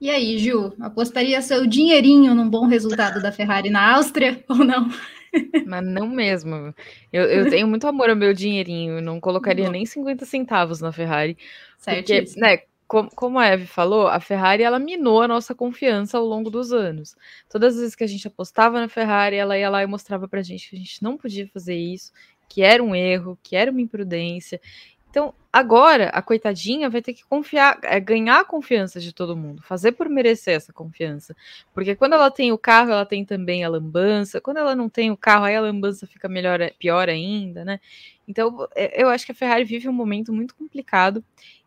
E 0.00 0.10
aí, 0.10 0.38
Ju, 0.38 0.72
apostaria 0.80 1.42
seu 1.42 1.66
dinheirinho 1.66 2.34
num 2.34 2.48
bom 2.48 2.66
resultado 2.66 3.20
da 3.20 3.32
Ferrari 3.32 3.68
na 3.68 3.96
Áustria 3.96 4.42
ou 4.48 4.58
não? 4.58 4.88
Mas 5.66 5.84
não 5.84 6.08
mesmo. 6.08 6.74
Eu, 7.12 7.24
eu 7.24 7.50
tenho 7.50 7.66
muito 7.66 7.86
amor 7.86 8.08
ao 8.08 8.16
meu 8.16 8.32
dinheirinho. 8.32 9.00
Não 9.00 9.20
colocaria 9.20 9.68
nem 9.70 9.84
50 9.84 10.24
centavos 10.24 10.80
na 10.80 10.92
Ferrari. 10.92 11.36
Porque, 11.84 12.24
né, 12.36 12.58
como, 12.86 13.10
como 13.14 13.38
a 13.38 13.46
Eve 13.46 13.66
falou, 13.66 14.08
a 14.08 14.18
Ferrari 14.18 14.62
ela 14.62 14.78
minou 14.78 15.20
a 15.20 15.28
nossa 15.28 15.54
confiança 15.54 16.16
ao 16.16 16.24
longo 16.24 16.50
dos 16.50 16.72
anos. 16.72 17.14
Todas 17.48 17.74
as 17.74 17.80
vezes 17.80 17.94
que 17.94 18.04
a 18.04 18.06
gente 18.08 18.26
apostava 18.26 18.80
na 18.80 18.88
Ferrari, 18.88 19.36
ela 19.36 19.58
ia 19.58 19.68
lá 19.68 19.82
e 19.82 19.86
mostrava 19.86 20.26
pra 20.26 20.42
gente 20.42 20.70
que 20.70 20.76
a 20.76 20.78
gente 20.78 21.02
não 21.02 21.16
podia 21.16 21.46
fazer 21.48 21.76
isso, 21.76 22.10
que 22.48 22.62
era 22.62 22.82
um 22.82 22.94
erro, 22.94 23.38
que 23.42 23.54
era 23.54 23.70
uma 23.70 23.82
imprudência. 23.82 24.58
Então, 25.10 25.34
agora, 25.52 26.08
a 26.10 26.22
coitadinha 26.22 26.90
vai 26.90 27.02
ter 27.02 27.14
que 27.14 27.24
confiar, 27.24 27.78
é, 27.82 27.98
ganhar 27.98 28.40
a 28.40 28.44
confiança 28.44 29.00
de 29.00 29.12
todo 29.12 29.36
mundo, 29.36 29.62
fazer 29.62 29.92
por 29.92 30.08
merecer 30.08 30.54
essa 30.54 30.72
confiança. 30.72 31.34
Porque 31.74 31.96
quando 31.96 32.14
ela 32.14 32.30
tem 32.30 32.52
o 32.52 32.58
carro, 32.58 32.92
ela 32.92 33.06
tem 33.06 33.24
também 33.24 33.64
a 33.64 33.68
lambança. 33.68 34.40
Quando 34.40 34.58
ela 34.58 34.74
não 34.76 34.88
tem 34.88 35.10
o 35.10 35.16
carro, 35.16 35.44
aí 35.44 35.56
a 35.56 35.60
lambança 35.60 36.06
fica 36.06 36.28
melhor, 36.28 36.60
pior 36.78 37.08
ainda, 37.08 37.64
né? 37.64 37.80
Então, 38.26 38.68
é, 38.74 39.02
eu 39.02 39.08
acho 39.08 39.24
que 39.26 39.32
a 39.32 39.34
Ferrari 39.34 39.64
vive 39.64 39.88
um 39.88 39.92
momento 39.92 40.32
muito 40.32 40.54
complicado 40.54 41.24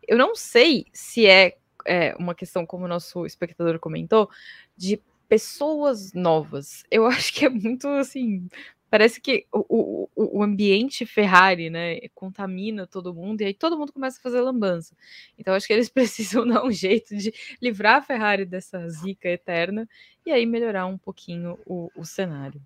eu 0.08 0.18
não 0.18 0.36
sei 0.36 0.86
se 0.94 1.26
é, 1.28 1.58
é 1.86 2.16
uma 2.18 2.36
questão, 2.36 2.66
como 2.66 2.86
o 2.86 2.88
nosso 2.88 3.26
espectador 3.26 3.80
comentou, 3.80 4.30
de 4.76 5.02
pessoas 5.28 6.14
novas. 6.14 6.84
Eu 6.92 7.06
acho 7.08 7.34
que 7.34 7.46
é 7.46 7.50
muito 7.50 7.88
assim. 7.88 8.48
Parece 8.92 9.22
que 9.22 9.46
o, 9.54 10.10
o, 10.14 10.40
o 10.40 10.44
ambiente 10.44 11.06
Ferrari, 11.06 11.70
né, 11.70 12.02
contamina 12.14 12.86
todo 12.86 13.14
mundo 13.14 13.40
e 13.40 13.46
aí 13.46 13.54
todo 13.54 13.78
mundo 13.78 13.94
começa 13.94 14.20
a 14.20 14.22
fazer 14.22 14.42
lambança. 14.42 14.94
Então 15.40 15.54
acho 15.54 15.66
que 15.66 15.72
eles 15.72 15.88
precisam 15.90 16.46
dar 16.46 16.66
um 16.66 16.72
jeito 16.72 17.16
de 17.16 17.34
livrar 17.62 18.00
a 18.00 18.02
Ferrari 18.02 18.46
dessa 18.46 18.86
zica 18.90 19.30
eterna 19.30 19.88
e 20.26 20.32
aí 20.32 20.46
melhorar 20.46 20.88
um 20.88 20.98
pouquinho 20.98 21.58
o, 21.66 21.90
o 21.96 22.04
cenário. 22.04 22.62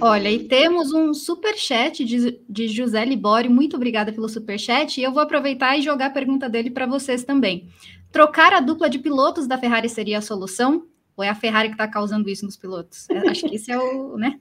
Olha, 0.00 0.30
e 0.30 0.44
temos 0.44 0.92
um 0.92 1.12
super 1.12 1.56
chat 1.56 2.04
de, 2.04 2.40
de 2.48 2.68
José 2.68 3.04
Libório. 3.04 3.50
Muito 3.50 3.74
obrigada 3.74 4.12
pelo 4.12 4.28
super 4.28 4.56
chat. 4.56 5.00
E 5.00 5.02
eu 5.02 5.10
vou 5.10 5.20
aproveitar 5.20 5.76
e 5.76 5.82
jogar 5.82 6.06
a 6.06 6.10
pergunta 6.10 6.48
dele 6.48 6.70
para 6.70 6.86
vocês 6.86 7.24
também. 7.24 7.68
Trocar 8.12 8.52
a 8.52 8.60
dupla 8.60 8.88
de 8.88 9.00
pilotos 9.00 9.48
da 9.48 9.58
Ferrari 9.58 9.88
seria 9.88 10.18
a 10.18 10.22
solução? 10.22 10.86
Ou 11.18 11.24
é 11.24 11.28
a 11.28 11.34
Ferrari 11.34 11.66
que 11.66 11.74
está 11.74 11.88
causando 11.88 12.30
isso 12.30 12.44
nos 12.44 12.56
pilotos? 12.56 13.10
É, 13.10 13.18
acho 13.28 13.48
que 13.48 13.56
esse 13.56 13.72
é 13.72 13.76
o, 13.76 14.16
né? 14.16 14.38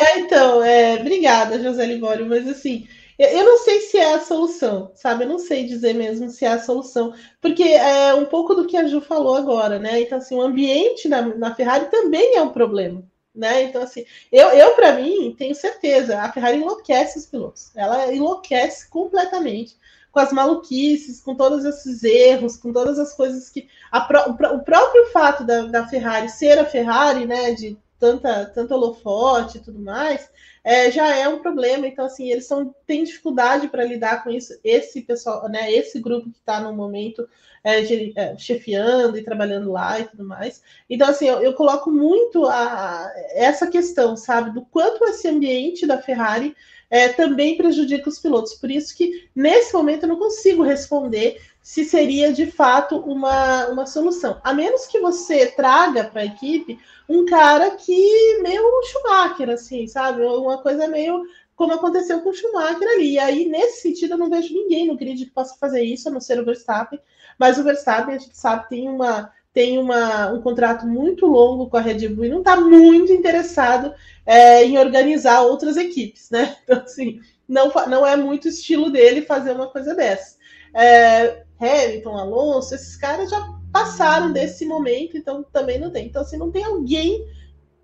É, 0.00 0.20
então, 0.20 0.64
é, 0.64 0.94
obrigada, 0.98 1.62
José 1.62 1.84
Libório. 1.84 2.26
Mas 2.26 2.48
assim, 2.48 2.88
eu 3.18 3.44
não 3.44 3.58
sei 3.58 3.80
se 3.80 3.98
é 3.98 4.14
a 4.14 4.20
solução, 4.20 4.90
sabe? 4.94 5.24
Eu 5.24 5.28
não 5.28 5.38
sei 5.38 5.66
dizer 5.66 5.92
mesmo 5.94 6.30
se 6.30 6.46
é 6.46 6.48
a 6.48 6.58
solução, 6.58 7.12
porque 7.42 7.62
é 7.64 8.14
um 8.14 8.24
pouco 8.24 8.54
do 8.54 8.66
que 8.66 8.74
a 8.74 8.86
Ju 8.86 9.02
falou 9.02 9.36
agora, 9.36 9.78
né? 9.78 10.00
Então, 10.00 10.16
assim, 10.16 10.34
o 10.34 10.40
ambiente 10.40 11.08
na, 11.08 11.20
na 11.36 11.54
Ferrari 11.54 11.90
também 11.90 12.36
é 12.36 12.42
um 12.42 12.48
problema, 12.48 13.04
né? 13.34 13.64
Então, 13.64 13.82
assim, 13.82 14.06
eu, 14.32 14.48
eu 14.48 14.74
para 14.74 14.94
mim, 14.94 15.34
tenho 15.36 15.54
certeza, 15.54 16.22
a 16.22 16.32
Ferrari 16.32 16.56
enlouquece 16.56 17.18
os 17.18 17.26
pilotos, 17.26 17.70
ela 17.76 18.10
enlouquece 18.14 18.88
completamente 18.88 19.76
com 20.12 20.20
as 20.20 20.32
maluquices, 20.32 21.20
com 21.20 21.34
todos 21.34 21.64
esses 21.64 22.04
erros, 22.04 22.56
com 22.56 22.72
todas 22.72 22.98
as 22.98 23.14
coisas 23.14 23.48
que. 23.48 23.66
A, 23.90 24.06
o, 24.28 24.56
o 24.56 24.62
próprio 24.62 25.06
fato 25.06 25.42
da, 25.42 25.62
da 25.62 25.88
Ferrari 25.88 26.28
ser 26.28 26.58
a 26.58 26.66
Ferrari, 26.66 27.26
né? 27.26 27.52
De 27.52 27.76
tanta, 27.98 28.46
tanto 28.46 28.74
holofote 28.74 29.58
e 29.58 29.60
tudo 29.60 29.78
mais, 29.78 30.28
é, 30.64 30.90
já 30.90 31.16
é 31.16 31.28
um 31.28 31.40
problema. 31.40 31.86
Então, 31.86 32.04
assim, 32.04 32.30
eles 32.30 32.46
são, 32.46 32.74
têm 32.84 33.04
dificuldade 33.04 33.68
para 33.68 33.84
lidar 33.84 34.24
com 34.24 34.30
isso. 34.30 34.58
Esse 34.64 35.02
pessoal, 35.02 35.48
né, 35.48 35.72
esse 35.72 36.00
grupo 36.00 36.28
que 36.28 36.38
está 36.38 36.60
no 36.60 36.72
momento 36.72 37.28
é, 37.62 37.80
de, 37.82 38.12
é, 38.16 38.36
chefiando 38.36 39.16
e 39.16 39.22
trabalhando 39.22 39.70
lá 39.70 40.00
e 40.00 40.04
tudo 40.04 40.24
mais. 40.24 40.62
Então, 40.90 41.08
assim, 41.08 41.28
eu, 41.28 41.40
eu 41.42 41.54
coloco 41.54 41.92
muito 41.92 42.44
a, 42.46 43.04
a, 43.04 43.12
essa 43.34 43.68
questão, 43.68 44.16
sabe, 44.16 44.50
do 44.50 44.62
quanto 44.62 45.04
esse 45.04 45.28
ambiente 45.28 45.86
da 45.86 46.02
Ferrari 46.02 46.56
é, 46.92 47.08
também 47.08 47.56
prejudica 47.56 48.06
os 48.06 48.18
pilotos. 48.18 48.52
Por 48.52 48.70
isso 48.70 48.94
que, 48.94 49.26
nesse 49.34 49.72
momento, 49.72 50.02
eu 50.02 50.10
não 50.10 50.18
consigo 50.18 50.62
responder 50.62 51.40
se 51.62 51.86
seria 51.86 52.30
de 52.30 52.44
fato 52.44 52.98
uma, 52.98 53.68
uma 53.68 53.86
solução. 53.86 54.38
A 54.44 54.52
menos 54.52 54.84
que 54.84 55.00
você 55.00 55.46
traga 55.46 56.04
para 56.04 56.20
a 56.20 56.26
equipe 56.26 56.78
um 57.08 57.24
cara 57.24 57.70
que 57.70 58.38
meio 58.42 58.62
Schumacher, 58.84 59.48
assim, 59.48 59.86
sabe? 59.86 60.22
Uma 60.22 60.58
coisa 60.58 60.86
meio 60.86 61.24
como 61.56 61.72
aconteceu 61.72 62.20
com 62.20 62.28
o 62.28 62.34
Schumacher 62.34 62.86
ali. 62.86 63.12
E 63.12 63.18
aí, 63.18 63.48
nesse 63.48 63.80
sentido, 63.80 64.12
eu 64.12 64.18
não 64.18 64.28
vejo 64.28 64.52
ninguém 64.52 64.86
no 64.86 64.96
grid 64.96 65.24
que 65.24 65.30
possa 65.30 65.56
fazer 65.58 65.82
isso, 65.82 66.10
a 66.10 66.12
não 66.12 66.20
ser 66.20 66.38
o 66.38 66.44
Verstappen. 66.44 67.00
Mas 67.38 67.58
o 67.58 67.64
Verstappen, 67.64 68.16
a 68.16 68.18
gente 68.18 68.36
sabe, 68.36 68.68
tem 68.68 68.86
uma 68.90 69.32
tem 69.52 69.78
uma, 69.78 70.32
um 70.32 70.40
contrato 70.40 70.86
muito 70.86 71.26
longo 71.26 71.68
com 71.68 71.76
a 71.76 71.80
Red 71.80 72.08
Bull 72.08 72.24
e 72.24 72.28
não 72.28 72.38
está 72.38 72.58
muito 72.60 73.12
interessado 73.12 73.94
é, 74.24 74.64
em 74.64 74.78
organizar 74.78 75.42
outras 75.42 75.76
equipes, 75.76 76.30
né? 76.30 76.56
Então, 76.64 76.82
assim, 76.82 77.20
não, 77.46 77.70
não 77.88 78.06
é 78.06 78.16
muito 78.16 78.48
estilo 78.48 78.90
dele 78.90 79.22
fazer 79.22 79.52
uma 79.52 79.68
coisa 79.68 79.94
dessa. 79.94 80.36
É, 80.74 81.44
Hamilton, 81.60 82.16
Alonso, 82.16 82.74
esses 82.74 82.96
caras 82.96 83.30
já 83.30 83.40
passaram 83.72 84.32
desse 84.32 84.64
momento, 84.64 85.16
então 85.16 85.42
também 85.42 85.78
não 85.78 85.90
tem. 85.90 86.06
Então, 86.06 86.22
assim, 86.22 86.38
não 86.38 86.50
tem 86.50 86.64
alguém 86.64 87.26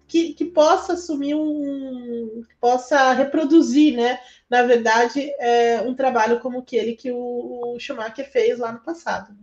que, 0.07 0.33
que 0.33 0.47
possa 0.47 0.95
assumir 0.95 1.35
um. 1.35 2.43
Que 2.49 2.57
possa 2.57 3.13
reproduzir, 3.13 3.95
né? 3.95 4.19
Na 4.49 4.63
verdade, 4.63 5.31
é, 5.39 5.83
um 5.83 5.95
trabalho 5.95 6.41
como 6.41 6.61
aquele 6.61 6.95
que 6.95 7.13
o, 7.13 7.75
o 7.75 7.79
Schumacher 7.79 8.31
fez 8.31 8.59
lá 8.59 8.73
no 8.73 8.81
passado. 8.81 9.37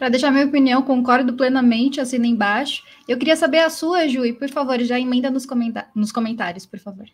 Para 0.00 0.08
deixar 0.08 0.30
minha 0.30 0.46
opinião, 0.46 0.80
concordo 0.80 1.34
plenamente, 1.34 2.00
assina 2.00 2.26
embaixo. 2.26 2.82
Eu 3.06 3.18
queria 3.18 3.36
saber 3.36 3.58
a 3.58 3.68
sua, 3.68 4.08
Ju, 4.08 4.24
e 4.24 4.32
por 4.32 4.48
favor, 4.48 4.80
já 4.80 4.98
emenda 4.98 5.30
nos, 5.30 5.46
nos 5.94 6.10
comentários, 6.10 6.64
por 6.64 6.78
favor. 6.78 7.04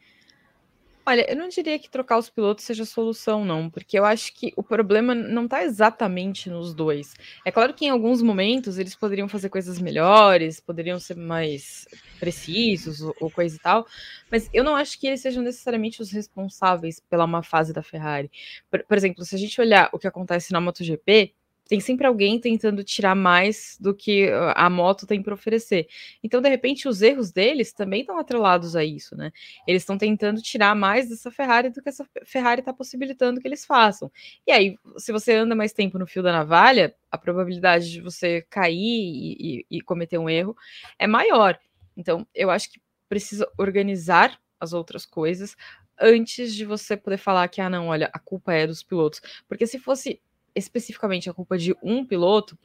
Olha, 1.05 1.29
eu 1.29 1.35
não 1.35 1.49
diria 1.49 1.81
que 1.81 1.91
trocar 1.91 2.17
os 2.17 2.31
pilotos 2.31 2.65
seja 2.65 2.85
a 2.85 2.87
solução, 2.87 3.45
não, 3.45 3.69
porque 3.69 3.99
eu 3.99 4.05
acho 4.05 4.33
que 4.33 4.53
o 4.57 4.63
problema 4.63 5.17
não 5.17 5.47
está 5.47 5.65
exatamente 5.65 6.49
nos 6.49 6.73
dois. 6.73 7.15
É 7.45 7.51
claro 7.51 7.75
que 7.75 7.87
em 7.87 7.91
alguns 7.91 8.23
momentos 8.23 8.79
eles 8.79 8.95
poderiam 8.95 9.29
fazer 9.29 9.49
coisas 9.49 9.81
melhores, 9.81 10.61
poderiam 10.61 11.01
ser 11.01 11.17
mais 11.17 11.89
precisos 12.21 13.01
ou, 13.01 13.13
ou 13.21 13.29
coisa 13.29 13.57
e 13.57 13.59
tal, 13.59 13.85
mas 14.31 14.49
eu 14.55 14.63
não 14.63 14.77
acho 14.77 15.01
que 15.01 15.09
eles 15.09 15.21
sejam 15.21 15.43
necessariamente 15.43 16.01
os 16.01 16.13
responsáveis 16.13 17.01
pela 17.01 17.27
má 17.27 17.43
fase 17.43 17.73
da 17.73 17.83
Ferrari. 17.83 18.31
Por, 18.71 18.85
por 18.85 18.97
exemplo, 18.97 19.25
se 19.25 19.35
a 19.35 19.39
gente 19.39 19.61
olhar 19.61 19.91
o 19.93 19.99
que 19.99 20.07
acontece 20.07 20.53
na 20.53 20.61
MotoGP, 20.61 21.35
tem 21.69 21.81
sempre 21.81 22.07
alguém 22.07 22.39
tentando 22.39 22.85
tirar 22.85 23.15
mais 23.15 23.77
do 23.81 23.95
que 23.95 24.31
a 24.55 24.71
moto 24.71 25.07
tem 25.07 25.23
para 25.23 25.35
oferecer. 25.35 25.89
Então, 26.23 26.41
de 26.41 26.49
repente, 26.49 26.89
os 26.89 27.03
erros 27.03 27.33
deles 27.33 27.73
também 27.73 28.03
estão 28.03 28.19
atrelados 28.19 28.77
a 28.77 28.85
isso, 28.85 29.17
né? 29.17 29.33
Eles 29.67 29.83
estão 29.83 29.99
tentando 29.99 30.41
tirar 30.41 30.75
mais 30.77 31.09
dessa 31.09 31.31
Ferrari 31.31 31.71
do 31.71 31.83
que 31.83 31.89
essa 31.89 32.07
Ferrari 32.25 32.61
está 32.61 32.73
possibilitando 32.73 33.41
que 33.41 33.49
eles 33.49 33.65
façam. 33.65 34.11
E 34.47 34.53
aí, 34.53 34.77
se 34.97 35.11
você 35.11 35.35
anda 35.35 35.55
mais 35.55 35.73
tempo 35.73 35.99
no 35.99 36.07
fio 36.07 36.23
da 36.23 36.33
navalha, 36.33 36.95
a 37.11 37.19
probabilidade 37.19 37.91
de 37.91 38.01
você 38.01 38.43
cair 38.49 38.77
e, 38.77 39.65
e, 39.71 39.79
e 39.79 39.81
cometer 39.81 40.19
um 40.19 40.31
erro 40.31 40.57
é 40.99 41.07
maior. 41.07 41.59
Então, 41.97 42.27
eu 42.35 42.51
acho 42.51 42.71
que 42.71 42.81
precisa 43.09 43.49
organizar 43.59 44.39
as 44.61 44.73
outras 44.73 45.05
coisas 45.05 45.57
antes 46.01 46.55
de 46.55 46.65
você 46.65 46.97
poder 46.97 47.17
falar 47.17 47.49
que, 47.49 47.61
ah, 47.61 47.71
não, 47.71 47.89
olha, 47.89 48.11
a 48.13 48.19
culpa 48.19 48.53
é 48.53 48.67
dos 48.67 48.83
pilotos. 48.83 49.21
Porque 49.49 49.67
se 49.67 49.79
fosse 49.79 50.21
especificamente 50.57 51.31
a 51.31 51.35
culpa 51.35 51.59
de 51.59 51.77
um 51.83 52.05
piloto, 52.05 52.59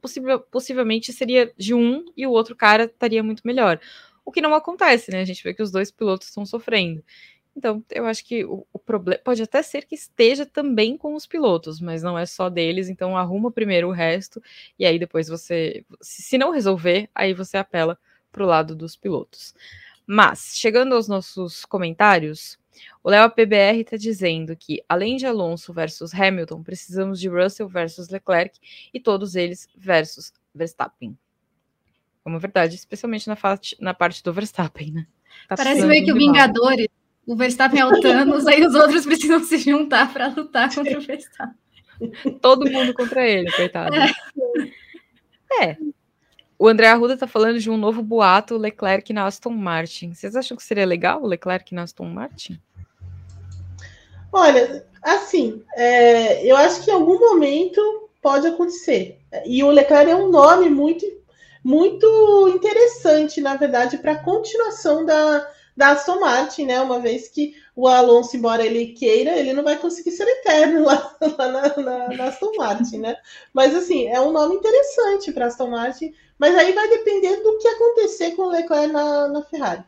possivel, 0.00 0.40
possivelmente 0.40 1.12
seria 1.12 1.52
de 1.56 1.74
um 1.74 2.04
e 2.16 2.26
o 2.26 2.30
outro 2.30 2.54
cara 2.54 2.84
estaria 2.84 3.22
muito 3.22 3.42
melhor. 3.44 3.80
O 4.24 4.30
que 4.30 4.40
não 4.40 4.54
acontece, 4.54 5.10
né? 5.10 5.20
A 5.20 5.24
gente 5.24 5.42
vê 5.42 5.54
que 5.54 5.62
os 5.62 5.70
dois 5.70 5.90
pilotos 5.90 6.28
estão 6.28 6.44
sofrendo. 6.44 7.02
Então, 7.56 7.82
eu 7.90 8.06
acho 8.06 8.24
que 8.24 8.44
o, 8.44 8.64
o 8.72 8.78
problema 8.78 9.20
pode 9.24 9.42
até 9.42 9.62
ser 9.62 9.84
que 9.84 9.94
esteja 9.94 10.46
também 10.46 10.96
com 10.96 11.14
os 11.14 11.26
pilotos, 11.26 11.80
mas 11.80 12.02
não 12.02 12.16
é 12.16 12.24
só 12.24 12.48
deles. 12.48 12.88
Então, 12.88 13.16
arruma 13.16 13.50
primeiro 13.50 13.88
o 13.88 13.92
resto 13.92 14.40
e 14.78 14.86
aí 14.86 14.98
depois 14.98 15.28
você, 15.28 15.84
se 16.00 16.38
não 16.38 16.52
resolver, 16.52 17.08
aí 17.14 17.34
você 17.34 17.56
apela 17.56 17.98
para 18.30 18.44
o 18.44 18.46
lado 18.46 18.76
dos 18.76 18.94
pilotos. 18.94 19.54
Mas, 20.06 20.52
chegando 20.54 20.94
aos 20.94 21.08
nossos 21.08 21.64
comentários, 21.64 22.58
o 23.02 23.10
Léo 23.10 23.30
PBR 23.30 23.80
está 23.80 23.96
dizendo 23.96 24.56
que, 24.56 24.82
além 24.88 25.16
de 25.16 25.26
Alonso 25.26 25.72
versus 25.72 26.12
Hamilton, 26.14 26.62
precisamos 26.62 27.20
de 27.20 27.28
Russell 27.28 27.68
versus 27.68 28.08
Leclerc 28.08 28.58
e 28.92 29.00
todos 29.00 29.34
eles 29.34 29.68
versus 29.76 30.32
Verstappen. 30.54 31.16
É 32.24 32.28
uma 32.28 32.38
verdade, 32.38 32.74
especialmente 32.74 33.28
na, 33.28 33.36
na 33.80 33.94
parte 33.94 34.22
do 34.22 34.32
Verstappen, 34.32 34.92
né? 34.92 35.06
Tá 35.48 35.56
Parece 35.56 35.86
meio 35.86 36.04
que 36.04 36.12
o 36.12 36.16
Vingadores. 36.16 36.88
O 37.26 37.36
Verstappen 37.36 37.80
é 37.80 37.86
o 37.86 38.00
Thanos, 38.00 38.46
aí 38.46 38.64
os 38.66 38.74
outros 38.74 39.04
precisam 39.04 39.42
se 39.44 39.58
juntar 39.58 40.12
para 40.12 40.28
lutar 40.28 40.74
contra 40.74 40.98
o 40.98 41.00
Verstappen. 41.00 41.56
Todo 42.40 42.70
mundo 42.70 42.94
contra 42.94 43.26
ele, 43.26 43.50
coitado. 43.52 43.94
É. 43.94 45.64
é. 45.64 45.78
O 46.58 46.66
André 46.66 46.88
Arruda 46.88 47.14
está 47.14 47.26
falando 47.26 47.60
de 47.60 47.70
um 47.70 47.76
novo 47.76 48.02
boato 48.02 48.56
Leclerc 48.56 49.12
na 49.12 49.26
Aston 49.26 49.50
Martin. 49.50 50.12
Vocês 50.12 50.34
acham 50.34 50.56
que 50.56 50.62
seria 50.62 50.84
legal 50.84 51.22
o 51.22 51.26
Leclerc 51.26 51.72
na 51.72 51.82
Aston 51.82 52.06
Martin? 52.06 52.60
Olha, 54.32 54.86
assim, 55.02 55.64
é, 55.74 56.44
eu 56.44 56.56
acho 56.56 56.82
que 56.82 56.90
em 56.90 56.94
algum 56.94 57.18
momento 57.18 57.80
pode 58.22 58.46
acontecer. 58.46 59.18
E 59.44 59.62
o 59.62 59.70
Leclerc 59.70 60.10
é 60.10 60.16
um 60.16 60.28
nome 60.30 60.68
muito, 60.68 61.06
muito 61.64 62.48
interessante, 62.54 63.40
na 63.40 63.56
verdade, 63.56 63.98
para 63.98 64.12
a 64.12 64.22
continuação 64.22 65.04
da, 65.04 65.50
da 65.76 65.90
Aston 65.90 66.20
Martin, 66.20 66.66
né? 66.66 66.80
Uma 66.80 67.00
vez 67.00 67.28
que 67.28 67.54
o 67.74 67.86
Alonso, 67.86 68.36
embora 68.36 68.66
ele 68.66 68.92
queira, 68.94 69.38
ele 69.38 69.52
não 69.52 69.62
vai 69.62 69.76
conseguir 69.76 70.10
ser 70.10 70.26
eterno 70.26 70.82
lá, 70.84 71.16
lá 71.38 71.48
na, 71.48 71.76
na, 71.76 72.08
na, 72.08 72.24
Aston 72.24 72.52
Martin, 72.56 72.98
né? 72.98 73.16
Mas 73.52 73.74
assim, 73.74 74.08
é 74.08 74.20
um 74.20 74.32
nome 74.32 74.56
interessante 74.56 75.32
para 75.32 75.46
Aston 75.46 75.70
Martin, 75.70 76.12
mas 76.38 76.56
aí 76.56 76.72
vai 76.72 76.88
depender 76.88 77.36
do 77.36 77.58
que 77.58 77.68
acontecer 77.68 78.32
com 78.32 78.42
o 78.42 78.50
Leclerc 78.50 78.92
na, 78.92 79.28
na 79.28 79.42
Ferrari. 79.42 79.84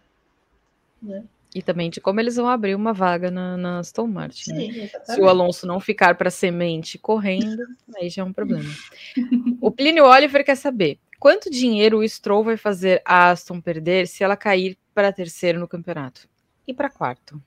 Né? 1.02 1.24
E 1.54 1.62
também 1.62 1.90
de 1.90 2.00
como 2.00 2.20
eles 2.20 2.36
vão 2.36 2.48
abrir 2.48 2.74
uma 2.74 2.92
vaga 2.92 3.30
na, 3.30 3.56
na 3.56 3.78
Aston 3.80 4.06
Martin. 4.06 4.52
Né? 4.52 4.60
Sim, 4.60 4.80
né? 4.82 4.90
Se 5.04 5.20
o 5.20 5.28
Alonso 5.28 5.66
não 5.66 5.80
ficar 5.80 6.14
para 6.16 6.30
semente 6.30 6.96
correndo, 6.96 7.66
aí 7.96 8.08
já 8.08 8.22
é 8.22 8.24
um 8.24 8.32
problema. 8.32 8.70
o 9.60 9.70
Plínio 9.70 10.04
Oliver 10.04 10.44
quer 10.44 10.56
saber 10.56 10.98
quanto 11.18 11.50
dinheiro 11.50 11.98
o 11.98 12.08
Stroll 12.08 12.44
vai 12.44 12.56
fazer 12.56 13.02
a 13.04 13.30
Aston 13.30 13.60
perder 13.60 14.06
se 14.06 14.24
ela 14.24 14.36
cair 14.36 14.78
para 14.94 15.12
terceiro 15.12 15.60
no 15.60 15.68
campeonato 15.68 16.28
e 16.66 16.72
para 16.72 16.88
quarto. 16.88 17.42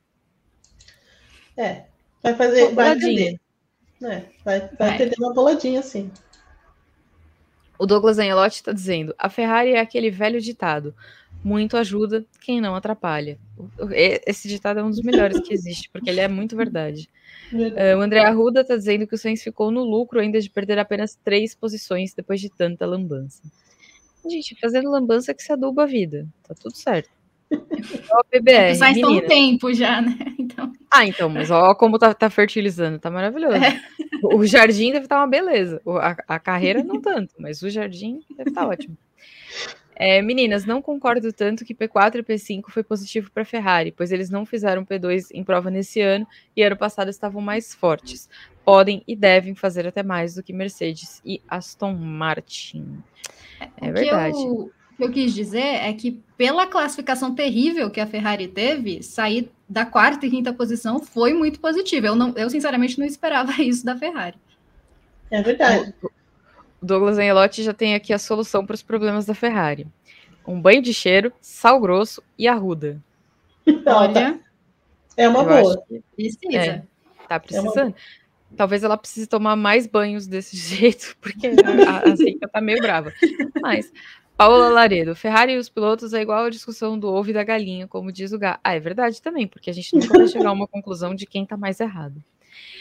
É, 1.58 1.84
vai 2.22 2.36
fazer, 2.36 2.74
vai 2.74 2.97
perder. 2.97 3.39
É, 4.01 4.24
vai, 4.43 4.60
vai, 4.78 4.97
perder 4.97 5.16
uma 5.20 5.34
boladinha 5.34 5.80
assim. 5.80 6.12
O 7.80 7.86
Douglas 7.86 8.20
Angelotti 8.20 8.58
está 8.58 8.72
dizendo: 8.72 9.16
a 9.18 9.30
Ferrari 9.30 9.72
é 9.72 9.80
aquele 9.80 10.10
velho 10.12 10.41
ditado 10.41 10.95
muito 11.44 11.76
ajuda 11.76 12.26
quem 12.41 12.62
não 12.62 12.76
atrapalha. 12.76 13.38
Esse 13.91 14.48
ditado 14.48 14.80
é 14.80 14.84
um 14.84 14.89
dos 14.89 15.02
melhores 15.02 15.39
que 15.41 15.54
existe, 15.54 15.89
porque 15.91 16.10
ele 16.10 16.22
é 16.22 16.28
muito 16.28 16.56
verdade. 16.56 17.10
Uh, 17.52 17.98
o 17.98 18.02
André 18.02 18.22
Arruda 18.22 18.62
está 18.62 18.76
dizendo 18.76 19.06
que 19.06 19.14
o 19.14 19.18
Sainz 19.18 19.44
ficou 19.44 19.70
no 19.70 19.84
lucro 19.84 20.20
ainda 20.20 20.39
de 20.39 20.50
perder 20.50 20.80
apenas 20.80 21.16
três 21.24 21.54
posições 21.54 22.14
depois 22.14 22.39
de 22.39 22.50
tanta 22.50 22.86
lambança. 22.86 23.44
Gente, 24.26 24.58
fazendo 24.60 24.89
lambança 24.89 25.34
que 25.34 25.44
se 25.44 25.52
aduba 25.52 25.84
a 25.84 25.86
vida. 25.86 26.26
Tá 26.48 26.56
tudo 26.56 26.76
certo. 26.76 27.10
Ó, 27.52 28.24
PBR, 28.32 28.76
Faz 28.78 29.00
tão 29.00 29.20
tempo 29.22 29.74
já, 29.74 30.02
né? 30.02 30.18
Então... 30.39 30.72
Ah, 30.89 31.06
então, 31.06 31.30
mas 31.30 31.52
ó 31.52 31.76
como 31.76 32.00
tá, 32.00 32.14
tá 32.14 32.30
fertilizando, 32.30 33.00
tá 33.00 33.12
maravilhoso. 33.12 33.58
É. 33.58 33.80
O 34.24 34.46
jardim 34.46 34.91
deve 34.91 35.06
estar 35.06 35.18
tá 35.18 35.22
uma 35.22 35.28
beleza. 35.28 35.82
A, 35.86 36.36
a 36.36 36.39
carreira 36.39 36.84
não 36.84 37.02
tanto, 37.02 37.34
mas 37.38 37.62
o 37.62 37.70
jardim 37.70 38.22
deve 38.38 38.50
estar 38.50 38.62
tá 38.62 38.68
ótimo. 38.68 38.98
É, 39.96 40.22
meninas, 40.22 40.66
não 40.66 40.82
concordo 40.82 41.32
tanto 41.32 41.64
que 41.64 41.76
P4 41.76 42.16
e 42.16 42.24
P5 42.24 42.64
foi 42.70 42.84
positivo 42.84 43.32
para 43.32 43.46
Ferrari, 43.46 43.91
pois 43.91 44.12
eles 44.12 44.30
não 44.30 44.46
fizeram 44.46 44.86
P2 44.86 45.28
em 45.32 45.44
prova 45.44 45.70
nesse 45.70 46.02
ano 46.02 46.28
e 46.56 46.64
ano 46.64 46.76
passado 46.76 47.10
estavam 47.10 47.41
mais 47.41 47.74
fortes. 47.74 48.30
Podem 48.66 49.04
e 49.08 49.16
devem 49.16 49.54
fazer 49.54 49.86
até 49.86 50.02
mais 50.02 50.36
do 50.36 50.44
que 50.44 50.54
Mercedes 50.54 51.22
e 51.24 51.41
Aston 51.48 51.94
Martin. 51.94 53.04
É 53.80 53.89
o 53.89 53.94
verdade. 53.94 54.36
Que 54.36 54.44
eu, 54.44 54.52
o 54.54 54.72
que 54.98 55.04
eu 55.04 55.12
quis 55.12 55.34
dizer 55.34 55.60
é 55.60 55.94
que, 55.94 56.24
pela 56.38 56.66
classificação 56.66 57.36
terrível 57.36 57.89
que 57.91 58.00
a 58.00 58.08
Ferrari 58.08 58.48
teve, 58.48 59.04
sair 59.04 59.52
da 59.68 59.86
quarta 59.86 60.26
e 60.26 60.30
quinta 60.30 60.54
posição 60.54 61.00
foi 61.00 61.34
muito 61.34 61.60
positivo. 61.60 62.08
Eu, 62.08 62.16
não, 62.16 62.34
eu 62.36 62.50
sinceramente, 62.50 63.00
não 63.00 63.06
esperava 63.06 63.52
isso 63.62 63.86
da 63.86 63.98
Ferrari. 63.98 64.38
É 65.30 65.41
verdade. 65.41 65.94
Douglas 66.84 67.18
Angelotti 67.18 67.64
já 67.64 67.74
tem 67.74 67.96
aqui 67.96 68.14
a 68.14 68.20
solução 68.20 68.66
para 68.66 68.76
os 68.76 68.84
problemas 68.84 69.26
da 69.26 69.34
Ferrari. 69.34 69.88
Um 70.46 70.62
banho 70.62 70.82
de 70.82 70.94
cheiro, 70.94 71.32
sal 71.40 71.80
grosso 71.80 72.22
e 72.38 72.48
arruda. 72.48 73.02
Olha, 73.86 74.40
é 75.16 75.30
uma 75.30 75.44
boa. 75.44 75.82
Precisa. 76.16 76.58
É, 76.58 76.84
tá 77.28 77.40
precisando. 77.40 77.96
É 77.98 78.24
Talvez 78.56 78.84
ela 78.84 78.98
precise 78.98 79.26
tomar 79.26 79.56
mais 79.56 79.88
banhos 79.88 80.28
desse 80.28 80.56
jeito, 80.58 81.16
porque 81.20 81.48
a, 81.48 82.12
a 82.12 82.16
Zica 82.16 82.48
tá 82.48 82.62
meio 82.62 82.80
brava. 82.80 83.12
Mas, 83.62 83.92
Paula 84.38 84.70
Laredo, 84.70 85.16
Ferrari 85.16 85.54
e 85.54 85.58
os 85.58 85.70
pilotos 85.70 86.14
é 86.14 86.22
igual 86.22 86.46
a 86.46 86.50
discussão 86.50 87.00
do 87.00 87.08
ovo 87.08 87.30
e 87.30 87.34
da 87.34 87.44
galinha, 87.44 87.88
como 87.88 88.12
diz 88.12 88.32
o 88.32 88.38
Gá. 88.38 88.60
Ah, 88.64 88.76
é 88.76 88.80
verdade 88.80 89.22
também, 89.22 89.48
porque 89.48 89.70
a 89.70 89.74
gente 89.74 89.96
nunca 89.96 90.18
vai 90.18 90.28
chegar 90.28 90.50
a 90.50 90.54
uma 90.54 90.68
conclusão 90.68 91.16
de 91.16 91.26
quem 91.26 91.46
tá 91.46 91.58
mais 91.58 91.80
errado. 91.80 92.24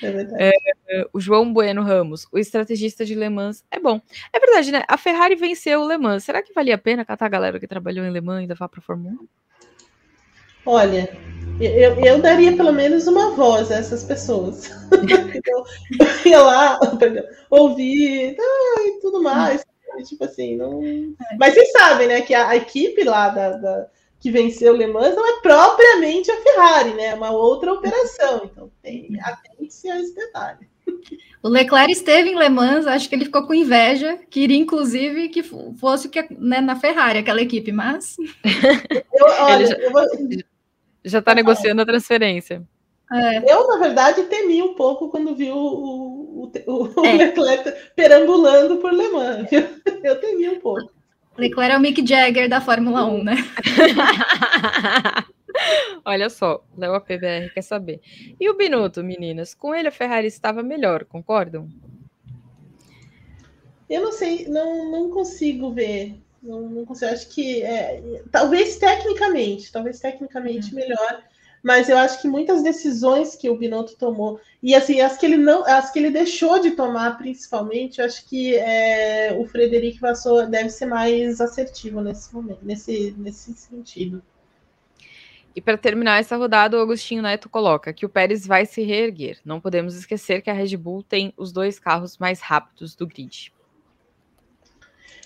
É 0.02 0.50
é, 0.88 1.06
o 1.12 1.20
João 1.20 1.52
Bueno 1.52 1.82
Ramos, 1.82 2.26
o 2.30 2.38
estrategista 2.38 3.04
de 3.04 3.14
Le 3.14 3.28
Mans, 3.28 3.64
é 3.70 3.78
bom. 3.78 4.00
É 4.32 4.38
verdade, 4.38 4.72
né? 4.72 4.84
A 4.86 4.98
Ferrari 4.98 5.34
venceu 5.34 5.80
o 5.80 5.88
Le 5.88 5.96
Mans. 5.96 6.24
Será 6.24 6.42
que 6.42 6.52
valia 6.52 6.74
a 6.74 6.78
pena 6.78 7.04
catar 7.04 7.26
a 7.26 7.30
galera 7.30 7.58
que 7.58 7.66
trabalhou 7.66 8.04
em 8.04 8.10
Le 8.10 8.20
Mans 8.20 8.44
e 8.44 8.54
vá 8.54 8.68
para 8.68 8.80
a 8.80 8.82
Fórmula 8.82 9.14
1? 9.14 9.28
Olha, 10.64 11.16
eu, 11.60 12.04
eu, 12.04 12.22
daria 12.22 12.56
pelo 12.56 12.72
menos 12.72 13.06
uma 13.08 13.32
voz 13.32 13.72
a 13.72 13.76
essas 13.76 14.04
pessoas. 14.04 14.70
então, 15.34 15.64
eu 16.24 16.30
ia 16.30 16.40
lá, 16.40 16.78
ouvir 17.50 18.36
ah, 18.38 18.82
e 18.86 19.00
tudo 19.00 19.22
mais. 19.22 19.64
Tipo 20.04 20.24
assim, 20.24 20.56
não. 20.56 20.80
Mas 21.38 21.54
vocês 21.54 21.70
sabem, 21.72 22.08
né, 22.08 22.22
que 22.22 22.32
a, 22.32 22.48
a 22.48 22.56
equipe 22.56 23.04
lá 23.04 23.28
da, 23.28 23.50
da 23.56 23.88
que 24.22 24.30
venceu 24.30 24.72
o 24.72 24.76
Le 24.76 24.86
Mans 24.86 25.16
não 25.16 25.26
é 25.26 25.40
propriamente 25.40 26.30
a 26.30 26.40
Ferrari, 26.40 26.94
né? 26.94 27.06
É 27.06 27.14
uma 27.14 27.32
outra 27.32 27.72
operação. 27.72 28.42
Então, 28.44 28.70
tem, 28.80 29.18
atente-se 29.20 29.90
a 29.90 30.00
esse 30.00 30.14
detalhe. 30.14 30.68
O 31.42 31.48
Leclerc 31.48 31.90
esteve 31.90 32.30
em 32.30 32.38
Le 32.38 32.48
Mans, 32.48 32.86
acho 32.86 33.08
que 33.08 33.16
ele 33.16 33.24
ficou 33.24 33.44
com 33.44 33.52
inveja, 33.52 34.20
queria 34.30 34.56
inclusive 34.56 35.28
que 35.28 35.42
fosse 35.42 36.08
que, 36.08 36.24
né, 36.38 36.60
na 36.60 36.76
Ferrari 36.76 37.18
aquela 37.18 37.42
equipe, 37.42 37.72
mas. 37.72 38.16
Eu, 39.12 39.26
olha, 39.40 39.66
já, 39.66 39.90
vou... 39.90 40.06
já 41.04 41.20
tá 41.20 41.34
negociando 41.34 41.82
a 41.82 41.86
transferência. 41.86 42.62
É. 43.12 43.52
Eu, 43.52 43.66
na 43.66 43.78
verdade, 43.78 44.22
temi 44.22 44.62
um 44.62 44.74
pouco 44.74 45.08
quando 45.08 45.34
vi 45.34 45.50
o, 45.50 45.56
o, 45.56 46.52
o, 46.66 47.00
o 47.00 47.04
é. 47.04 47.12
Leclerc 47.14 47.72
perambulando 47.96 48.76
por 48.76 48.92
Le 48.92 49.08
Mans. 49.08 49.50
Eu, 49.50 49.68
eu 50.04 50.20
temi 50.20 50.48
um 50.48 50.60
pouco. 50.60 51.01
Leclerc 51.36 51.74
é 51.74 51.76
o 51.76 51.80
Mick 51.80 52.06
Jagger 52.06 52.48
da 52.48 52.60
Fórmula 52.60 53.04
1, 53.06 53.24
né? 53.24 53.36
Olha 56.04 56.28
só, 56.28 56.64
Léo 56.76 56.94
APBR 56.94 57.50
quer 57.54 57.62
saber. 57.62 58.00
E 58.38 58.50
o 58.50 58.56
Binotto, 58.56 59.02
meninas? 59.02 59.54
Com 59.54 59.74
ele 59.74 59.88
a 59.88 59.92
Ferrari 59.92 60.26
estava 60.26 60.62
melhor, 60.62 61.04
concordam? 61.04 61.68
Eu 63.88 64.02
não 64.02 64.12
sei, 64.12 64.46
não, 64.48 64.90
não 64.90 65.10
consigo 65.10 65.72
ver. 65.72 66.20
Não, 66.42 66.68
não 66.68 66.84
consigo. 66.84 67.12
Acho 67.12 67.28
que 67.28 67.62
é, 67.62 68.22
talvez 68.30 68.76
tecnicamente, 68.76 69.70
talvez 69.70 70.00
tecnicamente 70.00 70.70
uhum. 70.70 70.80
melhor 70.80 71.22
mas 71.62 71.88
eu 71.88 71.96
acho 71.96 72.20
que 72.20 72.26
muitas 72.26 72.62
decisões 72.62 73.36
que 73.36 73.48
o 73.48 73.56
Binotto 73.56 73.96
tomou, 73.96 74.40
e 74.62 74.74
assim, 74.74 75.00
as 75.00 75.16
que 75.16 75.26
ele 75.26 75.36
não, 75.36 75.64
as 75.64 75.92
que 75.92 75.98
ele 75.98 76.10
deixou 76.10 76.58
de 76.58 76.72
tomar, 76.72 77.16
principalmente, 77.18 78.00
eu 78.00 78.06
acho 78.06 78.28
que 78.28 78.56
é, 78.56 79.36
o 79.38 79.46
Frederico 79.46 80.00
Vassou 80.00 80.46
deve 80.46 80.70
ser 80.70 80.86
mais 80.86 81.40
assertivo 81.40 82.00
nesse 82.00 82.34
momento, 82.34 82.60
nesse, 82.62 83.14
nesse 83.16 83.52
sentido. 83.54 84.22
E 85.54 85.60
para 85.60 85.76
terminar 85.76 86.18
essa 86.18 86.36
rodada, 86.36 86.78
o 86.78 86.80
Agostinho 86.80 87.22
Neto 87.22 87.48
coloca 87.48 87.92
que 87.92 88.06
o 88.06 88.08
Pérez 88.08 88.46
vai 88.46 88.64
se 88.64 88.82
reerguer. 88.82 89.38
Não 89.44 89.60
podemos 89.60 89.94
esquecer 89.94 90.40
que 90.40 90.48
a 90.48 90.54
Red 90.54 90.76
Bull 90.78 91.02
tem 91.02 91.32
os 91.36 91.52
dois 91.52 91.78
carros 91.78 92.16
mais 92.16 92.40
rápidos 92.40 92.96
do 92.96 93.06
grid. 93.06 93.51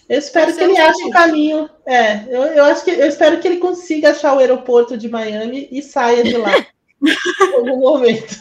Eu 0.09 0.19
espero 0.19 0.55
que 0.55 0.63
ele 0.63 0.79
ache 0.79 1.05
o 1.05 1.11
caminho. 1.11 1.69
É, 1.85 2.25
eu, 2.29 2.43
eu 2.43 2.65
acho 2.65 2.85
que 2.85 2.91
eu 2.91 3.07
espero 3.07 3.41
que 3.41 3.49
ele 3.49 3.59
consiga 3.59 4.11
achar 4.11 4.35
o 4.35 4.39
aeroporto 4.39 4.97
de 4.97 5.09
Miami 5.09 5.69
e 5.71 5.83
saia 5.83 6.23
de 6.23 6.37
lá 6.37 6.53
em 7.03 7.55
algum 7.55 7.81
momento. 7.81 8.37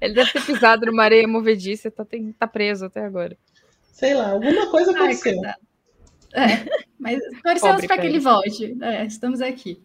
Ele 0.00 0.14
deve 0.14 0.32
ter 0.32 0.44
pisado 0.44 0.86
numa 0.86 1.04
areia 1.04 1.28
movediça, 1.28 1.90
tá, 1.90 2.04
tem, 2.04 2.32
tá 2.32 2.46
preso 2.46 2.86
até 2.86 3.04
agora. 3.04 3.36
Sei 3.92 4.14
lá, 4.14 4.30
alguma 4.30 4.70
coisa 4.70 4.90
aconteceu. 4.92 5.40
É, 6.32 6.66
mas 6.98 7.20
torcemos 7.42 7.86
para 7.86 7.98
que 7.98 8.06
ele 8.06 8.18
volte. 8.18 8.76
É, 8.80 9.04
estamos 9.04 9.40
aqui. 9.40 9.80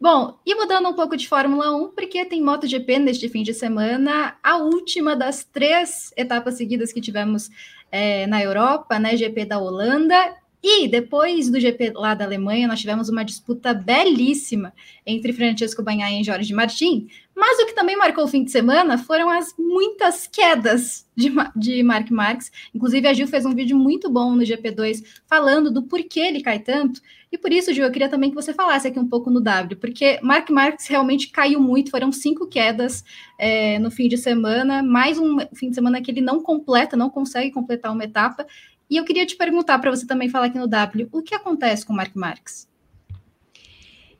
Bom, 0.00 0.38
e 0.46 0.54
mudando 0.54 0.88
um 0.88 0.94
pouco 0.94 1.16
de 1.16 1.28
Fórmula 1.28 1.76
1, 1.76 1.90
porque 1.90 2.24
tem 2.24 2.42
MotoGP 2.42 2.98
neste 2.98 3.28
fim 3.28 3.42
de 3.42 3.52
semana, 3.52 4.36
a 4.42 4.56
última 4.56 5.14
das 5.14 5.44
três 5.44 6.12
etapas 6.16 6.54
seguidas 6.54 6.92
que 6.92 7.00
tivemos 7.00 7.50
é, 7.90 8.26
na 8.26 8.42
Europa, 8.42 8.98
né? 8.98 9.16
GP 9.16 9.44
da 9.44 9.58
Holanda. 9.58 10.36
E 10.62 10.88
depois 10.88 11.50
do 11.50 11.58
GP 11.58 11.92
lá 11.94 12.14
da 12.14 12.24
Alemanha, 12.24 12.68
nós 12.68 12.80
tivemos 12.80 13.08
uma 13.08 13.24
disputa 13.24 13.72
belíssima 13.72 14.74
entre 15.06 15.32
Francesco 15.32 15.82
Banhaia 15.82 16.20
e 16.20 16.24
Jorge 16.24 16.52
Martin. 16.52 17.08
Mas 17.34 17.58
o 17.58 17.66
que 17.66 17.74
também 17.74 17.96
marcou 17.96 18.24
o 18.24 18.28
fim 18.28 18.44
de 18.44 18.50
semana 18.50 18.98
foram 18.98 19.30
as 19.30 19.54
muitas 19.58 20.26
quedas 20.26 21.06
de, 21.16 21.32
de 21.56 21.82
Mark 21.82 22.10
Marques. 22.10 22.52
Inclusive, 22.74 23.08
a 23.08 23.14
Gil 23.14 23.26
fez 23.26 23.46
um 23.46 23.54
vídeo 23.54 23.78
muito 23.78 24.10
bom 24.10 24.34
no 24.34 24.42
GP2 24.42 25.02
falando 25.26 25.70
do 25.70 25.82
porquê 25.84 26.20
ele 26.20 26.42
cai 26.42 26.58
tanto. 26.58 27.00
E 27.32 27.38
por 27.38 27.52
isso, 27.52 27.72
Gil, 27.72 27.84
eu 27.84 27.90
queria 27.92 28.08
também 28.08 28.28
que 28.28 28.34
você 28.34 28.52
falasse 28.52 28.88
aqui 28.88 28.98
um 28.98 29.08
pouco 29.08 29.30
no 29.30 29.40
W, 29.40 29.78
porque 29.78 30.18
Mark 30.20 30.50
Marques 30.50 30.86
realmente 30.88 31.30
caiu 31.30 31.60
muito. 31.60 31.90
Foram 31.90 32.10
cinco 32.10 32.46
quedas 32.46 33.04
é, 33.38 33.78
no 33.78 33.90
fim 33.90 34.08
de 34.08 34.18
semana, 34.18 34.82
mais 34.82 35.18
um 35.18 35.38
fim 35.54 35.70
de 35.70 35.76
semana 35.76 36.02
que 36.02 36.10
ele 36.10 36.20
não 36.20 36.42
completa, 36.42 36.96
não 36.96 37.08
consegue 37.08 37.52
completar 37.52 37.92
uma 37.92 38.04
etapa. 38.04 38.46
E 38.90 38.96
eu 38.96 39.04
queria 39.04 39.24
te 39.24 39.36
perguntar 39.36 39.78
para 39.78 39.90
você 39.90 40.04
também 40.04 40.28
falar 40.28 40.46
aqui 40.46 40.58
no 40.58 40.66
W, 40.66 41.08
o 41.12 41.22
que 41.22 41.32
acontece 41.32 41.86
com 41.86 41.92
o 41.92 41.96
Mark 41.96 42.12
Marques? 42.16 42.68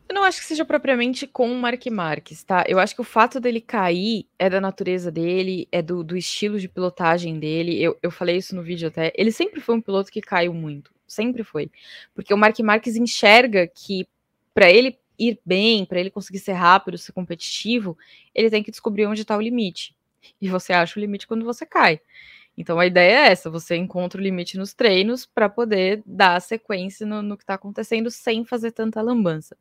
Eu 0.09 0.15
não 0.15 0.23
acho 0.23 0.41
que 0.41 0.47
seja 0.47 0.65
propriamente 0.65 1.27
com 1.27 1.51
o 1.51 1.55
Mark 1.57 1.85
Marques, 1.87 2.45
tá? 2.45 2.65
Eu 2.69 2.79
acho 2.79 2.95
que 2.95 3.01
o 3.01 3.05
fato 3.05 3.41
dele 3.41 3.61
cair 3.61 4.27
é 4.39 4.49
da 4.49 4.61
natureza 4.61 5.11
dele, 5.11 5.69
é 5.71 5.83
do, 5.83 6.05
do 6.05 6.17
estilo 6.17 6.59
de 6.59 6.69
pilotagem 6.69 7.39
dele. 7.39 7.81
Eu, 7.83 7.99
eu 8.03 8.11
falei 8.11 8.37
isso 8.37 8.55
no 8.55 8.63
vídeo 8.63 8.89
até. 8.89 9.13
Ele 9.17 9.33
sempre 9.33 9.61
foi 9.61 9.75
um 9.75 9.81
piloto 9.81 10.11
que 10.11 10.21
caiu 10.21 10.53
muito. 10.55 10.93
Sempre 11.07 11.45
foi. 11.45 11.71
Porque 12.15 12.35
o 12.35 12.37
Mark 12.37 12.59
Marques 12.61 12.97
enxerga 12.97 13.69
que 13.69 14.07
para 14.55 14.71
ele 14.71 14.99
ir 15.19 15.39
bem, 15.45 15.85
para 15.85 16.01
ele 16.01 16.11
conseguir 16.11 16.39
ser 16.41 16.53
rápido, 16.53 16.99
ser 16.99 17.13
competitivo, 17.13 17.97
ele 18.35 18.51
tem 18.51 18.63
que 18.63 18.71
descobrir 18.71 19.07
onde 19.07 19.23
está 19.23 19.37
o 19.37 19.41
limite. 19.41 19.95
E 20.41 20.49
você 20.49 20.73
acha 20.73 20.99
o 20.99 21.01
limite 21.01 21.27
quando 21.27 21.45
você 21.45 21.65
cai. 21.65 22.01
Então 22.57 22.79
a 22.79 22.87
ideia 22.87 23.29
é 23.29 23.33
essa: 23.33 23.51
você 23.51 23.77
encontra 23.77 24.21
o 24.21 24.25
limite 24.25 24.59
nos 24.59 24.75
treinos 24.75 25.27
para 25.27 25.49
poder 25.49 26.03
dar 26.07 26.41
sequência 26.41 27.07
no, 27.07 27.23
no 27.23 27.37
que 27.37 27.43
está 27.43 27.55
acontecendo 27.55 28.11
sem 28.11 28.45
fazer 28.45 28.73
tanta 28.73 29.01
lambança. 29.01 29.57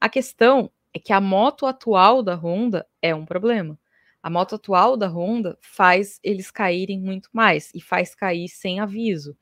A 0.00 0.08
questão 0.08 0.70
é 0.92 0.98
que 0.98 1.12
a 1.12 1.20
moto 1.20 1.66
atual 1.66 2.22
da 2.22 2.34
Honda 2.34 2.86
é 3.00 3.14
um 3.14 3.24
problema. 3.24 3.78
A 4.22 4.30
moto 4.30 4.56
atual 4.56 4.96
da 4.96 5.06
Honda 5.06 5.56
faz 5.60 6.18
eles 6.22 6.50
caírem 6.50 7.00
muito 7.00 7.28
mais 7.32 7.70
e 7.74 7.80
faz 7.80 8.14
cair 8.14 8.48
sem 8.48 8.80
aviso. 8.80 9.36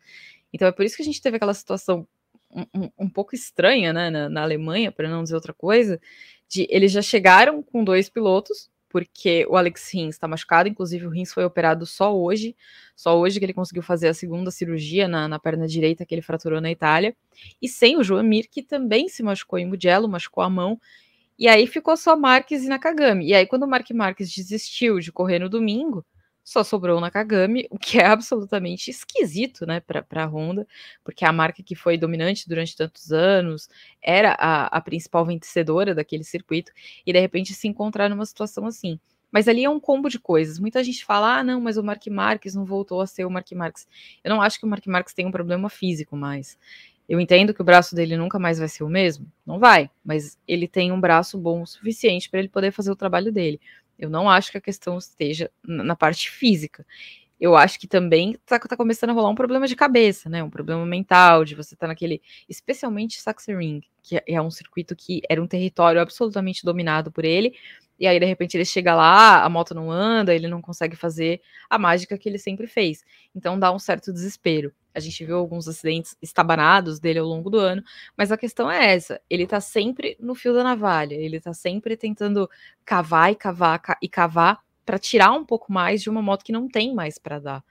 Então 0.53 0.69
é 0.69 0.73
por 0.73 0.85
isso 0.85 0.97
que 0.97 1.03
a 1.03 1.05
gente 1.05 1.23
teve 1.23 1.37
aquela 1.37 1.55
situação 1.55 2.07
um, 2.73 2.91
um, 2.99 3.09
pouco 3.09 3.35
estranha 3.35 3.93
né, 3.93 4.11
na, 4.11 4.29
na 4.29 4.43
Alemanha, 4.43 4.93
para 4.93 5.09
não 5.09 5.23
dizer 5.23 5.35
outra 5.35 5.53
coisa, 5.53 6.01
de 6.49 6.67
eles 6.71 6.93
já 6.93 7.03
chegaram 7.03 7.63
com 7.63 7.83
dois 7.83 8.09
pilotos, 8.09 8.71
porque 8.95 9.45
o 9.49 9.57
Alex 9.57 9.93
Rins 9.93 10.15
está 10.15 10.29
machucado, 10.29 10.69
inclusive 10.69 11.05
o 11.05 11.11
Rins 11.11 11.33
foi 11.33 11.45
operado 11.45 11.85
só 11.85 12.17
hoje, 12.17 12.55
só 12.95 13.19
hoje 13.19 13.41
que 13.41 13.45
ele 13.45 13.53
conseguiu 13.53 13.83
fazer 13.83 14.07
a 14.07 14.15
segunda 14.15 14.53
cirurgia 14.53 15.09
na, 15.09 15.27
na 15.27 15.37
perna 15.37 15.67
direita 15.67 16.07
que 16.07 16.15
ele 16.15 16.23
fraturou 16.23 16.61
na 16.61 16.71
Itália, 16.71 17.17
e 17.61 17.69
sem 17.69 17.97
o 17.99 18.05
João 18.05 18.23
Mir, 18.23 18.47
que 18.49 18.63
também 18.63 19.09
se 19.09 19.21
machucou 19.21 19.59
em 19.59 19.67
Mugello, 19.67 20.09
machucou 20.09 20.45
a 20.45 20.49
mão, 20.49 20.81
e 21.37 21.49
aí 21.49 21.67
ficou 21.67 21.97
só 21.97 22.17
Marques 22.17 22.63
e 22.63 22.69
Nakagami. 22.69 23.27
E 23.27 23.35
aí, 23.35 23.47
quando 23.47 23.65
o 23.65 23.67
Mark 23.67 23.91
Marques 23.91 24.33
desistiu 24.33 25.01
de 25.01 25.11
correr 25.11 25.41
no 25.41 25.49
domingo, 25.49 26.07
só 26.45 26.63
sobrou 26.63 26.99
o 26.99 27.01
Nakagami, 27.01 27.67
o 27.71 27.79
que 27.79 27.99
é 27.99 28.05
absolutamente 28.05 28.91
esquisito, 28.91 29.67
né, 29.67 29.81
para 29.81 30.05
a 30.23 30.27
Honda, 30.27 30.69
porque 31.03 31.25
a 31.25 31.33
marca 31.33 31.63
que 31.63 31.75
foi 31.75 31.97
dominante 31.97 32.47
durante 32.47 32.77
tantos 32.77 33.11
anos 33.11 33.69
era 34.03 34.37
a, 34.39 34.67
a 34.67 34.81
principal 34.81 35.25
vencedora 35.25 35.95
daquele 35.95 36.23
circuito, 36.23 36.71
e 37.07 37.13
de 37.13 37.19
repente 37.19 37.55
se 37.55 37.67
encontrar 37.67 38.11
numa 38.11 38.27
situação 38.27 38.67
assim. 38.67 39.01
Mas 39.33 39.49
ali 39.49 39.65
é 39.65 39.71
um 39.71 39.81
combo 39.81 40.09
de 40.09 40.21
coisas. 40.21 40.61
Muita 40.61 40.85
gente 40.85 41.05
fala, 41.05 41.39
ah, 41.39 41.43
não, 41.43 41.61
mas 41.61 41.77
o 41.77 41.83
Mark 41.83 42.07
Marques 42.07 42.55
não 42.55 42.65
voltou 42.65 43.01
a 43.01 43.07
ser 43.07 43.25
o 43.25 43.31
Mark 43.31 43.51
Marques. 43.51 43.85
Eu 44.23 44.31
não 44.31 44.41
acho 44.41 44.61
que 44.61 44.65
o 44.65 44.69
Mark 44.69 44.87
Marques 44.87 45.13
tem 45.13 45.27
um 45.27 45.33
problema 45.33 45.69
físico 45.69 46.17
mais. 46.17 46.57
Eu 47.09 47.21
entendo 47.21 47.53
que 47.53 47.61
o 47.61 47.65
braço 47.65 47.95
dele 47.95 48.17
nunca 48.17 48.39
mais 48.39 48.59
vai 48.59 48.69
ser 48.69 48.83
o 48.83 48.89
mesmo, 48.89 49.27
não 49.45 49.59
vai, 49.59 49.91
mas 50.03 50.39
ele 50.49 50.67
tem 50.67 50.91
um 50.91 51.01
braço 51.01 51.37
bom 51.37 51.63
o 51.63 51.67
suficiente 51.67 52.31
para 52.31 52.39
ele 52.39 52.49
poder 52.49 52.71
fazer 52.71 52.91
o 52.91 52.97
trabalho 52.97 53.31
dele. 53.31 53.61
Eu 53.99 54.11
não 54.11 54.29
acho 54.29 54.51
que 54.51 54.59
a 54.59 54.61
questão 54.61 54.99
esteja 54.99 55.51
na 55.63 55.97
parte 55.97 56.31
física. 56.31 56.87
Eu 57.41 57.57
acho 57.57 57.79
que 57.79 57.87
também 57.87 58.33
está 58.33 58.59
tá 58.59 58.77
começando 58.77 59.11
a 59.11 59.13
rolar 59.13 59.29
um 59.29 59.35
problema 59.35 59.67
de 59.67 59.77
cabeça, 59.77 60.29
né? 60.29 60.43
Um 60.43 60.51
problema 60.51 60.87
mental, 60.87 61.45
de 61.45 61.55
você 61.55 61.75
estar 61.75 61.87
tá 61.87 61.89
naquele. 61.89 62.23
Especialmente 62.49 63.21
Sachsenring, 63.21 63.83
que 64.03 64.23
é 64.27 64.41
um 64.41 64.51
circuito 64.51 64.95
que 64.95 65.21
era 65.29 65.43
um 65.43 65.47
território 65.47 66.01
absolutamente 66.01 66.65
dominado 66.65 67.11
por 67.11 67.25
ele, 67.25 67.55
e 67.99 68.07
aí, 68.07 68.19
de 68.19 68.27
repente, 68.27 68.57
ele 68.57 68.65
chega 68.65 68.95
lá, 68.95 69.45
a 69.45 69.49
moto 69.49 69.75
não 69.75 69.91
anda, 69.91 70.35
ele 70.35 70.49
não 70.49 70.61
consegue 70.61 70.97
fazer 70.97 71.41
a 71.71 71.79
mágica 71.79 72.19
que 72.19 72.29
ele 72.29 72.39
sempre 72.39 72.67
fez. 72.67 73.05
Então 73.35 73.59
dá 73.59 73.73
um 73.73 73.79
certo 73.79 74.13
desespero. 74.13 74.73
A 74.95 75.01
gente 75.01 75.25
viu 75.25 75.37
alguns 75.37 75.67
acidentes 75.67 76.17
estabanados 76.23 77.01
dele 77.01 77.19
ao 77.19 77.27
longo 77.27 77.51
do 77.51 77.59
ano, 77.59 77.83
mas 78.17 78.31
a 78.31 78.37
questão 78.37 78.71
é 78.71 78.95
essa: 78.95 79.21
ele 79.29 79.47
tá 79.47 79.61
sempre 79.61 80.17
no 80.21 80.35
fio 80.35 80.55
da 80.55 80.63
navalha, 80.63 81.15
ele 81.15 81.41
tá 81.41 81.53
sempre 81.53 81.97
tentando 81.97 82.49
cavar 82.85 83.33
e 83.33 83.35
cavar 83.35 83.81
e 84.01 84.09
cavar 84.09 84.61
para 84.85 84.99
tirar 84.99 85.33
um 85.33 85.45
pouco 85.45 85.73
mais 85.73 86.03
de 86.03 86.11
uma 86.11 86.23
moto 86.23 86.45
que 86.45 86.53
não 86.53 86.69
tem 86.69 86.95
mais 86.95 87.19
para 87.19 87.39
dar. 87.39 87.65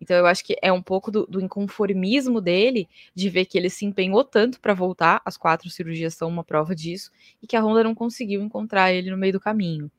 Então 0.00 0.16
eu 0.16 0.26
acho 0.26 0.44
que 0.44 0.56
é 0.62 0.72
um 0.72 0.82
pouco 0.82 1.10
do, 1.10 1.26
do, 1.26 1.40
inconformismo 1.40 2.40
dele 2.40 2.88
de 3.14 3.28
ver 3.28 3.46
que 3.46 3.56
ele 3.56 3.70
se 3.70 3.84
empenhou 3.84 4.22
tanto 4.24 4.60
para 4.60 4.74
voltar, 4.74 5.22
as 5.24 5.36
quatro 5.36 5.70
cirurgias 5.70 6.14
são 6.14 6.28
uma 6.28 6.44
prova 6.44 6.74
disso, 6.74 7.10
e 7.42 7.46
que 7.46 7.56
a 7.56 7.62
Honda 7.62 7.84
não 7.84 7.94
conseguiu 7.94 8.42
encontrar 8.42 8.92
ele 8.92 9.10
no 9.10 9.16
meio 9.16 9.32
do 9.32 9.40
caminho. 9.40 9.90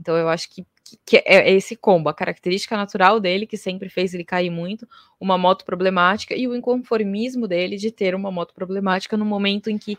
Então 0.00 0.16
eu 0.16 0.28
acho 0.28 0.50
que, 0.50 0.66
que, 1.06 1.18
é, 1.18 1.22
é 1.48 1.52
esse 1.52 1.76
combo, 1.76 2.08
a 2.08 2.14
característica 2.14 2.76
natural 2.76 3.20
dele, 3.20 3.46
que 3.46 3.56
sempre 3.56 3.88
fez 3.88 4.12
ele 4.12 4.24
cair 4.24 4.50
muito, 4.50 4.88
uma 5.20 5.38
moto 5.38 5.64
problemática, 5.64 6.34
e 6.34 6.48
o 6.48 6.54
inconformismo 6.54 7.46
dele 7.46 7.76
de 7.76 7.90
ter 7.90 8.14
uma 8.14 8.30
moto 8.30 8.52
problemática 8.54 9.16
no 9.16 9.24
momento 9.24 9.70
em 9.70 9.78
que 9.78 9.96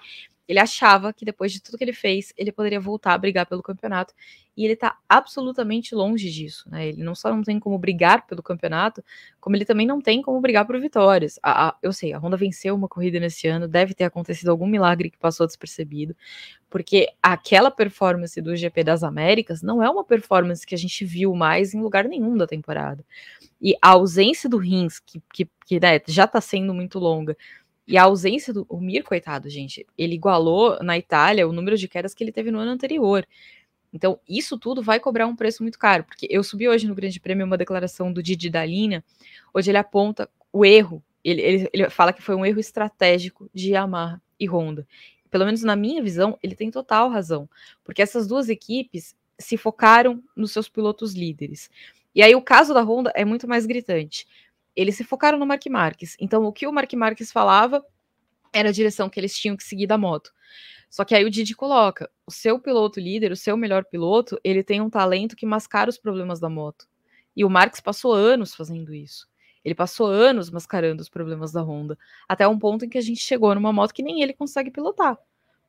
ele 0.47 0.59
achava 0.59 1.11
que 1.11 1.25
depois 1.25 1.51
de 1.51 1.61
tudo 1.61 1.77
que 1.77 1.83
ele 1.83 1.93
fez, 1.93 2.33
ele 2.37 2.51
poderia 2.51 2.79
voltar 2.79 3.13
a 3.13 3.17
brigar 3.17 3.45
pelo 3.45 3.63
campeonato. 3.63 4.13
E 4.55 4.63
ele 4.63 4.75
tá 4.75 4.97
absolutamente 5.09 5.93
longe 5.93 6.31
disso, 6.31 6.69
né? 6.69 6.87
Ele 6.87 7.03
não 7.03 7.13
só 7.13 7.29
não 7.29 7.43
tem 7.43 7.59
como 7.59 7.77
brigar 7.77 8.25
pelo 8.25 8.41
campeonato, 8.41 9.03
como 9.41 9.55
ele 9.55 9.65
também 9.65 9.85
não 9.85 9.99
tem 9.99 10.21
como 10.21 10.39
brigar 10.39 10.65
por 10.65 10.79
vitórias. 10.79 11.37
A, 11.43 11.69
a, 11.69 11.75
eu 11.83 11.91
sei, 11.91 12.13
a 12.13 12.19
Honda 12.19 12.37
venceu 12.37 12.73
uma 12.73 12.87
corrida 12.87 13.19
nesse 13.19 13.47
ano, 13.47 13.67
deve 13.67 13.93
ter 13.93 14.05
acontecido 14.05 14.49
algum 14.49 14.67
milagre 14.67 15.09
que 15.09 15.17
passou 15.17 15.45
despercebido, 15.45 16.15
porque 16.69 17.09
aquela 17.21 17.69
performance 17.69 18.39
do 18.41 18.55
GP 18.55 18.83
das 18.83 19.03
Américas 19.03 19.61
não 19.61 19.83
é 19.83 19.89
uma 19.89 20.05
performance 20.05 20.65
que 20.65 20.75
a 20.75 20.77
gente 20.77 21.03
viu 21.03 21.35
mais 21.35 21.73
em 21.73 21.81
lugar 21.81 22.05
nenhum 22.05 22.37
da 22.37 22.47
temporada. 22.47 23.03
E 23.61 23.75
a 23.81 23.89
ausência 23.89 24.49
do 24.49 24.57
Rins, 24.57 24.99
que, 24.99 25.21
que, 25.33 25.49
que 25.65 25.79
né, 25.79 25.99
já 26.07 26.27
tá 26.27 26.39
sendo 26.39 26.73
muito 26.73 26.99
longa, 26.99 27.35
e 27.87 27.97
a 27.97 28.03
ausência 28.03 28.51
do 28.51 28.65
o 28.67 28.79
Mir, 28.79 29.03
coitado, 29.03 29.49
gente, 29.49 29.85
ele 29.97 30.15
igualou 30.15 30.81
na 30.83 30.97
Itália 30.97 31.47
o 31.47 31.53
número 31.53 31.77
de 31.77 31.87
quedas 31.87 32.13
que 32.13 32.23
ele 32.23 32.31
teve 32.31 32.49
no 32.49 32.59
ano 32.59 32.71
anterior. 32.71 33.27
Então, 33.93 34.19
isso 34.27 34.57
tudo 34.57 34.81
vai 34.81 34.99
cobrar 34.99 35.27
um 35.27 35.35
preço 35.35 35.63
muito 35.63 35.77
caro, 35.77 36.03
porque 36.03 36.27
eu 36.29 36.43
subi 36.43 36.67
hoje 36.67 36.87
no 36.87 36.95
Grande 36.95 37.19
Prêmio 37.19 37.45
uma 37.45 37.57
declaração 37.57 38.11
do 38.11 38.21
Didi 38.21 38.49
da 38.49 38.65
linha, 38.65 39.03
onde 39.53 39.69
ele 39.69 39.77
aponta 39.77 40.29
o 40.51 40.65
erro, 40.65 41.01
ele, 41.23 41.41
ele, 41.41 41.69
ele 41.71 41.89
fala 41.89 42.11
que 42.11 42.21
foi 42.21 42.35
um 42.35 42.45
erro 42.45 42.59
estratégico 42.59 43.49
de 43.53 43.71
Yamaha 43.71 44.21
e 44.39 44.47
Honda. 44.47 44.87
Pelo 45.31 45.45
menos 45.45 45.63
na 45.63 45.75
minha 45.75 46.01
visão, 46.01 46.37
ele 46.41 46.55
tem 46.55 46.69
total 46.69 47.09
razão, 47.09 47.49
porque 47.83 48.01
essas 48.01 48.27
duas 48.27 48.49
equipes 48.49 49.15
se 49.37 49.57
focaram 49.57 50.23
nos 50.35 50.51
seus 50.51 50.67
pilotos 50.67 51.13
líderes. 51.13 51.69
E 52.13 52.21
aí 52.21 52.35
o 52.35 52.41
caso 52.41 52.73
da 52.73 52.81
Honda 52.81 53.11
é 53.15 53.25
muito 53.25 53.47
mais 53.47 53.65
gritante 53.65 54.27
eles 54.75 54.95
se 54.95 55.03
focaram 55.03 55.37
no 55.37 55.45
Mark 55.45 55.65
Marques. 55.67 56.15
Então, 56.19 56.45
o 56.45 56.51
que 56.51 56.67
o 56.67 56.73
Mark 56.73 56.91
Marques 56.93 57.31
falava 57.31 57.85
era 58.53 58.69
a 58.69 58.71
direção 58.71 59.09
que 59.09 59.19
eles 59.19 59.37
tinham 59.37 59.55
que 59.55 59.63
seguir 59.63 59.87
da 59.87 59.97
moto. 59.97 60.31
Só 60.89 61.03
que 61.03 61.13
aí 61.13 61.25
o 61.25 61.29
Didi 61.29 61.55
coloca: 61.55 62.09
o 62.25 62.31
seu 62.31 62.59
piloto 62.59 62.99
líder, 62.99 63.31
o 63.31 63.35
seu 63.35 63.57
melhor 63.57 63.85
piloto, 63.85 64.39
ele 64.43 64.63
tem 64.63 64.81
um 64.81 64.89
talento 64.89 65.35
que 65.35 65.45
mascara 65.45 65.89
os 65.89 65.97
problemas 65.97 66.39
da 66.39 66.49
moto. 66.49 66.87
E 67.35 67.43
o 67.43 67.49
Marques 67.49 67.81
passou 67.81 68.13
anos 68.13 68.55
fazendo 68.55 68.93
isso. 68.93 69.27
Ele 69.63 69.75
passou 69.75 70.07
anos 70.07 70.49
mascarando 70.49 71.01
os 71.01 71.09
problemas 71.09 71.51
da 71.51 71.61
Honda, 71.61 71.97
até 72.29 72.47
um 72.47 72.57
ponto 72.57 72.85
em 72.85 72.89
que 72.89 72.97
a 72.97 73.01
gente 73.01 73.19
chegou 73.19 73.53
numa 73.55 73.73
moto 73.73 73.93
que 73.93 74.03
nem 74.03 74.21
ele 74.21 74.31
consegue 74.31 74.69
pilotar. 74.69 75.17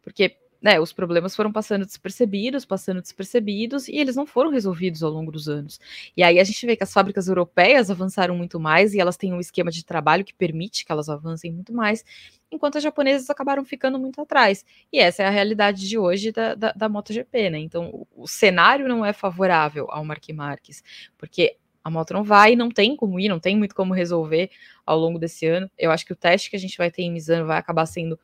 Porque 0.03 0.37
né, 0.61 0.81
os 0.81 0.93
problemas 0.93 1.35
foram 1.37 1.53
passando 1.53 1.85
despercebidos, 1.85 2.65
passando 2.65 3.01
despercebidos, 3.01 3.89
e 3.89 3.97
eles 3.97 4.17
não 4.17 4.27
foram 4.27 4.51
resolvidos 4.51 5.03
ao 5.03 5.11
longo 5.11 5.31
dos 5.31 5.49
anos. 5.49 5.79
E 6.17 6.23
aí 6.23 6.39
a 6.39 6.45
gente 6.45 6.65
vê 6.67 6.77
que 6.77 6.83
as 6.83 6.93
fábricas 6.93 7.29
europeias 7.29 7.91
avançaram 7.91 8.37
muito 8.37 8.59
mais 8.59 8.95
e 8.95 9.01
elas 9.01 9.17
têm 9.17 9.33
um 9.33 9.41
esquema 9.41 9.71
de 9.71 9.85
trabalho 9.85 10.25
que 10.25 10.35
permite 10.35 10.85
que 10.85 10.93
elas 10.93 11.09
avancem 11.09 11.53
muito 11.53 11.73
mais, 11.73 12.05
enquanto 12.51 12.77
as 12.77 12.83
japonesas 12.83 13.29
acabaram 13.31 13.65
ficando 13.65 13.99
muito 13.99 14.21
atrás. 14.21 14.65
E 14.93 14.99
essa 14.99 15.23
é 15.23 15.27
a 15.27 15.31
realidade 15.31 15.89
de 15.89 15.99
hoje 15.99 16.33
da, 16.33 16.55
da, 16.55 16.73
da 16.73 16.89
MotoGP, 16.89 17.51
né? 17.51 17.59
Então 17.59 17.91
o, 17.91 18.25
o 18.25 18.29
cenário 18.29 18.89
não 18.89 19.05
é 19.05 19.13
favorável 19.13 19.87
ao 19.91 20.05
Mark 20.05 20.29
Marques, 20.31 20.83
porque 21.19 21.57
a 21.87 21.91
moto 21.91 22.13
não 22.13 22.25
vai, 22.25 22.57
não 22.57 22.69
tem 22.69 22.97
como 22.97 23.21
ir, 23.21 23.29
não 23.29 23.39
tem 23.39 23.57
muito 23.57 23.73
como 23.73 23.95
resolver 23.95 24.51
ao 24.85 24.99
longo 24.99 25.21
desse 25.21 25.47
ano. 25.47 25.71
Eu 25.79 25.93
acho 25.93 26.05
que 26.05 26.13
o 26.13 26.17
teste 26.17 26.51
que 26.51 26.57
a 26.57 26.59
gente 26.59 26.77
vai 26.77 26.91
ter 26.91 27.03
em 27.03 27.13
Misano 27.13 27.47
vai 27.47 27.59
acabar 27.59 27.87
sendo 27.87 28.19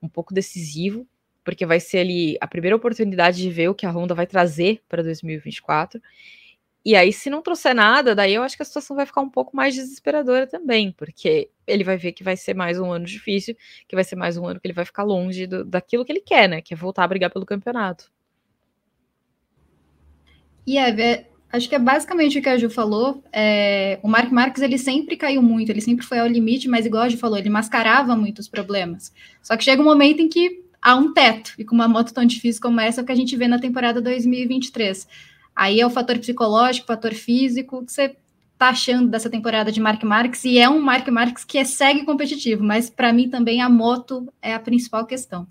um 0.00 0.08
pouco 0.08 0.32
decisivo 0.32 1.04
porque 1.48 1.64
vai 1.64 1.80
ser 1.80 2.00
ali 2.00 2.36
a 2.42 2.46
primeira 2.46 2.76
oportunidade 2.76 3.38
de 3.38 3.48
ver 3.48 3.70
o 3.70 3.74
que 3.74 3.86
a 3.86 3.90
Honda 3.90 4.14
vai 4.14 4.26
trazer 4.26 4.82
para 4.86 5.02
2024. 5.02 5.98
E 6.84 6.94
aí, 6.94 7.10
se 7.10 7.30
não 7.30 7.40
trouxer 7.40 7.74
nada, 7.74 8.14
daí 8.14 8.34
eu 8.34 8.42
acho 8.42 8.54
que 8.54 8.62
a 8.62 8.66
situação 8.66 8.94
vai 8.94 9.06
ficar 9.06 9.22
um 9.22 9.30
pouco 9.30 9.56
mais 9.56 9.74
desesperadora 9.74 10.46
também, 10.46 10.92
porque 10.92 11.48
ele 11.66 11.84
vai 11.84 11.96
ver 11.96 12.12
que 12.12 12.22
vai 12.22 12.36
ser 12.36 12.52
mais 12.52 12.78
um 12.78 12.92
ano 12.92 13.06
difícil, 13.06 13.56
que 13.88 13.94
vai 13.94 14.04
ser 14.04 14.14
mais 14.14 14.36
um 14.36 14.44
ano 14.44 14.60
que 14.60 14.66
ele 14.66 14.74
vai 14.74 14.84
ficar 14.84 15.04
longe 15.04 15.46
do, 15.46 15.64
daquilo 15.64 16.04
que 16.04 16.12
ele 16.12 16.20
quer, 16.20 16.50
né? 16.50 16.60
Que 16.60 16.74
é 16.74 16.76
voltar 16.76 17.04
a 17.04 17.08
brigar 17.08 17.30
pelo 17.30 17.46
campeonato. 17.46 18.12
E 20.66 20.76
é, 20.76 21.28
acho 21.50 21.66
que 21.66 21.74
é 21.74 21.78
basicamente 21.78 22.38
o 22.38 22.42
que 22.42 22.48
a 22.50 22.58
Ju 22.58 22.68
falou. 22.68 23.24
É, 23.32 23.98
o 24.02 24.08
Mark 24.08 24.30
Marques 24.30 24.60
ele 24.60 24.76
sempre 24.76 25.16
caiu 25.16 25.40
muito, 25.40 25.70
ele 25.70 25.80
sempre 25.80 26.04
foi 26.04 26.18
ao 26.18 26.26
limite, 26.26 26.68
mas 26.68 26.84
igual 26.84 27.04
a 27.04 27.08
Ju 27.08 27.16
falou, 27.16 27.38
ele 27.38 27.48
mascarava 27.48 28.14
muitos 28.14 28.46
problemas. 28.46 29.14
Só 29.42 29.56
que 29.56 29.64
chega 29.64 29.80
um 29.80 29.86
momento 29.86 30.20
em 30.20 30.28
que 30.28 30.67
há 30.80 30.94
um 30.94 31.12
teto, 31.12 31.52
e 31.58 31.64
com 31.64 31.74
uma 31.74 31.88
moto 31.88 32.12
tão 32.12 32.24
difícil 32.24 32.62
como 32.62 32.80
essa, 32.80 33.04
que 33.04 33.12
a 33.12 33.14
gente 33.14 33.36
vê 33.36 33.48
na 33.48 33.58
temporada 33.58 34.00
2023. 34.00 35.06
Aí 35.54 35.80
é 35.80 35.86
o 35.86 35.90
fator 35.90 36.18
psicológico, 36.18 36.84
o 36.84 36.94
fator 36.94 37.14
físico, 37.14 37.84
que 37.84 37.92
você 37.92 38.16
tá 38.56 38.70
achando 38.70 39.08
dessa 39.08 39.30
temporada 39.30 39.70
de 39.70 39.80
Mark 39.80 40.02
Marques, 40.02 40.44
e 40.44 40.58
é 40.58 40.68
um 40.68 40.80
Mark 40.80 41.06
Marques 41.08 41.44
que 41.44 41.58
é, 41.58 41.64
segue 41.64 42.04
competitivo, 42.04 42.64
mas 42.64 42.90
para 42.90 43.12
mim 43.12 43.28
também 43.28 43.62
a 43.62 43.68
moto 43.68 44.32
é 44.42 44.52
a 44.52 44.60
principal 44.60 45.06
questão. 45.06 45.46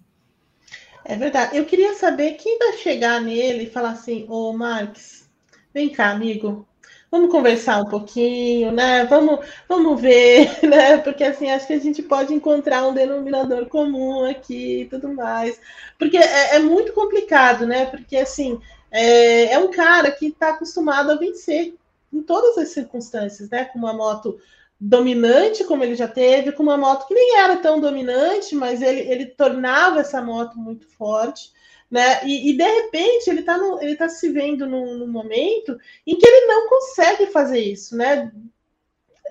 É 1.06 1.16
verdade. 1.16 1.56
Eu 1.56 1.64
queria 1.64 1.94
saber 1.94 2.34
quem 2.34 2.60
vai 2.60 2.74
chegar 2.74 3.22
nele 3.22 3.64
e 3.64 3.70
falar 3.70 3.92
assim, 3.92 4.26
ô 4.28 4.52
Marques, 4.52 5.30
vem 5.74 5.88
cá, 5.88 6.12
amigo, 6.12 6.67
vamos 7.12 7.32
conversar 7.32 7.82
um 7.82 7.86
pouquinho, 7.86 8.72
né? 8.72 9.06
Vamos, 9.06 9.46
vamos 9.68 10.00
ver, 10.00 10.60
né? 10.64 10.98
Porque 10.98 11.24
assim, 11.24 11.50
acho 11.50 11.68
que 11.68 11.74
a 11.74 11.80
gente 11.80 12.02
pode 12.02 12.34
encontrar 12.34 12.88
um 12.88 12.94
denominador 12.94 13.68
comum 13.68 14.26
aqui 14.26 14.82
e 14.82 14.86
tudo 14.86 15.14
mais. 15.14 15.60
Porque 15.98 16.18
é, 16.18 16.56
é 16.56 16.60
muito 16.60 16.94
complicado, 16.94 17.66
né? 17.66 17.86
Porque 17.86 18.18
assim, 18.18 18.60
é, 18.92 19.54
é 19.54 19.60
um 19.60 19.72
cara 19.72 20.12
que 20.12 20.28
está 20.28 20.50
acostumado 20.50 21.12
a 21.12 21.16
vencer 21.16 21.76
em 22.12 22.22
todas 22.22 22.58
as 22.58 22.70
circunstâncias, 22.70 23.50
né? 23.50 23.66
Com 23.66 23.80
uma 23.80 23.94
moto 23.94 24.40
dominante, 24.80 25.64
como 25.64 25.84
ele 25.84 25.96
já 25.96 26.08
teve, 26.08 26.52
com 26.52 26.62
uma 26.62 26.78
moto 26.78 27.08
que 27.08 27.14
nem 27.14 27.38
era 27.38 27.58
tão 27.58 27.80
dominante, 27.80 28.54
mas 28.54 28.82
ele, 28.82 29.00
ele 29.00 29.26
tornava 29.26 30.02
essa 30.02 30.22
moto 30.22 30.58
muito 30.58 30.88
forte 30.88 31.52
né? 31.90 32.26
E, 32.26 32.50
e, 32.50 32.58
de 32.58 32.64
repente 32.64 33.30
ele 33.30 33.40
está 33.40 33.58
tá 33.98 34.10
se 34.10 34.30
vendo 34.30 34.68
num, 34.68 34.98
num, 34.98 35.08
momento 35.08 35.78
em 36.06 36.18
que 36.18 36.28
ele 36.28 36.46
não 36.46 36.68
consegue 36.68 37.28
fazer 37.28 37.60
isso, 37.60 37.96
né? 37.96 38.32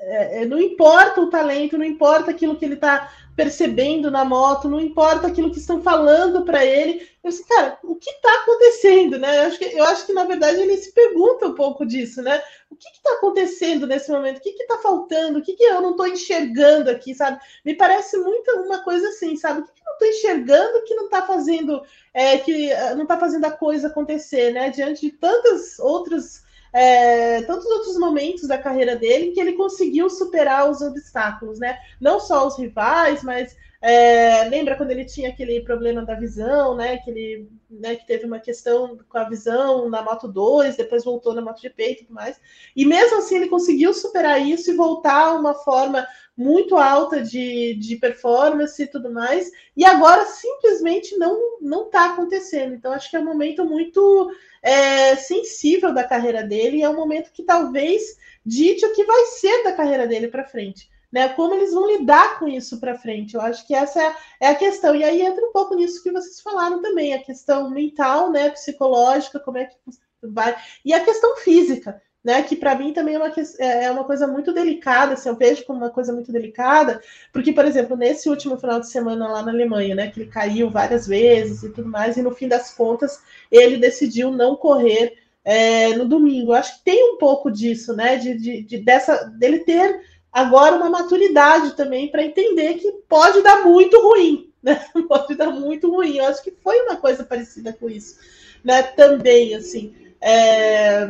É, 0.01 0.43
é 0.43 0.45
não 0.45 0.59
importa 0.59 1.21
o 1.21 1.31
talento, 1.31 1.79
não 1.79 1.85
importa 1.85 2.31
aquilo 2.31 2.57
que 2.57 2.65
ele 2.65 2.75
está 2.75 3.11
percebendo 3.37 4.11
na 4.11 4.25
moto, 4.25 4.67
não 4.67 4.81
importa 4.81 5.27
aquilo 5.27 5.51
que 5.51 5.59
estão 5.59 5.83
falando 5.83 6.43
para 6.43 6.65
ele. 6.65 7.07
Eu 7.23 7.31
disse, 7.31 7.47
cara, 7.47 7.79
o 7.83 7.95
que 7.95 8.09
está 8.09 8.33
acontecendo, 8.43 9.19
né? 9.19 9.39
Eu 9.39 9.43
acho, 9.49 9.59
que, 9.59 9.65
eu 9.65 9.85
acho 9.85 10.07
que, 10.07 10.13
na 10.15 10.25
verdade, 10.25 10.59
ele 10.59 10.77
se 10.79 10.91
pergunta 10.93 11.47
um 11.47 11.55
pouco 11.55 11.85
disso, 11.85 12.23
né? 12.23 12.43
O 12.71 12.75
que 12.75 12.89
está 12.89 13.13
acontecendo 13.15 13.87
nesse 13.87 14.11
momento? 14.11 14.39
O 14.39 14.41
que 14.41 14.49
está 14.51 14.79
faltando? 14.79 15.39
O 15.39 15.43
que, 15.43 15.53
que 15.53 15.65
eu 15.65 15.83
não 15.83 15.91
estou 15.91 16.07
enxergando 16.07 16.91
aqui, 16.91 17.15
sabe? 17.15 17.39
Me 17.63 17.75
parece 17.75 18.17
muito 18.17 18.51
uma 18.63 18.83
coisa 18.83 19.09
assim, 19.09 19.37
sabe? 19.37 19.61
O 19.61 19.65
que, 19.65 19.73
que 19.73 19.81
eu 19.81 19.85
não 19.85 19.93
estou 19.93 20.09
enxergando 20.09 20.85
que 20.85 20.95
não 20.95 21.05
está 21.05 21.23
fazendo, 21.27 21.83
é, 22.15 22.39
que 22.39 22.71
eh, 22.71 22.95
não 22.95 23.03
está 23.03 23.19
fazendo 23.19 23.45
a 23.45 23.51
coisa 23.51 23.89
acontecer, 23.89 24.53
né? 24.53 24.71
Diante 24.71 25.03
de 25.03 25.13
tantas 25.13 25.79
outras 25.79 26.46
é, 26.73 27.43
tantos 27.43 27.67
outros 27.67 27.99
momentos 27.99 28.47
da 28.47 28.59
carreira 28.59 28.97
dele 28.97 29.33
que 29.33 29.41
ele 29.41 29.53
conseguiu 29.53 30.11
superar 30.11 30.71
os 30.71 30.81
obstáculos, 30.81 31.59
né? 31.59 31.79
Não 32.01 32.21
só 32.21 32.47
os 32.47 32.59
rivais, 32.59 33.23
mas 33.23 33.57
É, 33.89 34.43
lembra 34.49 34.75
quando 34.75 34.91
ele 34.91 35.05
tinha 35.05 35.29
aquele 35.29 35.61
problema 35.61 36.05
da 36.05 36.17
visão, 36.17 36.75
né? 36.75 36.97
Que 36.99 37.09
ele 37.09 37.49
né, 37.71 37.95
que 37.95 38.05
teve 38.05 38.27
uma 38.27 38.41
questão 38.41 38.99
com 39.09 39.17
a 39.17 39.29
visão 39.29 39.89
na 39.89 40.03
Moto 40.03 40.27
2, 40.27 40.77
depois 40.77 41.05
voltou 41.05 41.33
na 41.33 41.41
Moto 41.41 41.61
GP 41.61 41.91
e 41.91 41.95
tudo 41.99 42.13
mais. 42.13 42.41
E 42.75 42.85
mesmo 42.85 43.19
assim 43.19 43.37
ele 43.37 43.49
conseguiu 43.49 43.95
superar 43.95 44.45
isso 44.45 44.73
e 44.73 44.75
voltar 44.77 45.29
a 45.29 45.35
uma 45.35 45.55
forma 45.55 46.05
muito 46.37 46.75
alta 46.77 47.23
de, 47.23 47.75
de 47.75 47.95
performance 47.95 48.83
e 48.83 48.89
tudo 48.89 49.13
mais, 49.13 49.53
e 49.77 49.85
agora 49.85 50.27
simplesmente 50.27 51.17
não 51.17 51.61
não 51.61 51.87
está 51.87 52.07
acontecendo. 52.13 52.75
Então 52.75 52.93
acho 52.93 53.09
que 53.09 53.15
é 53.17 53.21
um 53.21 53.25
momento 53.25 53.65
muito 53.65 54.33
é, 54.61 55.15
sensível 55.15 55.95
da 55.95 56.03
carreira 56.03 56.43
dele, 56.43 56.79
e 56.79 56.83
é 56.83 56.89
um 56.89 56.97
momento 56.97 57.31
que 57.33 57.45
talvez 57.45 58.19
dite 58.45 58.85
o 58.85 58.93
que 58.93 59.05
vai 59.05 59.27
ser 59.27 59.63
da 59.63 59.73
carreira 59.73 60.09
dele 60.09 60.27
para 60.27 60.45
frente 60.45 60.91
né? 61.13 61.29
Como 61.31 61.55
eles 61.55 61.73
vão 61.73 61.87
lidar 61.87 62.39
com 62.39 62.49
isso 62.49 62.79
para 62.79 62.99
frente? 62.99 63.35
Eu 63.35 63.41
acho 63.41 63.67
que 63.67 63.75
essa 63.75 64.15
é, 64.41 64.49
a 64.49 64.55
questão. 64.55 64.95
E 64.95 65.05
aí 65.05 65.23
entra 65.23 65.45
um 65.45 65.53
pouco 65.53 65.75
nisso 65.75 66.03
que 66.03 66.13
vocês 66.13 66.41
falaram 66.41 66.83
também, 66.83 67.15
a 67.15 67.23
questão 67.23 67.71
mental, 67.71 68.31
né? 68.31 68.51
Psicológica, 68.51 69.41
como 69.41 69.59
é 69.59 69.67
que 69.67 69.77
vai. 70.23 70.57
E 70.85 70.93
a 70.93 71.05
questão 71.05 71.37
física. 71.37 72.01
Né, 72.25 72.43
que 72.43 72.57
para 72.57 72.75
mim 72.75 72.93
também 72.93 73.15
é 73.15 73.19
uma, 73.19 73.33
é, 73.61 73.85
é 73.85 73.91
uma 73.93 74.03
coisa 74.03 74.27
muito 74.27 74.53
delicada, 74.53 75.13
assim, 75.15 75.29
eu 75.29 75.37
vejo 75.37 75.65
como 75.65 75.79
uma 75.79 75.91
coisa 75.91 76.13
muito 76.13 76.33
delicada, 76.33 77.01
porque, 77.33 77.53
por 77.53 77.65
exemplo, 77.65 77.97
nesse 77.97 78.29
último 78.29 78.59
final 78.59 78.81
de 78.81 78.91
semana 78.91 79.29
lá 79.29 79.43
na 79.45 79.53
Alemanha, 79.53 79.95
né, 79.95 80.11
que 80.11 80.19
ele 80.19 80.29
caiu 80.29 80.69
várias 80.69 81.07
vezes 81.07 81.63
e 81.63 81.71
tudo 81.71 81.89
mais, 81.89 82.17
e 82.17 82.23
no 82.23 82.35
fim 82.35 82.49
das 82.49 82.75
contas 82.75 83.23
ele 83.49 83.77
decidiu 83.77 84.33
não 84.33 84.57
correr 84.57 85.17
é, 85.45 85.95
no 85.95 86.05
domingo. 86.05 86.51
Eu 86.51 86.57
acho 86.57 86.79
que 86.79 86.85
tem 86.85 87.15
um 87.15 87.17
pouco 87.17 87.49
disso, 87.49 87.95
né, 87.95 88.17
de, 88.17 88.37
de, 88.37 88.63
de 88.63 88.79
dessa 88.79 89.27
dele 89.27 89.61
ter 89.61 90.01
agora 90.37 90.77
uma 90.77 90.91
maturidade 90.91 91.75
também 91.75 92.11
para 92.11 92.23
entender 92.23 92.75
que 92.75 92.93
pode 93.09 93.41
dar 93.41 93.65
muito 93.65 93.99
ruim, 94.03 94.53
né? 94.63 94.85
Pode 95.09 95.35
dar 95.35 95.51
muito 95.51 95.91
ruim. 95.91 96.19
Eu 96.19 96.27
acho 96.27 96.43
que 96.43 96.51
foi 96.51 96.79
uma 96.83 96.97
coisa 96.97 97.25
parecida 97.25 97.73
com 97.73 97.89
isso, 97.89 98.19
né? 98.63 98.83
Também, 98.83 99.55
assim. 99.55 99.95
É... 100.21 101.09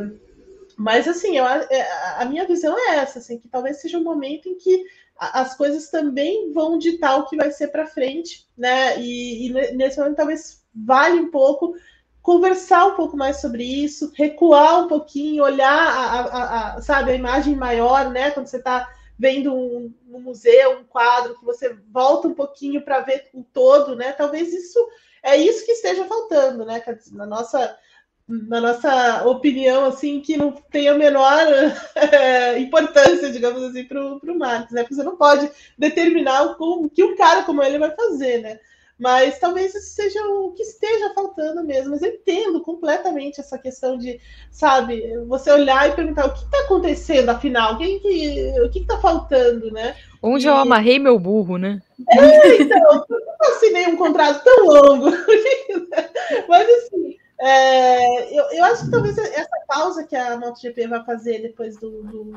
Mas, 0.77 1.09
assim, 1.09 1.37
eu, 1.37 1.45
é, 1.45 2.15
a 2.17 2.25
minha 2.25 2.45
visão 2.45 2.73
é 2.77 2.97
essa, 2.97 3.19
assim, 3.19 3.37
que 3.37 3.49
talvez 3.49 3.81
seja 3.81 3.97
um 3.97 4.03
momento 4.03 4.47
em 4.47 4.55
que 4.55 4.85
as 5.17 5.57
coisas 5.57 5.89
também 5.89 6.53
vão 6.53 6.77
ditar 6.77 7.17
o 7.17 7.25
que 7.25 7.35
vai 7.35 7.51
ser 7.51 7.67
para 7.67 7.87
frente, 7.87 8.47
né? 8.57 8.97
E, 9.01 9.47
e, 9.47 9.73
nesse 9.75 9.97
momento 9.97 10.15
talvez 10.15 10.63
vale 10.73 11.19
um 11.19 11.31
pouco 11.31 11.75
conversar 12.21 12.85
um 12.85 12.95
pouco 12.95 13.17
mais 13.17 13.41
sobre 13.41 13.63
isso, 13.63 14.11
recuar 14.15 14.83
um 14.83 14.87
pouquinho, 14.87 15.43
olhar 15.43 15.67
a, 15.67 16.19
a, 16.19 16.75
a 16.75 16.81
sabe, 16.81 17.11
a 17.11 17.15
imagem 17.15 17.55
maior, 17.55 18.09
né? 18.09 18.31
Quando 18.31 18.47
você 18.47 18.57
está 18.57 18.87
vendo 19.17 19.53
um, 19.53 19.93
um, 20.09 20.19
museu, 20.19 20.79
um 20.79 20.83
quadro, 20.83 21.37
que 21.37 21.45
você 21.45 21.75
volta 21.91 22.27
um 22.27 22.33
pouquinho 22.33 22.81
para 22.81 23.01
ver 23.01 23.29
o 23.33 23.43
todo, 23.43 23.95
né? 23.95 24.11
Talvez 24.11 24.53
isso 24.53 24.79
é 25.23 25.35
isso 25.35 25.65
que 25.65 25.71
esteja 25.71 26.05
faltando, 26.05 26.65
né? 26.65 26.83
Na 27.11 27.25
nossa, 27.25 27.77
na 28.27 28.61
nossa 28.61 29.27
opinião, 29.27 29.85
assim, 29.85 30.21
que 30.21 30.37
não 30.37 30.51
tem 30.51 30.87
a 30.87 30.93
menor 30.93 31.41
é, 31.95 32.59
importância, 32.59 33.31
digamos 33.31 33.63
assim, 33.63 33.85
para 33.85 33.99
o 34.01 34.37
Marx, 34.37 34.71
né? 34.71 34.83
Porque 34.83 34.95
você 34.95 35.03
não 35.03 35.17
pode 35.17 35.49
determinar 35.77 36.43
o 36.43 36.89
que 36.89 37.03
um 37.03 37.15
cara 37.15 37.43
como 37.43 37.63
ele 37.63 37.79
vai 37.79 37.91
fazer, 37.91 38.41
né? 38.41 38.59
Mas 38.99 39.37
talvez 39.37 39.75
isso 39.75 39.93
seja 39.93 40.19
o 40.25 40.53
que 40.53 40.63
esteja 40.63 41.13
faltando 41.13 41.63
mesmo. 41.63 41.91
Mas 41.91 42.01
eu 42.01 42.09
entendo 42.09 42.61
completamente 42.61 43.39
essa 43.39 43.57
questão 43.57 43.97
de, 43.97 44.19
sabe, 44.49 45.15
você 45.27 45.51
olhar 45.51 45.87
e 45.87 45.95
perguntar 45.95 46.25
o 46.25 46.33
que 46.33 46.43
está 46.43 46.59
acontecendo, 46.61 47.29
afinal, 47.29 47.75
o 47.75 47.77
que, 47.77 47.99
que, 47.99 48.61
o 48.61 48.69
que 48.69 48.79
está 48.79 48.97
faltando, 48.97 49.71
né? 49.71 49.95
Onde 50.21 50.47
e... 50.47 50.49
eu 50.49 50.55
amarrei 50.55 50.97
meu 50.97 51.19
burro, 51.19 51.57
né? 51.57 51.79
É, 52.09 52.61
então, 52.61 52.77
eu 53.09 53.19
não 53.19 53.55
assinei 53.55 53.87
um 53.87 53.97
contrato 53.97 54.43
tão 54.43 54.65
longo. 54.65 55.11
Mas 56.49 56.67
assim, 56.69 57.17
é, 57.39 58.35
eu, 58.35 58.45
eu 58.51 58.65
acho 58.65 58.85
que 58.85 58.91
talvez 58.91 59.15
essa 59.17 59.57
pausa 59.67 60.03
que 60.03 60.15
a 60.15 60.37
MotoGP 60.37 60.87
vai 60.87 61.03
fazer 61.05 61.39
depois 61.41 61.77
do, 61.77 62.01
do 62.03 62.31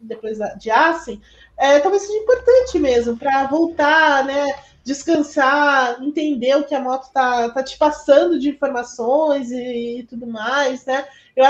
depois 0.00 0.38
de 0.58 0.70
Assen, 0.70 1.20
é, 1.58 1.78
talvez 1.78 2.02
seja 2.02 2.18
importante 2.18 2.78
mesmo 2.78 3.18
para 3.18 3.46
voltar, 3.46 4.24
né? 4.24 4.46
Descansar, 4.90 6.02
entender 6.02 6.56
o 6.56 6.64
que 6.64 6.74
a 6.74 6.80
moto 6.80 7.12
tá, 7.12 7.48
tá 7.50 7.62
te 7.62 7.78
passando 7.78 8.40
de 8.40 8.50
informações 8.50 9.52
e, 9.52 10.00
e 10.00 10.02
tudo 10.02 10.26
mais, 10.26 10.84
né? 10.84 11.06
Eu, 11.36 11.44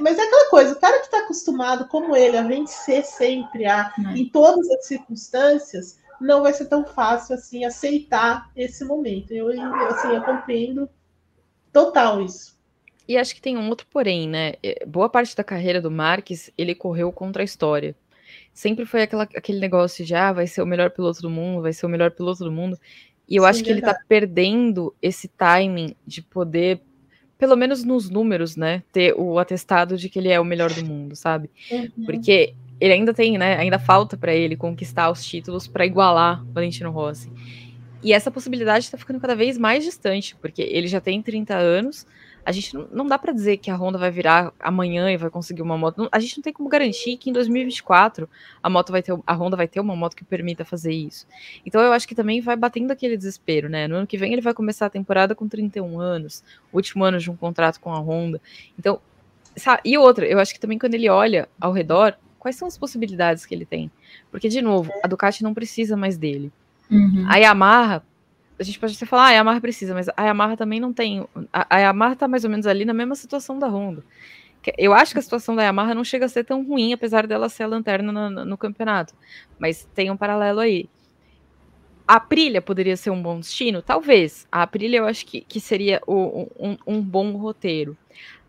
mas 0.00 0.16
é 0.16 0.22
aquela 0.22 0.48
coisa, 0.48 0.72
o 0.72 0.78
cara 0.78 1.00
que 1.00 1.06
está 1.06 1.18
acostumado, 1.18 1.88
como 1.88 2.14
ele, 2.14 2.36
a 2.36 2.42
vencer 2.42 3.04
sempre, 3.04 3.66
a, 3.66 3.92
uhum. 3.98 4.16
em 4.16 4.28
todas 4.28 4.70
as 4.70 4.86
circunstâncias, 4.86 5.98
não 6.20 6.42
vai 6.42 6.52
ser 6.52 6.66
tão 6.66 6.84
fácil 6.84 7.34
assim 7.34 7.64
aceitar 7.64 8.50
esse 8.54 8.84
momento. 8.84 9.32
Eu, 9.32 9.48
assim, 9.88 10.08
eu 10.08 10.22
compreendo 10.22 10.88
total 11.72 12.22
isso. 12.22 12.56
E 13.06 13.16
acho 13.16 13.34
que 13.34 13.40
tem 13.40 13.56
um 13.56 13.68
outro 13.68 13.86
porém, 13.90 14.28
né? 14.28 14.54
É, 14.62 14.84
boa 14.86 15.08
parte 15.08 15.34
da 15.34 15.42
carreira 15.42 15.80
do 15.80 15.90
Marques, 15.90 16.52
ele 16.56 16.74
correu 16.74 17.10
contra 17.10 17.42
a 17.42 17.44
história 17.44 17.96
sempre 18.58 18.84
foi 18.84 19.02
aquela, 19.02 19.22
aquele 19.22 19.60
negócio 19.60 20.04
de, 20.04 20.16
ah, 20.16 20.32
vai 20.32 20.44
ser 20.48 20.60
o 20.62 20.66
melhor 20.66 20.90
piloto 20.90 21.22
do 21.22 21.30
mundo, 21.30 21.62
vai 21.62 21.72
ser 21.72 21.86
o 21.86 21.88
melhor 21.88 22.10
piloto 22.10 22.42
do 22.42 22.50
mundo. 22.50 22.76
E 23.28 23.36
eu 23.36 23.44
Sim, 23.44 23.48
acho 23.48 23.58
que 23.62 23.72
verdade. 23.72 23.92
ele 23.92 23.98
tá 23.98 24.04
perdendo 24.08 24.92
esse 25.00 25.28
timing 25.28 25.94
de 26.04 26.22
poder, 26.22 26.80
pelo 27.38 27.54
menos 27.54 27.84
nos 27.84 28.10
números, 28.10 28.56
né, 28.56 28.82
ter 28.92 29.14
o 29.16 29.38
atestado 29.38 29.96
de 29.96 30.08
que 30.08 30.18
ele 30.18 30.28
é 30.28 30.40
o 30.40 30.44
melhor 30.44 30.72
do 30.72 30.84
mundo, 30.84 31.14
sabe? 31.14 31.48
Uhum. 31.70 32.04
Porque 32.04 32.52
ele 32.80 32.94
ainda 32.94 33.14
tem, 33.14 33.38
né, 33.38 33.56
ainda 33.56 33.78
falta 33.78 34.16
para 34.16 34.34
ele 34.34 34.56
conquistar 34.56 35.08
os 35.08 35.24
títulos 35.24 35.68
para 35.68 35.86
igualar 35.86 36.42
o 36.42 36.52
Valentino 36.52 36.90
Rossi. 36.90 37.30
E 38.02 38.12
essa 38.12 38.28
possibilidade 38.28 38.86
está 38.86 38.98
ficando 38.98 39.20
cada 39.20 39.36
vez 39.36 39.56
mais 39.56 39.84
distante, 39.84 40.34
porque 40.34 40.62
ele 40.62 40.88
já 40.88 41.00
tem 41.00 41.22
30 41.22 41.54
anos, 41.54 42.04
a 42.48 42.50
gente 42.50 42.72
não, 42.72 42.88
não 42.90 43.06
dá 43.06 43.18
para 43.18 43.30
dizer 43.30 43.58
que 43.58 43.70
a 43.70 43.76
Honda 43.76 43.98
vai 43.98 44.10
virar 44.10 44.54
amanhã 44.58 45.12
e 45.12 45.18
vai 45.18 45.28
conseguir 45.28 45.60
uma 45.60 45.76
moto. 45.76 45.98
Não, 45.98 46.08
a 46.10 46.18
gente 46.18 46.38
não 46.38 46.42
tem 46.42 46.50
como 46.50 46.66
garantir 46.66 47.18
que 47.18 47.28
em 47.28 47.32
2024 47.34 48.26
a 48.62 48.70
moto 48.70 48.90
vai 48.90 49.02
ter, 49.02 49.14
a 49.26 49.34
Honda 49.34 49.54
vai 49.54 49.68
ter 49.68 49.80
uma 49.80 49.94
moto 49.94 50.16
que 50.16 50.24
permita 50.24 50.64
fazer 50.64 50.90
isso. 50.90 51.26
Então 51.66 51.78
eu 51.82 51.92
acho 51.92 52.08
que 52.08 52.14
também 52.14 52.40
vai 52.40 52.56
batendo 52.56 52.90
aquele 52.90 53.18
desespero, 53.18 53.68
né? 53.68 53.86
No 53.86 53.96
ano 53.96 54.06
que 54.06 54.16
vem 54.16 54.32
ele 54.32 54.40
vai 54.40 54.54
começar 54.54 54.86
a 54.86 54.90
temporada 54.90 55.34
com 55.34 55.46
31 55.46 56.00
anos, 56.00 56.42
último 56.72 57.04
ano 57.04 57.18
de 57.18 57.30
um 57.30 57.36
contrato 57.36 57.80
com 57.80 57.92
a 57.92 57.98
Honda. 57.98 58.40
Então, 58.78 58.98
sabe, 59.54 59.82
e 59.84 59.98
outra, 59.98 60.24
eu 60.24 60.38
acho 60.38 60.54
que 60.54 60.60
também 60.60 60.78
quando 60.78 60.94
ele 60.94 61.10
olha 61.10 61.50
ao 61.60 61.70
redor, 61.70 62.16
quais 62.38 62.56
são 62.56 62.66
as 62.66 62.78
possibilidades 62.78 63.44
que 63.44 63.54
ele 63.54 63.66
tem? 63.66 63.90
Porque 64.30 64.48
de 64.48 64.62
novo, 64.62 64.90
a 65.04 65.06
Ducati 65.06 65.42
não 65.42 65.52
precisa 65.52 65.98
mais 65.98 66.16
dele. 66.16 66.50
Uhum. 66.90 67.26
A 67.28 67.36
Yamaha 67.36 68.02
a 68.58 68.62
gente 68.62 68.78
pode 68.78 68.96
até 68.96 69.06
falar, 69.06 69.24
ah, 69.24 69.28
a 69.28 69.32
Yamaha 69.32 69.60
precisa, 69.60 69.94
mas 69.94 70.08
a 70.16 70.24
Yamaha 70.24 70.56
também 70.56 70.80
não 70.80 70.92
tem. 70.92 71.26
A, 71.52 71.76
a 71.76 71.78
Yamaha 71.78 72.16
tá 72.16 72.26
mais 72.26 72.44
ou 72.44 72.50
menos 72.50 72.66
ali 72.66 72.84
na 72.84 72.94
mesma 72.94 73.14
situação 73.14 73.58
da 73.58 73.68
Honda. 73.68 74.02
Eu 74.76 74.92
acho 74.92 75.12
que 75.12 75.18
a 75.18 75.22
situação 75.22 75.54
da 75.54 75.62
Yamaha 75.62 75.94
não 75.94 76.04
chega 76.04 76.26
a 76.26 76.28
ser 76.28 76.44
tão 76.44 76.64
ruim, 76.64 76.92
apesar 76.92 77.26
dela 77.26 77.48
ser 77.48 77.62
a 77.62 77.66
lanterna 77.66 78.12
no, 78.12 78.44
no 78.44 78.58
campeonato. 78.58 79.14
Mas 79.58 79.88
tem 79.94 80.10
um 80.10 80.16
paralelo 80.16 80.60
aí. 80.60 80.88
A 82.06 82.16
Aprilia 82.16 82.60
poderia 82.60 82.96
ser 82.96 83.10
um 83.10 83.22
bom 83.22 83.38
destino? 83.38 83.80
Talvez. 83.80 84.46
A 84.50 84.62
Aprilia 84.62 84.98
eu 84.98 85.06
acho 85.06 85.24
que, 85.24 85.42
que 85.42 85.60
seria 85.60 86.00
o, 86.06 86.48
um, 86.58 86.76
um 86.86 87.00
bom 87.00 87.32
roteiro. 87.32 87.96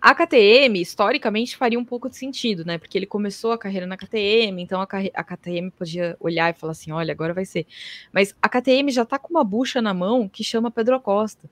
A 0.02 0.16
KTM, 0.16 0.80
historicamente, 0.80 1.58
faria 1.58 1.78
um 1.78 1.84
pouco 1.84 2.10
de 2.10 2.16
sentido, 2.16 2.64
né? 2.64 2.78
Porque 2.78 2.98
ele 2.98 3.06
começou 3.06 3.52
a 3.52 3.58
carreira 3.58 3.86
na 3.86 3.98
KTM, 3.98 4.62
então 4.62 4.80
a, 4.80 4.84
a, 4.86 5.24
KTM 5.24 5.72
podia 5.72 6.16
olhar 6.20 6.50
e 6.50 6.58
falar 6.58 6.72
assim: 6.72 6.92
olha, 6.92 7.12
agora 7.12 7.34
vai 7.34 7.44
ser. 7.44 7.66
Mas 8.14 8.34
a 8.42 8.48
KTM 8.48 8.92
já 8.92 9.04
tá 9.04 9.20
com 9.20 9.30
uma 9.30 9.44
bucha 9.44 9.82
na 9.82 9.94
mão 9.94 10.28
que 10.28 10.44
chama 10.44 10.72
Pedro 10.72 10.96
Acosta. 10.96 11.50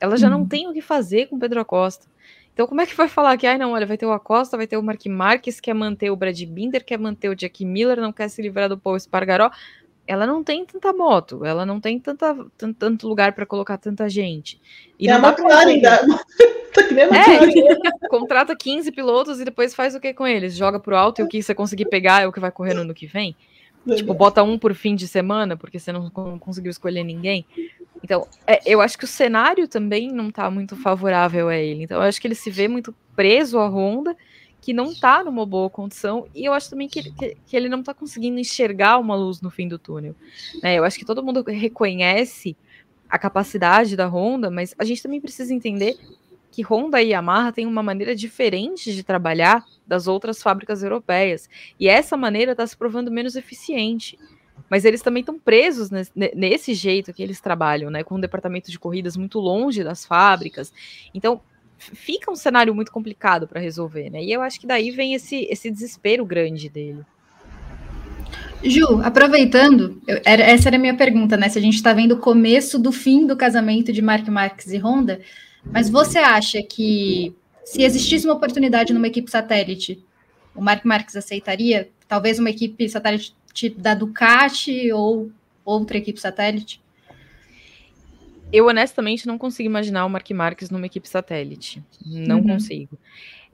Ela 0.00 0.16
já 0.16 0.28
não 0.28 0.40
uhum. 0.40 0.48
tem 0.48 0.68
o 0.68 0.72
que 0.72 0.80
fazer 0.80 1.26
com 1.26 1.38
Pedro 1.38 1.60
Acosta. 1.60 2.06
Então, 2.52 2.66
como 2.66 2.80
é 2.80 2.86
que 2.86 2.94
vai 2.94 3.08
falar 3.08 3.36
que, 3.36 3.46
ai, 3.46 3.56
não, 3.56 3.72
olha, 3.72 3.86
vai 3.86 3.96
ter 3.96 4.04
o 4.04 4.12
Acosta, 4.12 4.56
vai 4.56 4.66
ter 4.66 4.76
o 4.76 4.82
Mark 4.82 5.06
Marques, 5.06 5.60
quer 5.60 5.74
manter 5.74 6.10
o 6.10 6.16
Brad 6.16 6.40
Binder, 6.42 6.84
quer 6.84 6.98
manter 6.98 7.28
o 7.28 7.34
Jack 7.34 7.64
Miller, 7.64 8.00
não 8.00 8.12
quer 8.12 8.28
se 8.28 8.42
livrar 8.42 8.68
do 8.68 8.76
Paul 8.76 8.96
Espargaró? 8.96 9.50
Ela 10.06 10.26
não 10.26 10.42
tem 10.42 10.66
tanta 10.66 10.92
moto, 10.92 11.44
ela 11.44 11.64
não 11.64 11.80
tem 11.80 12.00
tanta, 12.00 12.34
tanto 12.76 13.06
lugar 13.06 13.32
para 13.32 13.46
colocar 13.46 13.78
tanta 13.78 14.08
gente. 14.08 14.60
E 14.98 15.08
é 15.08 15.12
a 15.12 15.18
McLaren, 15.18 15.80
Tá 16.72 16.82
que 16.82 16.94
nem 16.94 17.04
é, 17.04 18.08
contrata 18.08 18.56
15 18.56 18.92
pilotos 18.92 19.40
e 19.40 19.44
depois 19.44 19.74
faz 19.74 19.94
o 19.94 20.00
que 20.00 20.12
com 20.14 20.26
eles? 20.26 20.56
Joga 20.56 20.78
pro 20.78 20.96
alto 20.96 21.20
e 21.20 21.24
o 21.24 21.28
que 21.28 21.42
você 21.42 21.54
conseguir 21.54 21.86
pegar 21.86 22.22
é 22.22 22.26
o 22.26 22.32
que 22.32 22.40
vai 22.40 22.50
correr 22.50 22.74
no 22.74 22.82
ano 22.82 22.94
que 22.94 23.06
vem? 23.06 23.34
Tipo, 23.96 24.12
bota 24.12 24.42
um 24.42 24.58
por 24.58 24.74
fim 24.74 24.94
de 24.94 25.08
semana, 25.08 25.56
porque 25.56 25.78
você 25.78 25.92
não 25.92 26.10
conseguiu 26.10 26.70
escolher 26.70 27.04
ninguém. 27.04 27.46
Então, 28.02 28.26
é, 28.46 28.60
eu 28.66 28.80
acho 28.80 28.98
que 28.98 29.04
o 29.04 29.08
cenário 29.08 29.66
também 29.66 30.12
não 30.12 30.30
tá 30.30 30.50
muito 30.50 30.76
favorável 30.76 31.48
a 31.48 31.56
ele. 31.56 31.84
Então, 31.84 31.96
eu 31.96 32.08
acho 32.08 32.20
que 32.20 32.26
ele 32.26 32.34
se 32.34 32.50
vê 32.50 32.68
muito 32.68 32.94
preso 33.16 33.58
à 33.58 33.66
Honda, 33.66 34.16
que 34.60 34.72
não 34.72 34.94
tá 34.94 35.24
numa 35.24 35.46
boa 35.46 35.70
condição, 35.70 36.26
e 36.34 36.44
eu 36.44 36.52
acho 36.52 36.68
também 36.68 36.88
que 36.88 36.98
ele, 36.98 37.12
que, 37.12 37.36
que 37.46 37.56
ele 37.56 37.68
não 37.68 37.82
tá 37.82 37.94
conseguindo 37.94 38.38
enxergar 38.38 38.98
uma 38.98 39.14
luz 39.14 39.40
no 39.40 39.50
fim 39.50 39.66
do 39.66 39.78
túnel. 39.78 40.14
É, 40.62 40.74
eu 40.74 40.84
acho 40.84 40.98
que 40.98 41.04
todo 41.04 41.22
mundo 41.22 41.42
reconhece 41.42 42.56
a 43.08 43.18
capacidade 43.18 43.96
da 43.96 44.06
Honda, 44.06 44.50
mas 44.50 44.74
a 44.78 44.84
gente 44.84 45.02
também 45.02 45.20
precisa 45.20 45.54
entender 45.54 45.96
que 46.58 46.62
Honda 46.64 47.00
e 47.00 47.10
Yamaha 47.10 47.52
têm 47.52 47.66
uma 47.66 47.84
maneira 47.84 48.16
diferente 48.16 48.92
de 48.92 49.04
trabalhar 49.04 49.64
das 49.86 50.08
outras 50.08 50.42
fábricas 50.42 50.82
europeias. 50.82 51.48
E 51.78 51.86
essa 51.86 52.16
maneira 52.16 52.50
está 52.50 52.66
se 52.66 52.76
provando 52.76 53.12
menos 53.12 53.36
eficiente. 53.36 54.18
mas 54.68 54.84
eles 54.84 55.00
também 55.00 55.20
estão 55.20 55.38
presos 55.38 55.88
nesse, 55.88 56.10
nesse, 56.34 56.74
jeito 56.74 57.12
que 57.12 57.22
eles 57.22 57.40
trabalham, 57.40 57.92
né? 57.92 58.02
Com 58.02 58.16
um 58.16 58.20
departamento 58.20 58.72
de 58.72 58.78
corridas 58.78 59.16
muito 59.16 59.38
longe 59.38 59.84
das 59.84 60.04
fábricas. 60.04 60.72
Então, 61.14 61.40
fica 61.78 62.28
um 62.28 62.34
cenário 62.34 62.74
muito 62.74 62.90
complicado 62.90 63.46
para 63.46 63.60
resolver, 63.60 64.10
né? 64.10 64.20
E 64.24 64.32
eu 64.32 64.42
acho 64.42 64.58
que 64.58 64.66
daí 64.66 64.90
vem 64.90 65.14
esse, 65.14 65.46
esse 65.48 65.70
desespero 65.70 66.24
grande 66.24 66.68
dele. 66.68 67.06
Ju, 68.64 69.00
aproveitando, 69.04 70.02
eu, 70.08 70.20
era, 70.24 70.42
essa 70.42 70.68
era 70.68 70.76
a 70.76 70.80
minha 70.80 70.96
pergunta, 70.96 71.36
né? 71.36 71.48
Se 71.48 71.56
a 71.56 71.62
gente 71.62 71.76
está 71.76 71.92
vendo 71.92 72.16
o 72.16 72.18
começo 72.18 72.80
do 72.80 72.90
fim 72.90 73.28
do 73.28 73.36
casamento 73.36 73.92
de 73.92 74.02
Mark 74.02 74.26
Marques 74.26 74.72
e 74.72 74.78
Honda, 74.78 75.20
mas 75.72 75.88
você 75.90 76.18
acha 76.18 76.62
que 76.62 77.34
se 77.64 77.82
existisse 77.82 78.26
uma 78.26 78.34
oportunidade 78.34 78.92
numa 78.92 79.06
equipe 79.06 79.30
satélite, 79.30 80.02
o 80.54 80.62
Mark 80.62 80.84
Marques 80.84 81.16
aceitaria? 81.16 81.90
Talvez 82.06 82.38
uma 82.38 82.50
equipe 82.50 82.88
satélite 82.88 83.34
da 83.76 83.94
Ducati 83.94 84.90
ou 84.92 85.30
outra 85.64 85.98
equipe 85.98 86.18
satélite? 86.20 86.80
Eu 88.50 88.66
honestamente 88.66 89.26
não 89.26 89.36
consigo 89.36 89.68
imaginar 89.68 90.06
o 90.06 90.10
Mark 90.10 90.30
Marques 90.30 90.70
numa 90.70 90.86
equipe 90.86 91.06
satélite. 91.08 91.82
Não 92.04 92.38
uhum. 92.38 92.46
consigo. 92.46 92.98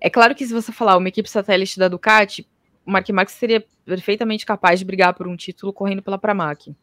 É 0.00 0.08
claro 0.08 0.34
que 0.34 0.46
se 0.46 0.52
você 0.52 0.70
falar 0.70 0.96
uma 0.96 1.08
equipe 1.08 1.28
satélite 1.28 1.78
da 1.78 1.88
Ducati, 1.88 2.46
o 2.86 2.90
Mark 2.90 3.08
Marques 3.10 3.34
seria 3.34 3.64
perfeitamente 3.84 4.46
capaz 4.46 4.78
de 4.78 4.84
brigar 4.84 5.14
por 5.14 5.26
um 5.26 5.34
título 5.34 5.72
correndo 5.72 6.02
pela 6.02 6.18
Pramac. 6.18 6.74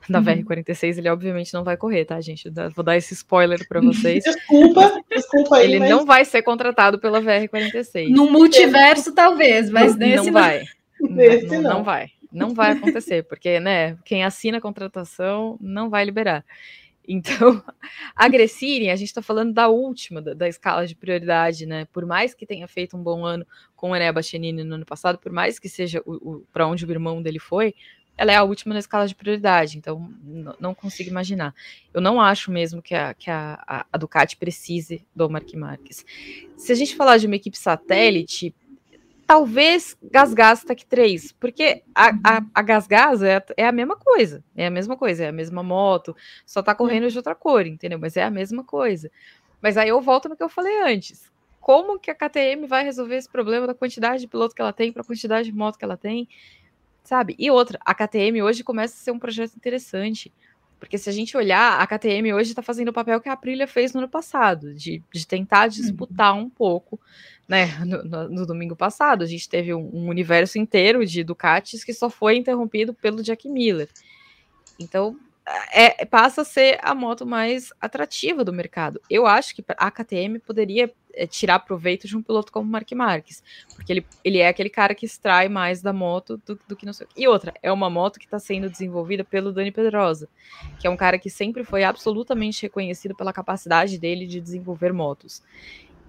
Da 0.08 0.20
uhum. 0.20 0.24
VR46 0.24 0.98
ele 0.98 1.08
obviamente 1.08 1.52
não 1.52 1.62
vai 1.62 1.76
correr, 1.76 2.04
tá, 2.04 2.18
gente? 2.20 2.50
Vou 2.74 2.84
dar 2.84 2.96
esse 2.96 3.12
spoiler 3.14 3.66
para 3.68 3.80
vocês. 3.80 4.24
Desculpa, 4.24 5.02
desculpa 5.10 5.56
aí. 5.56 5.64
Ele 5.64 5.80
mas... 5.80 5.90
não 5.90 6.06
vai 6.06 6.24
ser 6.24 6.42
contratado 6.42 6.98
pela 6.98 7.20
VR46. 7.20 8.08
No 8.08 8.30
multiverso, 8.30 9.14
talvez, 9.14 9.68
mas 9.68 9.96
nesse 9.96 10.26
não 10.26 10.32
vai. 10.32 10.64
Nesse 11.00 11.46
não, 11.46 11.62
não. 11.62 11.70
não 11.70 11.84
vai. 11.84 12.10
Não 12.30 12.54
vai 12.54 12.72
acontecer, 12.72 13.24
porque, 13.24 13.58
né, 13.58 13.96
quem 14.04 14.24
assina 14.24 14.58
a 14.58 14.60
contratação 14.60 15.58
não 15.60 15.88
vai 15.88 16.04
liberar. 16.04 16.44
Então, 17.08 17.62
a 18.14 18.26
a 18.26 18.28
gente 18.28 19.04
está 19.04 19.22
falando 19.22 19.54
da 19.54 19.68
última, 19.68 20.20
da, 20.20 20.34
da, 20.34 20.46
escala 20.46 20.86
de 20.86 20.94
prioridade, 20.94 21.64
né? 21.64 21.86
Por 21.86 22.04
mais 22.04 22.34
que 22.34 22.44
tenha 22.44 22.68
feito 22.68 22.98
um 22.98 23.02
bom 23.02 23.24
ano 23.24 23.46
com 23.74 23.90
o 23.90 23.96
Ené 23.96 24.12
Bachenini 24.12 24.62
no 24.62 24.74
ano 24.74 24.84
passado, 24.84 25.18
por 25.18 25.32
mais 25.32 25.58
que 25.58 25.70
seja 25.70 26.02
o, 26.04 26.12
o 26.12 26.46
para 26.52 26.66
onde 26.66 26.84
o 26.84 26.90
irmão 26.90 27.22
dele 27.22 27.38
foi, 27.38 27.74
ela 28.18 28.32
é 28.32 28.36
a 28.36 28.42
última 28.42 28.74
na 28.74 28.80
escala 28.80 29.06
de 29.06 29.14
prioridade, 29.14 29.78
então 29.78 30.12
não 30.58 30.74
consigo 30.74 31.08
imaginar. 31.08 31.54
Eu 31.94 32.00
não 32.00 32.20
acho 32.20 32.50
mesmo 32.50 32.82
que 32.82 32.92
a, 32.92 33.14
que 33.14 33.30
a, 33.30 33.86
a 33.90 33.96
Ducati 33.96 34.36
precise 34.36 35.06
do 35.14 35.30
Mark 35.30 35.54
Marques. 35.54 36.04
Se 36.56 36.72
a 36.72 36.74
gente 36.74 36.96
falar 36.96 37.18
de 37.18 37.28
uma 37.28 37.36
equipe 37.36 37.56
satélite, 37.56 38.52
talvez 39.24 39.96
Gasgas 40.02 40.64
Tech 40.64 40.84
3, 40.84 41.30
porque 41.32 41.84
a, 41.94 42.08
a, 42.24 42.42
a 42.52 42.62
Gasgas 42.62 43.22
é, 43.22 43.40
é 43.56 43.66
a 43.68 43.72
mesma 43.72 43.94
coisa, 43.94 44.42
é 44.56 44.66
a 44.66 44.70
mesma 44.70 44.96
coisa, 44.96 45.24
é 45.24 45.28
a 45.28 45.32
mesma 45.32 45.62
moto, 45.62 46.16
só 46.44 46.60
tá 46.60 46.74
correndo 46.74 47.08
de 47.08 47.16
outra 47.16 47.36
cor, 47.36 47.66
entendeu? 47.68 48.00
Mas 48.00 48.16
é 48.16 48.24
a 48.24 48.30
mesma 48.30 48.64
coisa. 48.64 49.12
Mas 49.62 49.76
aí 49.76 49.90
eu 49.90 50.00
volto 50.00 50.28
no 50.28 50.36
que 50.36 50.42
eu 50.42 50.48
falei 50.48 50.82
antes. 50.82 51.30
Como 51.60 52.00
que 52.00 52.10
a 52.10 52.14
KTM 52.14 52.66
vai 52.66 52.82
resolver 52.82 53.16
esse 53.16 53.28
problema 53.28 53.66
da 53.66 53.74
quantidade 53.74 54.22
de 54.22 54.26
piloto 54.26 54.54
que 54.54 54.62
ela 54.62 54.72
tem 54.72 54.90
para 54.90 55.02
a 55.02 55.04
quantidade 55.04 55.50
de 55.50 55.56
moto 55.56 55.78
que 55.78 55.84
ela 55.84 55.96
tem? 55.96 56.26
Sabe? 57.08 57.34
E 57.38 57.50
outra, 57.50 57.78
a 57.86 57.94
KTM 57.94 58.42
hoje 58.42 58.62
começa 58.62 58.92
a 58.92 58.98
ser 58.98 59.12
um 59.12 59.18
projeto 59.18 59.56
interessante. 59.56 60.30
Porque 60.78 60.98
se 60.98 61.08
a 61.08 61.12
gente 61.12 61.38
olhar, 61.38 61.80
a 61.80 61.86
KTM 61.86 62.34
hoje 62.34 62.50
está 62.50 62.60
fazendo 62.60 62.88
o 62.88 62.92
papel 62.92 63.18
que 63.18 63.30
a 63.30 63.32
Aprilia 63.32 63.66
fez 63.66 63.94
no 63.94 64.00
ano 64.00 64.10
passado, 64.10 64.74
de, 64.74 65.02
de 65.10 65.26
tentar 65.26 65.62
uhum. 65.62 65.68
disputar 65.70 66.34
um 66.34 66.50
pouco, 66.50 67.00
né? 67.48 67.78
No, 67.82 68.04
no, 68.04 68.28
no, 68.28 68.46
domingo 68.46 68.76
passado, 68.76 69.24
a 69.24 69.26
gente 69.26 69.48
teve 69.48 69.72
um, 69.72 69.88
um, 69.90 70.08
universo 70.10 70.58
inteiro 70.58 71.06
de 71.06 71.24
Ducatis 71.24 71.82
que 71.82 71.94
só 71.94 72.10
foi 72.10 72.36
interrompido 72.36 72.92
pelo 72.92 73.22
Jack 73.22 73.48
Miller. 73.48 73.88
Então, 74.78 75.16
é, 75.72 76.04
passa 76.04 76.42
a 76.42 76.44
ser 76.44 76.78
a 76.82 76.94
moto 76.94 77.24
mais 77.24 77.72
atrativa 77.80 78.44
do 78.44 78.52
mercado. 78.52 79.00
Eu 79.08 79.26
acho 79.26 79.54
que 79.56 79.64
a 79.66 79.90
KTM 79.90 80.40
poderia 80.40 80.92
é, 81.18 81.26
tirar 81.26 81.58
proveito 81.58 82.06
de 82.06 82.16
um 82.16 82.22
piloto 82.22 82.52
como 82.52 82.70
Mark 82.70 82.90
Marques, 82.92 83.42
porque 83.74 83.92
ele, 83.92 84.06
ele 84.24 84.38
é 84.38 84.48
aquele 84.48 84.70
cara 84.70 84.94
que 84.94 85.04
extrai 85.04 85.48
mais 85.48 85.82
da 85.82 85.92
moto 85.92 86.40
do, 86.46 86.58
do 86.68 86.76
que 86.76 86.86
não 86.86 86.92
sei 86.92 87.06
o. 87.06 87.10
E 87.16 87.26
outra, 87.26 87.52
é 87.62 87.72
uma 87.72 87.90
moto 87.90 88.18
que 88.18 88.24
está 88.24 88.38
sendo 88.38 88.70
desenvolvida 88.70 89.24
pelo 89.24 89.52
Dani 89.52 89.72
Pedrosa, 89.72 90.28
que 90.78 90.86
é 90.86 90.90
um 90.90 90.96
cara 90.96 91.18
que 91.18 91.28
sempre 91.28 91.64
foi 91.64 91.82
absolutamente 91.82 92.62
reconhecido 92.62 93.16
pela 93.16 93.32
capacidade 93.32 93.98
dele 93.98 94.26
de 94.26 94.40
desenvolver 94.40 94.92
motos. 94.92 95.42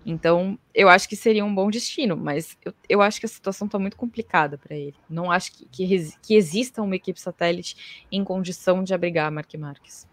Então, 0.05 0.57
eu 0.73 0.87
acho 0.87 1.09
que 1.09 1.15
seria 1.15 1.43
um 1.43 1.53
bom 1.53 1.69
destino, 1.69 2.15
mas 2.15 2.57
eu, 2.63 2.73
eu 2.87 3.01
acho 3.01 3.19
que 3.19 3.25
a 3.25 3.29
situação 3.29 3.65
está 3.65 3.77
muito 3.77 3.97
complicada 3.97 4.57
para 4.57 4.75
ele. 4.75 4.95
Não 5.09 5.31
acho 5.31 5.51
que, 5.51 5.65
que, 5.65 6.13
que, 6.21 6.35
exista 6.35 6.81
uma 6.81 6.95
equipe 6.95 7.19
satélite 7.19 8.05
em 8.11 8.23
condição 8.23 8.83
de 8.83 8.93
abrigar 8.93 9.31
Mark 9.31 9.53
Marques. 9.55 10.07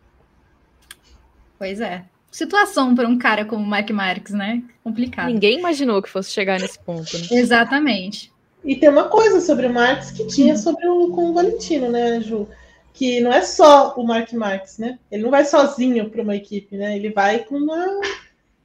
Pois 1.58 1.80
é. 1.80 2.04
Situação 2.36 2.94
para 2.94 3.08
um 3.08 3.16
cara 3.16 3.46
como 3.46 3.64
Mark 3.64 3.88
Marques, 3.88 4.34
né? 4.34 4.62
Complicado. 4.84 5.32
Ninguém 5.32 5.58
imaginou 5.58 6.02
que 6.02 6.10
fosse 6.10 6.30
chegar 6.30 6.60
nesse 6.60 6.78
ponto, 6.78 7.16
né? 7.16 7.28
Exatamente. 7.30 8.30
E 8.62 8.76
tem 8.76 8.90
uma 8.90 9.08
coisa 9.08 9.40
sobre 9.40 9.66
o 9.66 9.72
Marques 9.72 10.10
que 10.10 10.26
tinha 10.26 10.52
hum. 10.52 10.58
sobre 10.58 10.86
o 10.86 11.12
com 11.12 11.30
o 11.30 11.32
Valentino, 11.32 11.90
né, 11.90 12.20
Ju? 12.20 12.46
Que 12.92 13.22
não 13.22 13.32
é 13.32 13.40
só 13.40 13.94
o 13.96 14.06
Mark 14.06 14.30
Marques, 14.34 14.76
né? 14.76 14.98
Ele 15.10 15.22
não 15.22 15.30
vai 15.30 15.46
sozinho 15.46 16.10
para 16.10 16.20
uma 16.20 16.36
equipe, 16.36 16.76
né? 16.76 16.94
Ele 16.94 17.08
vai 17.08 17.38
com 17.38 17.56
uma 17.56 18.02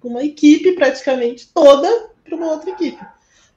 uma 0.04 0.22
equipe 0.22 0.74
praticamente 0.74 1.48
toda 1.54 2.10
para 2.26 2.36
uma 2.36 2.52
outra 2.52 2.72
equipe. 2.72 3.02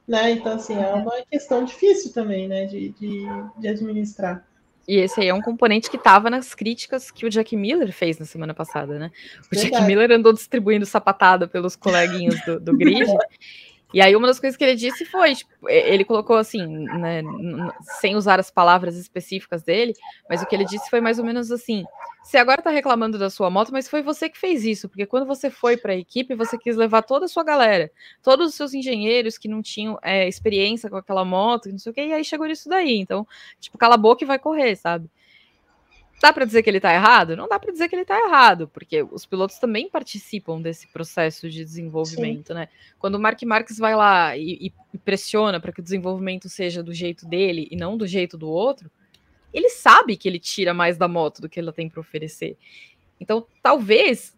Né? 0.07 0.31
Então, 0.31 0.53
assim, 0.53 0.75
é 0.75 0.93
uma 0.93 1.11
questão 1.29 1.65
difícil 1.65 2.13
também, 2.13 2.47
né, 2.47 2.65
de, 2.65 2.89
de, 2.89 3.25
de 3.57 3.67
administrar. 3.67 4.47
E 4.87 4.97
esse 4.97 5.19
aí 5.19 5.27
é 5.27 5.33
um 5.33 5.41
componente 5.41 5.89
que 5.89 5.97
estava 5.97 6.29
nas 6.29 6.53
críticas 6.53 7.09
que 7.09 7.25
o 7.25 7.29
Jack 7.29 7.55
Miller 7.55 7.91
fez 7.91 8.19
na 8.19 8.25
semana 8.25 8.53
passada, 8.53 8.99
né? 8.99 9.11
O 9.39 9.55
Verdade. 9.55 9.71
Jack 9.71 9.87
Miller 9.87 10.11
andou 10.11 10.31
distribuindo 10.31 10.85
sapatada 10.85 11.47
pelos 11.47 11.75
coleguinhas 11.75 12.39
do, 12.45 12.59
do 12.59 12.77
grid. 12.77 13.05
E 13.93 14.01
aí 14.01 14.15
uma 14.15 14.27
das 14.27 14.39
coisas 14.39 14.57
que 14.57 14.63
ele 14.63 14.75
disse 14.75 15.05
foi, 15.05 15.35
tipo, 15.35 15.69
ele 15.69 16.03
colocou 16.03 16.35
assim, 16.35 16.65
né, 16.65 17.21
sem 17.99 18.15
usar 18.15 18.39
as 18.39 18.51
palavras 18.51 18.97
específicas 18.97 19.63
dele, 19.63 19.93
mas 20.29 20.41
o 20.41 20.45
que 20.45 20.55
ele 20.55 20.65
disse 20.65 20.89
foi 20.89 20.99
mais 20.99 21.17
ou 21.19 21.25
menos 21.25 21.51
assim: 21.51 21.85
você 22.23 22.37
agora 22.37 22.61
tá 22.61 22.69
reclamando 22.71 23.17
da 23.17 23.29
sua 23.29 23.49
moto, 23.49 23.71
mas 23.71 23.87
foi 23.87 24.01
você 24.01 24.27
que 24.27 24.37
fez 24.37 24.65
isso, 24.65 24.89
porque 24.89 25.05
quando 25.05 25.25
você 25.25 25.49
foi 25.49 25.77
para 25.77 25.93
a 25.93 25.95
equipe, 25.95 26.35
você 26.35 26.57
quis 26.57 26.75
levar 26.75 27.03
toda 27.03 27.25
a 27.25 27.27
sua 27.27 27.43
galera, 27.43 27.91
todos 28.21 28.49
os 28.49 28.55
seus 28.55 28.73
engenheiros 28.73 29.37
que 29.37 29.47
não 29.47 29.61
tinham 29.61 29.97
é, 30.01 30.27
experiência 30.27 30.89
com 30.89 30.97
aquela 30.97 31.23
moto, 31.23 31.69
não 31.69 31.77
sei 31.77 31.91
o 31.91 31.95
que, 31.95 32.05
e 32.05 32.13
aí 32.13 32.23
chegou 32.25 32.47
nisso 32.47 32.67
daí. 32.67 32.97
Então, 32.97 33.27
tipo, 33.59 33.77
cala 33.77 33.95
a 33.95 33.97
boca 33.97 34.23
e 34.23 34.27
vai 34.27 34.39
correr, 34.39 34.75
sabe? 34.75 35.09
Dá 36.21 36.31
para 36.33 36.45
dizer 36.45 36.63
que 36.63 36.69
ele 36.69 36.77
está 36.77 36.93
errado? 36.93 37.35
Não 37.35 37.47
dá 37.47 37.59
para 37.59 37.71
dizer 37.71 37.87
que 37.87 37.95
ele 37.95 38.01
está 38.01 38.17
errado, 38.17 38.67
porque 38.67 39.03
os 39.03 39.25
pilotos 39.25 39.59
também 39.59 39.89
participam 39.89 40.61
desse 40.61 40.87
processo 40.87 41.49
de 41.49 41.63
desenvolvimento, 41.63 42.47
Sim. 42.47 42.53
né? 42.53 42.69
Quando 42.97 43.15
o 43.15 43.19
Mark 43.19 43.41
Marques 43.43 43.77
vai 43.77 43.95
lá 43.95 44.35
e, 44.37 44.71
e 44.93 44.97
pressiona 44.99 45.59
para 45.59 45.71
que 45.71 45.81
o 45.81 45.83
desenvolvimento 45.83 46.49
seja 46.49 46.81
do 46.81 46.93
jeito 46.93 47.27
dele 47.27 47.67
e 47.69 47.75
não 47.75 47.97
do 47.97 48.07
jeito 48.07 48.37
do 48.37 48.49
outro, 48.49 48.89
ele 49.53 49.69
sabe 49.69 50.17
que 50.17 50.27
ele 50.27 50.39
tira 50.39 50.73
mais 50.73 50.97
da 50.97 51.07
moto 51.07 51.41
do 51.41 51.49
que 51.49 51.59
ela 51.59 51.71
tem 51.71 51.89
para 51.89 51.99
oferecer. 51.99 52.57
Então, 53.19 53.45
talvez 53.61 54.35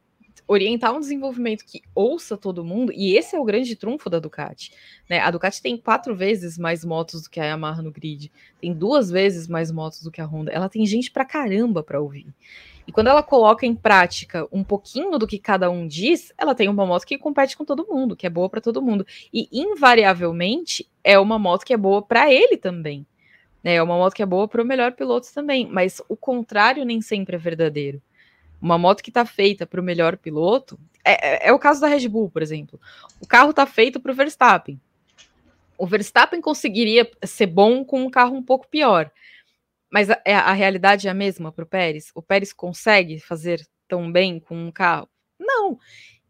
orientar 0.48 0.96
um 0.96 1.00
desenvolvimento 1.00 1.66
que 1.66 1.82
ouça 1.94 2.38
todo 2.38 2.64
mundo, 2.64 2.94
e 2.94 3.16
esse 3.16 3.36
é 3.36 3.40
o 3.40 3.44
grande 3.44 3.76
trunfo 3.76 4.10
da 4.10 4.20
Ducati. 4.20 4.72
Né? 5.10 5.20
A 5.20 5.30
Ducati 5.30 5.62
tem 5.62 5.76
quatro 5.76 6.16
vezes 6.16 6.58
mais 6.58 6.86
motos 6.86 7.24
do 7.24 7.30
que 7.30 7.40
a 7.40 7.46
Yamaha 7.46 7.82
no 7.82 7.92
grid, 7.92 8.32
tem 8.62 8.74
duas 8.74 9.12
vezes 9.12 9.48
mais 9.48 9.72
motos 9.72 10.02
do 10.02 10.12
que 10.12 10.22
a 10.22 10.26
Honda. 10.26 10.52
Ela 10.52 10.70
tem 10.70 10.86
gente 10.86 11.12
pra 11.12 11.26
caramba 11.26 11.84
para 11.84 12.00
ouvir. 12.00 12.28
E 12.88 12.92
quando 12.92 13.08
ela 13.08 13.22
coloca 13.22 13.66
em 13.66 13.76
prática 13.76 14.48
um 14.50 14.64
pouquinho 14.64 15.20
do 15.20 15.28
que 15.28 15.38
cada 15.38 15.70
um 15.70 15.86
diz, 15.86 16.32
ela 16.38 16.56
tem 16.56 16.70
uma 16.70 16.86
moto 16.86 17.06
que 17.06 17.18
compete 17.18 17.58
com 17.58 17.66
todo 17.66 17.86
mundo, 17.86 18.16
que 18.16 18.26
é 18.26 18.30
boa 18.30 18.50
para 18.50 18.62
todo 18.62 18.82
mundo. 18.82 19.06
E 19.34 19.50
invariavelmente 19.52 20.90
é 21.04 21.20
uma 21.20 21.38
moto 21.38 21.66
que 21.66 21.74
é 21.74 21.78
boa 21.78 22.02
para 22.02 22.32
ele 22.32 22.56
também. 22.56 23.06
Né? 23.62 23.76
É 23.76 23.84
uma 23.84 23.98
moto 23.98 24.14
que 24.14 24.24
é 24.24 24.26
boa 24.26 24.48
para 24.48 24.62
o 24.62 24.66
melhor 24.66 24.94
piloto 24.94 25.28
também. 25.34 25.68
Mas 25.70 26.02
o 26.08 26.16
contrário 26.16 26.86
nem 26.86 27.02
sempre 27.02 27.36
é 27.36 27.40
verdadeiro. 27.40 28.02
Uma 28.62 28.78
moto 28.78 29.04
que 29.04 29.10
está 29.10 29.26
feita 29.26 29.66
para 29.66 29.80
o 29.80 29.84
melhor 29.84 30.18
piloto. 30.18 30.80
É, 31.04 31.46
é, 31.46 31.48
é, 31.50 31.54
o 31.54 31.60
caso 31.60 31.80
da 31.80 31.88
Red 31.88 32.08
Bull, 32.08 32.30
por 32.30 32.42
exemplo. 32.42 32.80
O 33.22 33.28
carro 33.28 33.52
está 33.52 33.66
feito 33.66 34.00
para 34.00 34.12
o 34.12 34.16
Verstappen. 34.16 34.80
O 35.78 35.86
Verstappen 35.86 36.42
conseguiria 36.42 37.10
ser 37.24 37.46
bom 37.46 37.86
com 37.86 38.02
um 38.02 38.10
carro 38.10 38.36
um 38.36 38.44
pouco 38.44 38.68
pior. 38.68 39.12
Mas 39.92 40.10
a, 40.10 40.22
é, 40.26 40.34
a 40.34 40.54
realidade 40.54 41.08
é 41.08 41.12
a 41.12 41.14
mesma 41.14 41.52
para 41.52 41.64
o 41.64 41.68
Pérez? 41.68 42.12
O 42.16 42.22
Pérez 42.22 42.52
consegue 42.52 43.20
fazer 43.20 43.66
tão 43.88 44.12
bem 44.12 44.40
com 44.40 44.58
um 44.58 44.72
carro? 44.72 45.08
Não. 45.40 45.78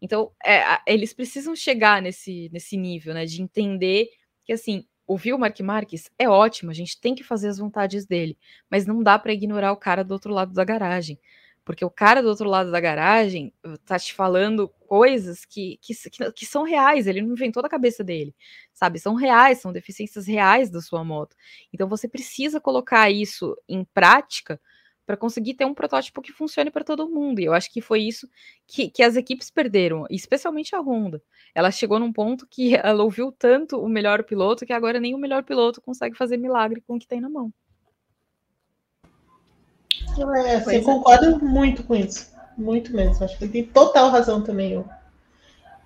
Então, 0.02 0.32
é, 0.46 0.62
eles 0.86 1.14
precisam 1.14 1.56
chegar 1.56 2.02
nesse, 2.02 2.50
nesse 2.52 2.78
nível, 2.78 3.14
né? 3.14 3.26
De 3.26 3.42
entender 3.42 4.10
que, 4.46 4.54
assim, 4.54 4.86
ouvir 5.08 5.34
o 5.34 5.40
Mark 5.40 5.60
Marques 5.62 6.12
é 6.20 6.30
ótimo, 6.30 6.70
a 6.70 6.74
gente 6.74 7.00
tem 7.00 7.16
que 7.16 7.24
fazer 7.24 7.48
as 7.48 7.58
vontades 7.58 8.06
dele, 8.06 8.38
mas 8.70 8.86
não 8.86 9.02
dá 9.02 9.18
para 9.18 9.34
ignorar 9.34 9.72
o 9.72 9.78
cara 9.78 10.04
do 10.04 10.12
outro 10.12 10.34
lado 10.34 10.54
da 10.54 10.66
garagem 10.66 11.18
porque 11.68 11.84
o 11.84 11.90
cara 11.90 12.24
do 12.24 12.30
outro 12.30 12.50
lado 12.50 12.72
da 12.72 12.80
garagem 12.80 13.52
tá 13.86 14.00
te 14.00 14.14
falando 14.14 14.70
coisas 14.88 15.44
que, 15.44 15.78
que, 15.82 15.94
que, 16.34 16.46
são 16.46 16.64
reais, 16.64 17.08
ele 17.08 17.22
não 17.22 17.34
inventou 17.34 17.62
da 17.62 17.68
cabeça 17.68 18.06
dele, 18.06 18.34
sabe? 18.74 19.00
São 19.00 19.16
reais, 19.16 19.60
são 19.60 19.74
deficiências 19.74 20.26
reais 20.26 20.70
da 20.70 20.80
sua 20.80 21.04
moto. 21.04 21.36
Então 21.74 21.90
você 21.90 22.08
precisa 22.08 22.62
colocar 22.62 23.12
isso 23.12 23.54
em 23.68 23.84
prática 23.84 24.62
para 25.06 25.18
conseguir 25.18 25.56
ter 25.56 25.66
um 25.66 25.74
protótipo 25.74 26.22
que 26.22 26.32
funcione 26.32 26.72
para 26.72 26.86
todo 26.86 27.10
mundo. 27.10 27.42
E 27.42 27.44
eu 27.44 27.54
acho 27.54 27.70
que 27.70 27.82
foi 27.82 28.00
isso 28.04 28.30
que, 28.66 28.90
que 28.90 29.04
as 29.04 29.18
equipes 29.18 29.52
perderam, 29.52 30.06
especialmente 30.10 30.74
a 30.74 30.80
Honda. 30.80 31.22
Ela 31.54 31.70
chegou 31.70 32.00
num 32.00 32.14
ponto 32.14 32.48
que 32.50 32.76
ela 32.80 33.04
ouviu 33.04 33.30
tanto 33.30 33.78
o 33.78 33.90
melhor 33.90 34.24
piloto 34.24 34.66
que 34.66 34.72
agora 34.72 35.02
nem 35.02 35.14
o 35.14 35.18
melhor 35.18 35.44
piloto 35.44 35.82
consegue 35.82 36.16
fazer 36.16 36.38
milagre 36.38 36.80
com 36.88 36.96
o 36.96 37.00
que 37.00 37.08
tem 37.08 37.20
na 37.20 37.30
mão. 37.30 37.54
É, 40.46 40.60
você 40.60 40.78
é. 40.78 40.82
concorda 40.82 41.38
muito 41.40 41.84
com 41.84 41.96
isso. 41.96 42.32
Muito 42.58 42.94
mesmo. 42.94 43.24
Acho 43.24 43.38
que 43.38 43.44
ele 43.44 43.52
tem 43.52 43.64
total 43.64 44.10
razão 44.10 44.42
também, 44.42 44.78
o, 44.78 44.86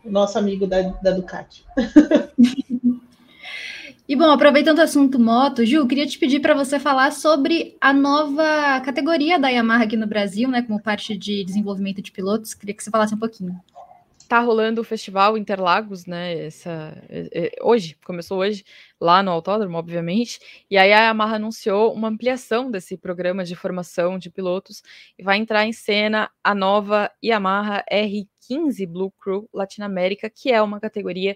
o 0.05 0.11
nosso 0.11 0.37
amigo 0.37 0.65
da, 0.65 0.81
da 0.81 1.11
Ducati. 1.11 1.65
E 4.11 4.15
bom, 4.17 4.29
aproveitando 4.29 4.79
o 4.79 4.81
assunto 4.81 5.17
moto, 5.17 5.65
Ju, 5.65 5.87
queria 5.87 6.05
te 6.05 6.19
pedir 6.19 6.41
para 6.41 6.53
você 6.53 6.77
falar 6.77 7.13
sobre 7.13 7.77
a 7.79 7.93
nova 7.93 8.81
categoria 8.81 9.39
da 9.39 9.47
Yamaha 9.47 9.85
aqui 9.85 9.95
no 9.95 10.05
Brasil, 10.05 10.49
né, 10.49 10.61
como 10.61 10.81
parte 10.81 11.15
de 11.15 11.45
desenvolvimento 11.45 12.01
de 12.01 12.11
pilotos. 12.11 12.53
Queria 12.53 12.75
que 12.75 12.83
você 12.83 12.91
falasse 12.91 13.15
um 13.15 13.17
pouquinho. 13.17 13.57
Tá 14.31 14.39
rolando 14.39 14.79
o 14.79 14.83
festival 14.85 15.37
Interlagos, 15.37 16.05
né? 16.05 16.45
Essa, 16.45 16.97
é, 17.09 17.47
é, 17.47 17.51
hoje, 17.61 17.97
começou 18.05 18.39
hoje, 18.39 18.63
lá 18.97 19.21
no 19.21 19.29
autódromo, 19.29 19.77
obviamente. 19.77 20.39
E 20.69 20.77
aí 20.77 20.93
a 20.93 21.07
Yamaha 21.07 21.35
anunciou 21.35 21.93
uma 21.93 22.07
ampliação 22.07 22.71
desse 22.71 22.95
programa 22.95 23.43
de 23.43 23.57
formação 23.57 24.17
de 24.17 24.29
pilotos 24.29 24.81
e 25.19 25.21
vai 25.21 25.35
entrar 25.35 25.65
em 25.65 25.73
cena 25.73 26.31
a 26.41 26.55
nova 26.55 27.11
Yamaha 27.21 27.83
R15 27.91 28.87
Blue 28.87 29.11
Crew 29.21 29.49
Latinoamérica, 29.53 30.29
que 30.29 30.49
é 30.49 30.61
uma 30.61 30.79
categoria 30.79 31.35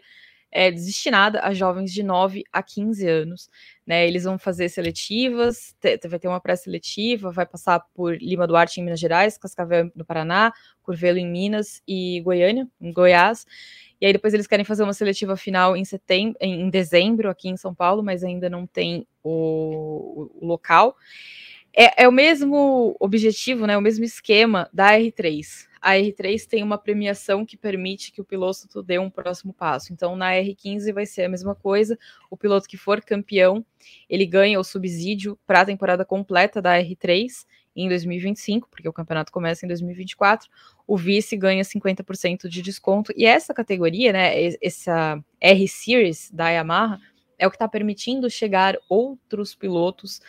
é 0.49 0.71
destinada 0.71 1.41
a 1.41 1.53
jovens 1.53 1.91
de 1.91 2.01
9 2.01 2.45
a 2.53 2.63
15 2.63 3.05
anos. 3.09 3.49
Né? 3.86 4.07
Eles 4.07 4.23
vão 4.23 4.38
fazer 4.39 4.67
seletivas, 4.69 5.75
vai 6.09 6.19
ter 6.19 6.27
uma 6.27 6.39
pré-seletiva, 6.39 7.31
vai 7.31 7.45
passar 7.45 7.79
por 7.93 8.17
Lima 8.17 8.47
Duarte 8.47 8.79
em 8.79 8.83
Minas 8.83 8.99
Gerais, 8.99 9.38
Cascavel 9.38 9.91
no 9.95 10.03
Paraná, 10.03 10.51
Curvelo 10.81 11.19
em 11.19 11.27
Minas 11.27 11.81
e 11.88 12.19
Goiânia, 12.21 12.67
em 12.81 12.91
Goiás. 12.91 13.45
E 14.01 14.05
aí 14.05 14.13
depois 14.13 14.33
eles 14.33 14.47
querem 14.47 14.65
fazer 14.65 14.83
uma 14.83 14.93
seletiva 14.93 15.38
final 15.38 15.77
em 15.77 15.86
setembro, 15.86 16.38
em 16.41 16.69
dezembro 16.69 17.29
aqui 17.29 17.47
em 17.47 17.57
São 17.57 17.73
Paulo, 17.73 18.03
mas 18.03 18.23
ainda 18.23 18.49
não 18.49 18.65
tem 18.65 19.07
o, 19.23 20.29
o 20.36 20.45
local. 20.45 20.97
É, 21.77 22.03
é, 22.03 22.07
o 22.07 22.11
mesmo 22.11 22.95
objetivo, 22.99 23.67
né, 23.67 23.77
o 23.77 23.81
mesmo 23.81 24.05
esquema 24.05 24.69
da 24.73 24.93
R3 24.93 25.67
a 25.86 25.91
R3 25.91 26.47
tem 26.47 26.63
uma 26.63 26.79
premiação 26.79 27.45
que 27.45 27.55
permite 27.55 28.11
que 28.11 28.19
o 28.19 28.25
piloto 28.25 28.81
dê 28.81 28.97
um 28.97 29.07
próximo 29.07 29.53
passo. 29.53 29.93
Então, 29.93 30.15
na 30.15 30.31
R15 30.31 30.91
vai 30.91 31.05
ser 31.05 31.25
a 31.25 31.29
mesma 31.29 31.53
coisa. 31.53 31.95
O 32.27 32.36
piloto 32.36 32.67
que 32.67 32.75
for 32.75 33.01
campeão, 33.01 33.63
ele 34.09 34.25
ganha 34.25 34.59
o 34.59 34.63
subsídio 34.63 35.38
para 35.45 35.61
a 35.61 35.65
temporada 35.65 36.03
completa 36.03 36.59
da 36.59 36.75
R3 36.81 37.45
em 37.75 37.88
2025, 37.88 38.67
porque 38.67 38.89
o 38.89 38.93
campeonato 38.93 39.31
começa 39.31 39.63
em 39.63 39.67
2024. 39.67 40.49
O 40.88 40.97
vice 40.97 41.38
ganha 41.38 41.63
50% 41.63 42.47
de 42.47 42.63
desconto. 42.63 43.13
E 43.15 43.23
essa 43.23 43.53
categoria, 43.53 44.11
né, 44.11 44.33
essa 44.59 45.23
R 45.39 45.67
Series 45.67 46.31
da 46.31 46.49
Yamaha, 46.49 46.99
é 47.38 47.45
o 47.45 47.51
que 47.51 47.57
está 47.57 47.67
permitindo 47.67 48.27
chegar 48.27 48.75
outros 48.89 49.53
pilotos 49.53 50.19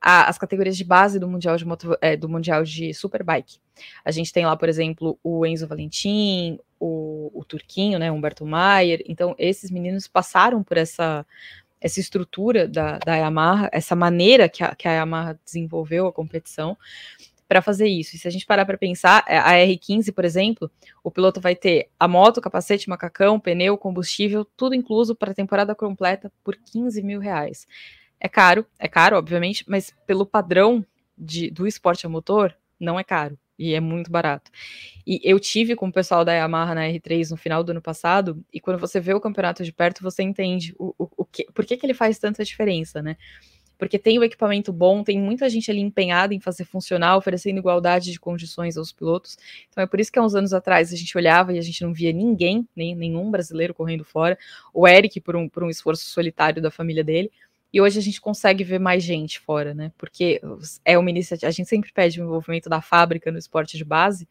às 0.00 0.38
categorias 0.38 0.76
de 0.76 0.84
base 0.84 1.18
do 1.18 1.28
Mundial 1.28 1.56
de, 1.56 1.64
moto, 1.64 1.96
é, 2.00 2.16
do 2.16 2.28
mundial 2.28 2.62
de 2.62 2.92
Superbike. 2.94 3.58
A 4.04 4.10
gente 4.10 4.32
tem 4.32 4.46
lá, 4.46 4.56
por 4.56 4.68
exemplo, 4.68 5.18
o 5.22 5.44
Enzo 5.44 5.66
Valentim, 5.66 6.58
o, 6.78 7.30
o 7.34 7.44
Turquinho, 7.44 7.98
né, 7.98 8.10
Humberto 8.10 8.44
Maier. 8.46 9.02
Então, 9.06 9.34
esses 9.38 9.70
meninos 9.70 10.06
passaram 10.06 10.62
por 10.62 10.76
essa, 10.76 11.26
essa 11.80 12.00
estrutura 12.00 12.68
da, 12.68 12.98
da 12.98 13.16
Yamaha, 13.16 13.68
essa 13.72 13.96
maneira 13.96 14.48
que 14.48 14.62
a, 14.62 14.74
que 14.74 14.86
a 14.88 14.92
Yamaha 14.92 15.38
desenvolveu 15.44 16.06
a 16.06 16.12
competição 16.12 16.76
para 17.48 17.62
fazer 17.62 17.86
isso. 17.86 18.16
E 18.16 18.18
se 18.18 18.26
a 18.26 18.30
gente 18.30 18.46
parar 18.46 18.66
para 18.66 18.76
pensar, 18.76 19.24
é, 19.26 19.38
a 19.38 19.52
R15, 19.52 20.12
por 20.12 20.24
exemplo, 20.24 20.70
o 21.02 21.10
piloto 21.10 21.40
vai 21.40 21.54
ter 21.54 21.88
a 21.98 22.08
moto, 22.08 22.40
capacete, 22.40 22.88
macacão, 22.88 23.38
pneu, 23.38 23.78
combustível, 23.78 24.44
tudo 24.56 24.74
incluso 24.74 25.14
para 25.14 25.30
a 25.30 25.34
temporada 25.34 25.74
completa 25.74 26.32
por 26.42 26.56
15 26.56 27.02
mil 27.02 27.20
reais. 27.20 27.66
É 28.20 28.28
caro, 28.28 28.66
é 28.78 28.88
caro, 28.88 29.16
obviamente, 29.16 29.64
mas 29.68 29.94
pelo 30.06 30.26
padrão 30.26 30.84
de, 31.16 31.50
do 31.50 31.66
esporte 31.66 32.06
a 32.06 32.08
motor, 32.08 32.56
não 32.78 32.98
é 32.98 33.04
caro 33.04 33.38
e 33.58 33.74
é 33.74 33.80
muito 33.80 34.10
barato. 34.10 34.50
E 35.06 35.20
eu 35.24 35.40
tive 35.40 35.74
com 35.74 35.88
o 35.88 35.92
pessoal 35.92 36.24
da 36.24 36.34
Yamaha 36.34 36.74
na 36.74 36.82
R3 36.82 37.30
no 37.30 37.36
final 37.36 37.64
do 37.64 37.70
ano 37.70 37.80
passado, 37.80 38.44
e 38.52 38.60
quando 38.60 38.78
você 38.78 39.00
vê 39.00 39.14
o 39.14 39.20
campeonato 39.20 39.64
de 39.64 39.72
perto, 39.72 40.02
você 40.02 40.22
entende 40.22 40.74
o, 40.78 40.94
o, 40.98 41.08
o 41.18 41.24
que, 41.24 41.46
por 41.52 41.64
que, 41.64 41.76
que 41.76 41.86
ele 41.86 41.94
faz 41.94 42.18
tanta 42.18 42.44
diferença, 42.44 43.00
né? 43.02 43.16
Porque 43.78 43.98
tem 43.98 44.18
o 44.18 44.24
equipamento 44.24 44.72
bom, 44.72 45.04
tem 45.04 45.20
muita 45.20 45.50
gente 45.50 45.70
ali 45.70 45.80
empenhada 45.80 46.32
em 46.32 46.40
fazer 46.40 46.64
funcionar, 46.64 47.14
oferecendo 47.16 47.58
igualdade 47.58 48.10
de 48.10 48.18
condições 48.18 48.76
aos 48.78 48.90
pilotos. 48.90 49.36
Então 49.68 49.84
é 49.84 49.86
por 49.86 50.00
isso 50.00 50.10
que 50.10 50.18
há 50.18 50.22
uns 50.22 50.34
anos 50.34 50.54
atrás 50.54 50.92
a 50.94 50.96
gente 50.96 51.16
olhava 51.16 51.52
e 51.52 51.58
a 51.58 51.62
gente 51.62 51.82
não 51.84 51.92
via 51.92 52.10
ninguém, 52.10 52.66
nem 52.74 52.94
nenhum 52.94 53.30
brasileiro 53.30 53.74
correndo 53.74 54.02
fora. 54.02 54.38
O 54.72 54.88
Eric, 54.88 55.20
por 55.20 55.36
um, 55.36 55.46
por 55.46 55.62
um 55.62 55.68
esforço 55.68 56.06
solitário 56.06 56.62
da 56.62 56.70
família 56.70 57.04
dele, 57.04 57.30
e 57.76 57.80
hoje 57.82 57.98
a 57.98 58.02
gente 58.02 58.22
consegue 58.22 58.64
ver 58.64 58.78
mais 58.78 59.04
gente 59.04 59.38
fora, 59.38 59.74
né? 59.74 59.92
Porque 59.98 60.40
é 60.82 60.96
uma 60.96 61.10
iniciativa, 61.10 61.46
a 61.46 61.52
gente 61.52 61.68
sempre 61.68 61.92
pede 61.92 62.18
o 62.18 62.24
envolvimento 62.24 62.70
da 62.70 62.80
fábrica 62.80 63.30
no 63.30 63.36
esporte 63.36 63.76
de 63.76 63.84
base. 63.84 64.26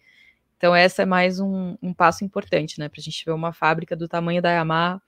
Então, 0.58 0.76
essa 0.76 1.04
é 1.04 1.06
mais 1.06 1.40
um, 1.40 1.78
um 1.80 1.94
passo 1.94 2.26
importante, 2.26 2.80
né? 2.80 2.90
Para 2.90 3.00
a 3.00 3.04
gente 3.04 3.24
ver 3.24 3.34
uma 3.34 3.54
fábrica 3.54 3.96
do 3.96 4.08
tamanho 4.08 4.42
da 4.42 4.52
Yamaha 4.52 5.00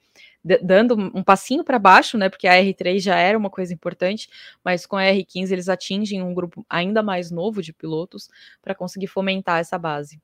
dando 0.61 0.95
um 1.15 1.23
passinho 1.23 1.63
para 1.63 1.79
baixo, 1.79 2.15
né? 2.15 2.29
Porque 2.29 2.47
a 2.47 2.53
R3 2.61 2.99
já 2.99 3.15
era 3.15 3.35
uma 3.35 3.49
coisa 3.49 3.73
importante, 3.73 4.29
mas 4.63 4.85
com 4.85 4.97
a 4.97 5.01
R15 5.01 5.51
eles 5.51 5.67
atingem 5.67 6.21
um 6.21 6.35
grupo 6.35 6.63
ainda 6.69 7.01
mais 7.01 7.31
novo 7.31 7.63
de 7.63 7.73
pilotos 7.73 8.29
para 8.61 8.75
conseguir 8.75 9.07
fomentar 9.07 9.59
essa 9.59 9.79
base. 9.79 10.21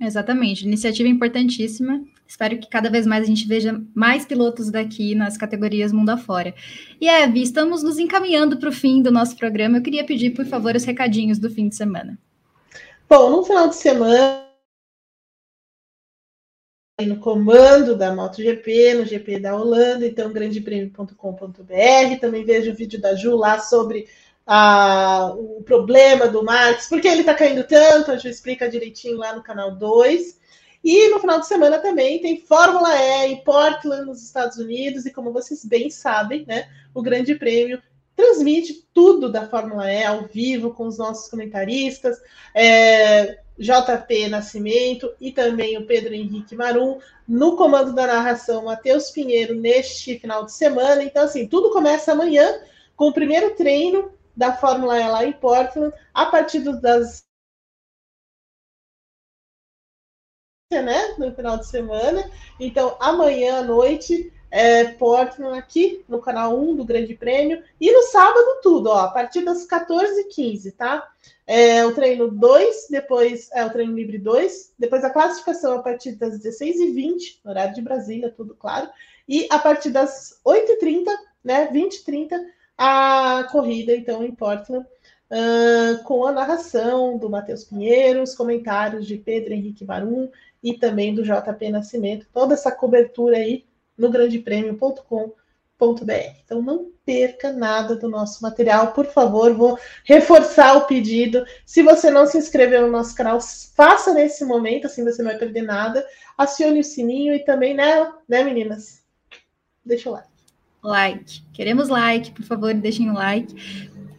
Exatamente, 0.00 0.66
iniciativa 0.66 1.08
importantíssima. 1.08 2.02
Espero 2.26 2.58
que 2.58 2.68
cada 2.68 2.90
vez 2.90 3.06
mais 3.06 3.24
a 3.24 3.26
gente 3.26 3.46
veja 3.46 3.80
mais 3.94 4.24
pilotos 4.24 4.70
daqui 4.70 5.14
nas 5.14 5.36
categorias 5.36 5.92
mundo 5.92 6.10
afora. 6.10 6.54
E 7.00 7.08
Eve, 7.08 7.42
estamos 7.42 7.82
nos 7.82 7.98
encaminhando 7.98 8.56
para 8.58 8.68
o 8.68 8.72
fim 8.72 9.00
do 9.00 9.12
nosso 9.12 9.36
programa. 9.36 9.78
Eu 9.78 9.82
queria 9.82 10.04
pedir, 10.04 10.30
por 10.30 10.46
favor, 10.46 10.74
os 10.74 10.84
recadinhos 10.84 11.38
do 11.38 11.48
fim 11.48 11.68
de 11.68 11.76
semana. 11.76 12.18
Bom, 13.08 13.30
no 13.30 13.44
final 13.44 13.68
de 13.68 13.76
semana, 13.76 14.44
no 17.02 17.16
comando 17.18 17.96
da 17.96 18.14
MotoGP, 18.14 18.94
no 18.94 19.04
GP 19.04 19.38
da 19.38 19.54
Holanda, 19.54 20.06
então 20.06 20.32
grandepremio.com.br. 20.32 22.20
Também 22.20 22.44
vejo 22.44 22.72
o 22.72 22.74
vídeo 22.74 23.00
da 23.00 23.14
Ju 23.14 23.36
lá 23.36 23.58
sobre 23.58 24.08
a, 24.46 25.32
o 25.34 25.62
problema 25.64 26.28
do 26.28 26.42
Max, 26.42 26.88
por 26.88 27.00
que 27.00 27.08
ele 27.08 27.20
está 27.20 27.34
caindo 27.34 27.64
tanto, 27.64 28.10
a 28.10 28.16
gente 28.16 28.28
explica 28.28 28.68
direitinho 28.68 29.16
lá 29.16 29.34
no 29.34 29.42
canal 29.42 29.74
2. 29.74 30.42
E 30.82 31.08
no 31.08 31.18
final 31.18 31.40
de 31.40 31.46
semana 31.46 31.78
também 31.78 32.20
tem 32.20 32.40
Fórmula 32.40 32.94
E 32.94 33.32
em 33.32 33.42
Portland, 33.42 34.04
nos 34.04 34.22
Estados 34.22 34.58
Unidos, 34.58 35.06
e 35.06 35.12
como 35.12 35.32
vocês 35.32 35.64
bem 35.64 35.88
sabem, 35.88 36.44
né, 36.46 36.68
o 36.92 37.00
Grande 37.00 37.34
Prêmio 37.34 37.82
transmite 38.14 38.86
tudo 38.92 39.32
da 39.32 39.48
Fórmula 39.48 39.90
E 39.90 40.04
ao 40.04 40.24
vivo 40.26 40.74
com 40.74 40.86
os 40.86 40.98
nossos 40.98 41.30
comentaristas, 41.30 42.18
é, 42.54 43.38
JP 43.58 44.28
Nascimento 44.28 45.10
e 45.18 45.32
também 45.32 45.78
o 45.78 45.86
Pedro 45.86 46.12
Henrique 46.12 46.54
Marum, 46.54 46.98
no 47.26 47.56
comando 47.56 47.94
da 47.94 48.06
narração, 48.06 48.66
Matheus 48.66 49.10
Pinheiro, 49.10 49.54
neste 49.54 50.18
final 50.18 50.44
de 50.44 50.52
semana. 50.52 51.02
Então, 51.02 51.24
assim, 51.24 51.46
tudo 51.46 51.70
começa 51.70 52.12
amanhã 52.12 52.60
com 52.94 53.08
o 53.08 53.12
primeiro 53.12 53.54
treino 53.54 54.12
da 54.36 54.52
Fórmula 54.56 55.00
E 55.00 55.08
lá 55.08 55.24
em 55.24 55.32
Portland, 55.32 55.94
a 56.12 56.26
partir 56.26 56.60
das 56.80 57.24
né, 60.72 61.14
no 61.18 61.32
final 61.34 61.58
de 61.58 61.66
semana. 61.66 62.28
Então, 62.58 62.96
amanhã 63.00 63.58
à 63.58 63.62
noite, 63.62 64.32
é, 64.50 64.84
Portland 64.84 65.58
aqui 65.58 66.04
no 66.08 66.20
canal 66.20 66.56
1 66.56 66.76
do 66.76 66.84
Grande 66.84 67.14
Prêmio. 67.14 67.62
E 67.80 67.92
no 67.92 68.02
sábado, 68.04 68.60
tudo, 68.62 68.88
ó, 68.88 69.00
a 69.00 69.10
partir 69.10 69.44
das 69.44 69.66
14h15, 69.66 70.76
tá? 70.76 71.10
É, 71.46 71.84
o 71.84 71.92
treino 71.92 72.30
2, 72.30 72.86
depois 72.88 73.50
é 73.52 73.64
o 73.64 73.70
treino 73.70 73.94
livre 73.94 74.16
2, 74.16 74.74
depois 74.78 75.04
a 75.04 75.10
classificação 75.10 75.74
a 75.76 75.82
partir 75.82 76.12
das 76.12 76.38
16h20, 76.38 77.40
no 77.44 77.50
horário 77.50 77.74
de 77.74 77.82
Brasília, 77.82 78.30
tudo 78.30 78.54
claro. 78.54 78.88
E 79.28 79.46
a 79.50 79.58
partir 79.58 79.90
das 79.90 80.40
8h30, 80.46 81.06
né, 81.42 81.68
20h30, 81.72 82.40
a 82.76 83.46
corrida, 83.50 83.94
então, 83.94 84.22
em 84.22 84.34
Portland, 84.34 84.86
uh, 85.30 86.02
com 86.04 86.26
a 86.26 86.32
narração 86.32 87.18
do 87.18 87.30
Matheus 87.30 87.64
Pinheiro, 87.64 88.22
os 88.22 88.34
comentários 88.34 89.06
de 89.06 89.16
Pedro 89.16 89.52
Henrique 89.52 89.84
Varum 89.84 90.28
e 90.62 90.74
também 90.74 91.14
do 91.14 91.22
JP 91.22 91.70
Nascimento, 91.70 92.26
toda 92.32 92.54
essa 92.54 92.72
cobertura 92.72 93.36
aí 93.36 93.64
no 93.96 94.10
grandepremio.com.br. 94.10 95.32
então 96.44 96.62
não 96.62 96.90
perca 97.04 97.52
nada 97.52 97.94
do 97.94 98.08
nosso 98.08 98.42
material, 98.42 98.92
por 98.92 99.06
favor, 99.06 99.52
vou 99.54 99.78
reforçar 100.04 100.76
o 100.76 100.86
pedido. 100.86 101.44
Se 101.66 101.82
você 101.82 102.10
não 102.10 102.26
se 102.26 102.38
inscreveu 102.38 102.82
no 102.82 102.90
nosso 102.90 103.14
canal, 103.14 103.38
faça 103.40 104.12
nesse 104.12 104.44
momento, 104.44 104.86
assim 104.86 105.04
você 105.04 105.22
não 105.22 105.30
vai 105.30 105.38
perder 105.38 105.62
nada. 105.62 106.04
Acione 106.36 106.80
o 106.80 106.84
sininho 106.84 107.34
e 107.34 107.44
também, 107.44 107.74
né, 107.74 108.10
né 108.28 108.42
meninas? 108.42 109.04
Deixa 109.84 110.08
o 110.08 110.12
like. 110.12 110.33
Like. 110.88 111.42
Queremos 111.52 111.88
like, 111.88 112.30
por 112.32 112.44
favor, 112.44 112.74
deixem 112.74 113.10
o 113.10 113.14
like. 113.14 113.54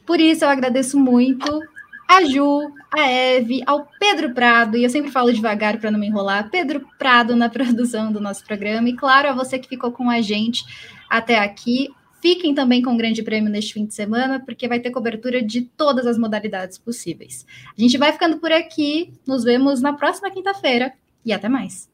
Por 0.05 0.19
isso 0.19 0.43
eu 0.45 0.49
agradeço 0.49 0.99
muito 0.99 1.61
a 2.07 2.23
Ju, 2.23 2.71
a 2.91 3.09
Eve, 3.09 3.63
ao 3.65 3.87
Pedro 3.99 4.33
Prado, 4.33 4.77
e 4.77 4.83
eu 4.83 4.89
sempre 4.89 5.11
falo 5.11 5.33
devagar 5.33 5.79
para 5.79 5.89
não 5.89 5.99
me 5.99 6.07
enrolar, 6.07 6.49
Pedro 6.49 6.87
Prado 6.97 7.35
na 7.35 7.49
produção 7.49 8.11
do 8.11 8.21
nosso 8.21 8.43
programa, 8.45 8.87
e 8.89 8.95
claro, 8.95 9.29
a 9.29 9.33
você 9.33 9.57
que 9.57 9.67
ficou 9.67 9.91
com 9.91 10.09
a 10.09 10.21
gente 10.21 10.63
até 11.09 11.39
aqui. 11.39 11.89
Fiquem 12.21 12.55
também 12.55 12.81
com 12.81 12.91
o 12.91 12.97
Grande 12.97 13.21
Prêmio 13.21 13.51
neste 13.51 13.73
fim 13.73 13.85
de 13.85 13.93
semana, 13.93 14.39
porque 14.39 14.67
vai 14.67 14.79
ter 14.79 14.89
cobertura 14.89 15.43
de 15.43 15.61
todas 15.61 16.07
as 16.07 16.17
modalidades 16.17 16.75
possíveis. 16.75 17.45
A 17.77 17.79
gente 17.79 17.99
vai 17.99 18.11
ficando 18.11 18.39
por 18.39 18.51
aqui, 18.51 19.13
nos 19.27 19.43
vemos 19.43 19.79
na 19.79 19.93
próxima 19.93 20.31
quinta-feira 20.31 20.91
e 21.23 21.31
até 21.31 21.47
mais. 21.47 21.87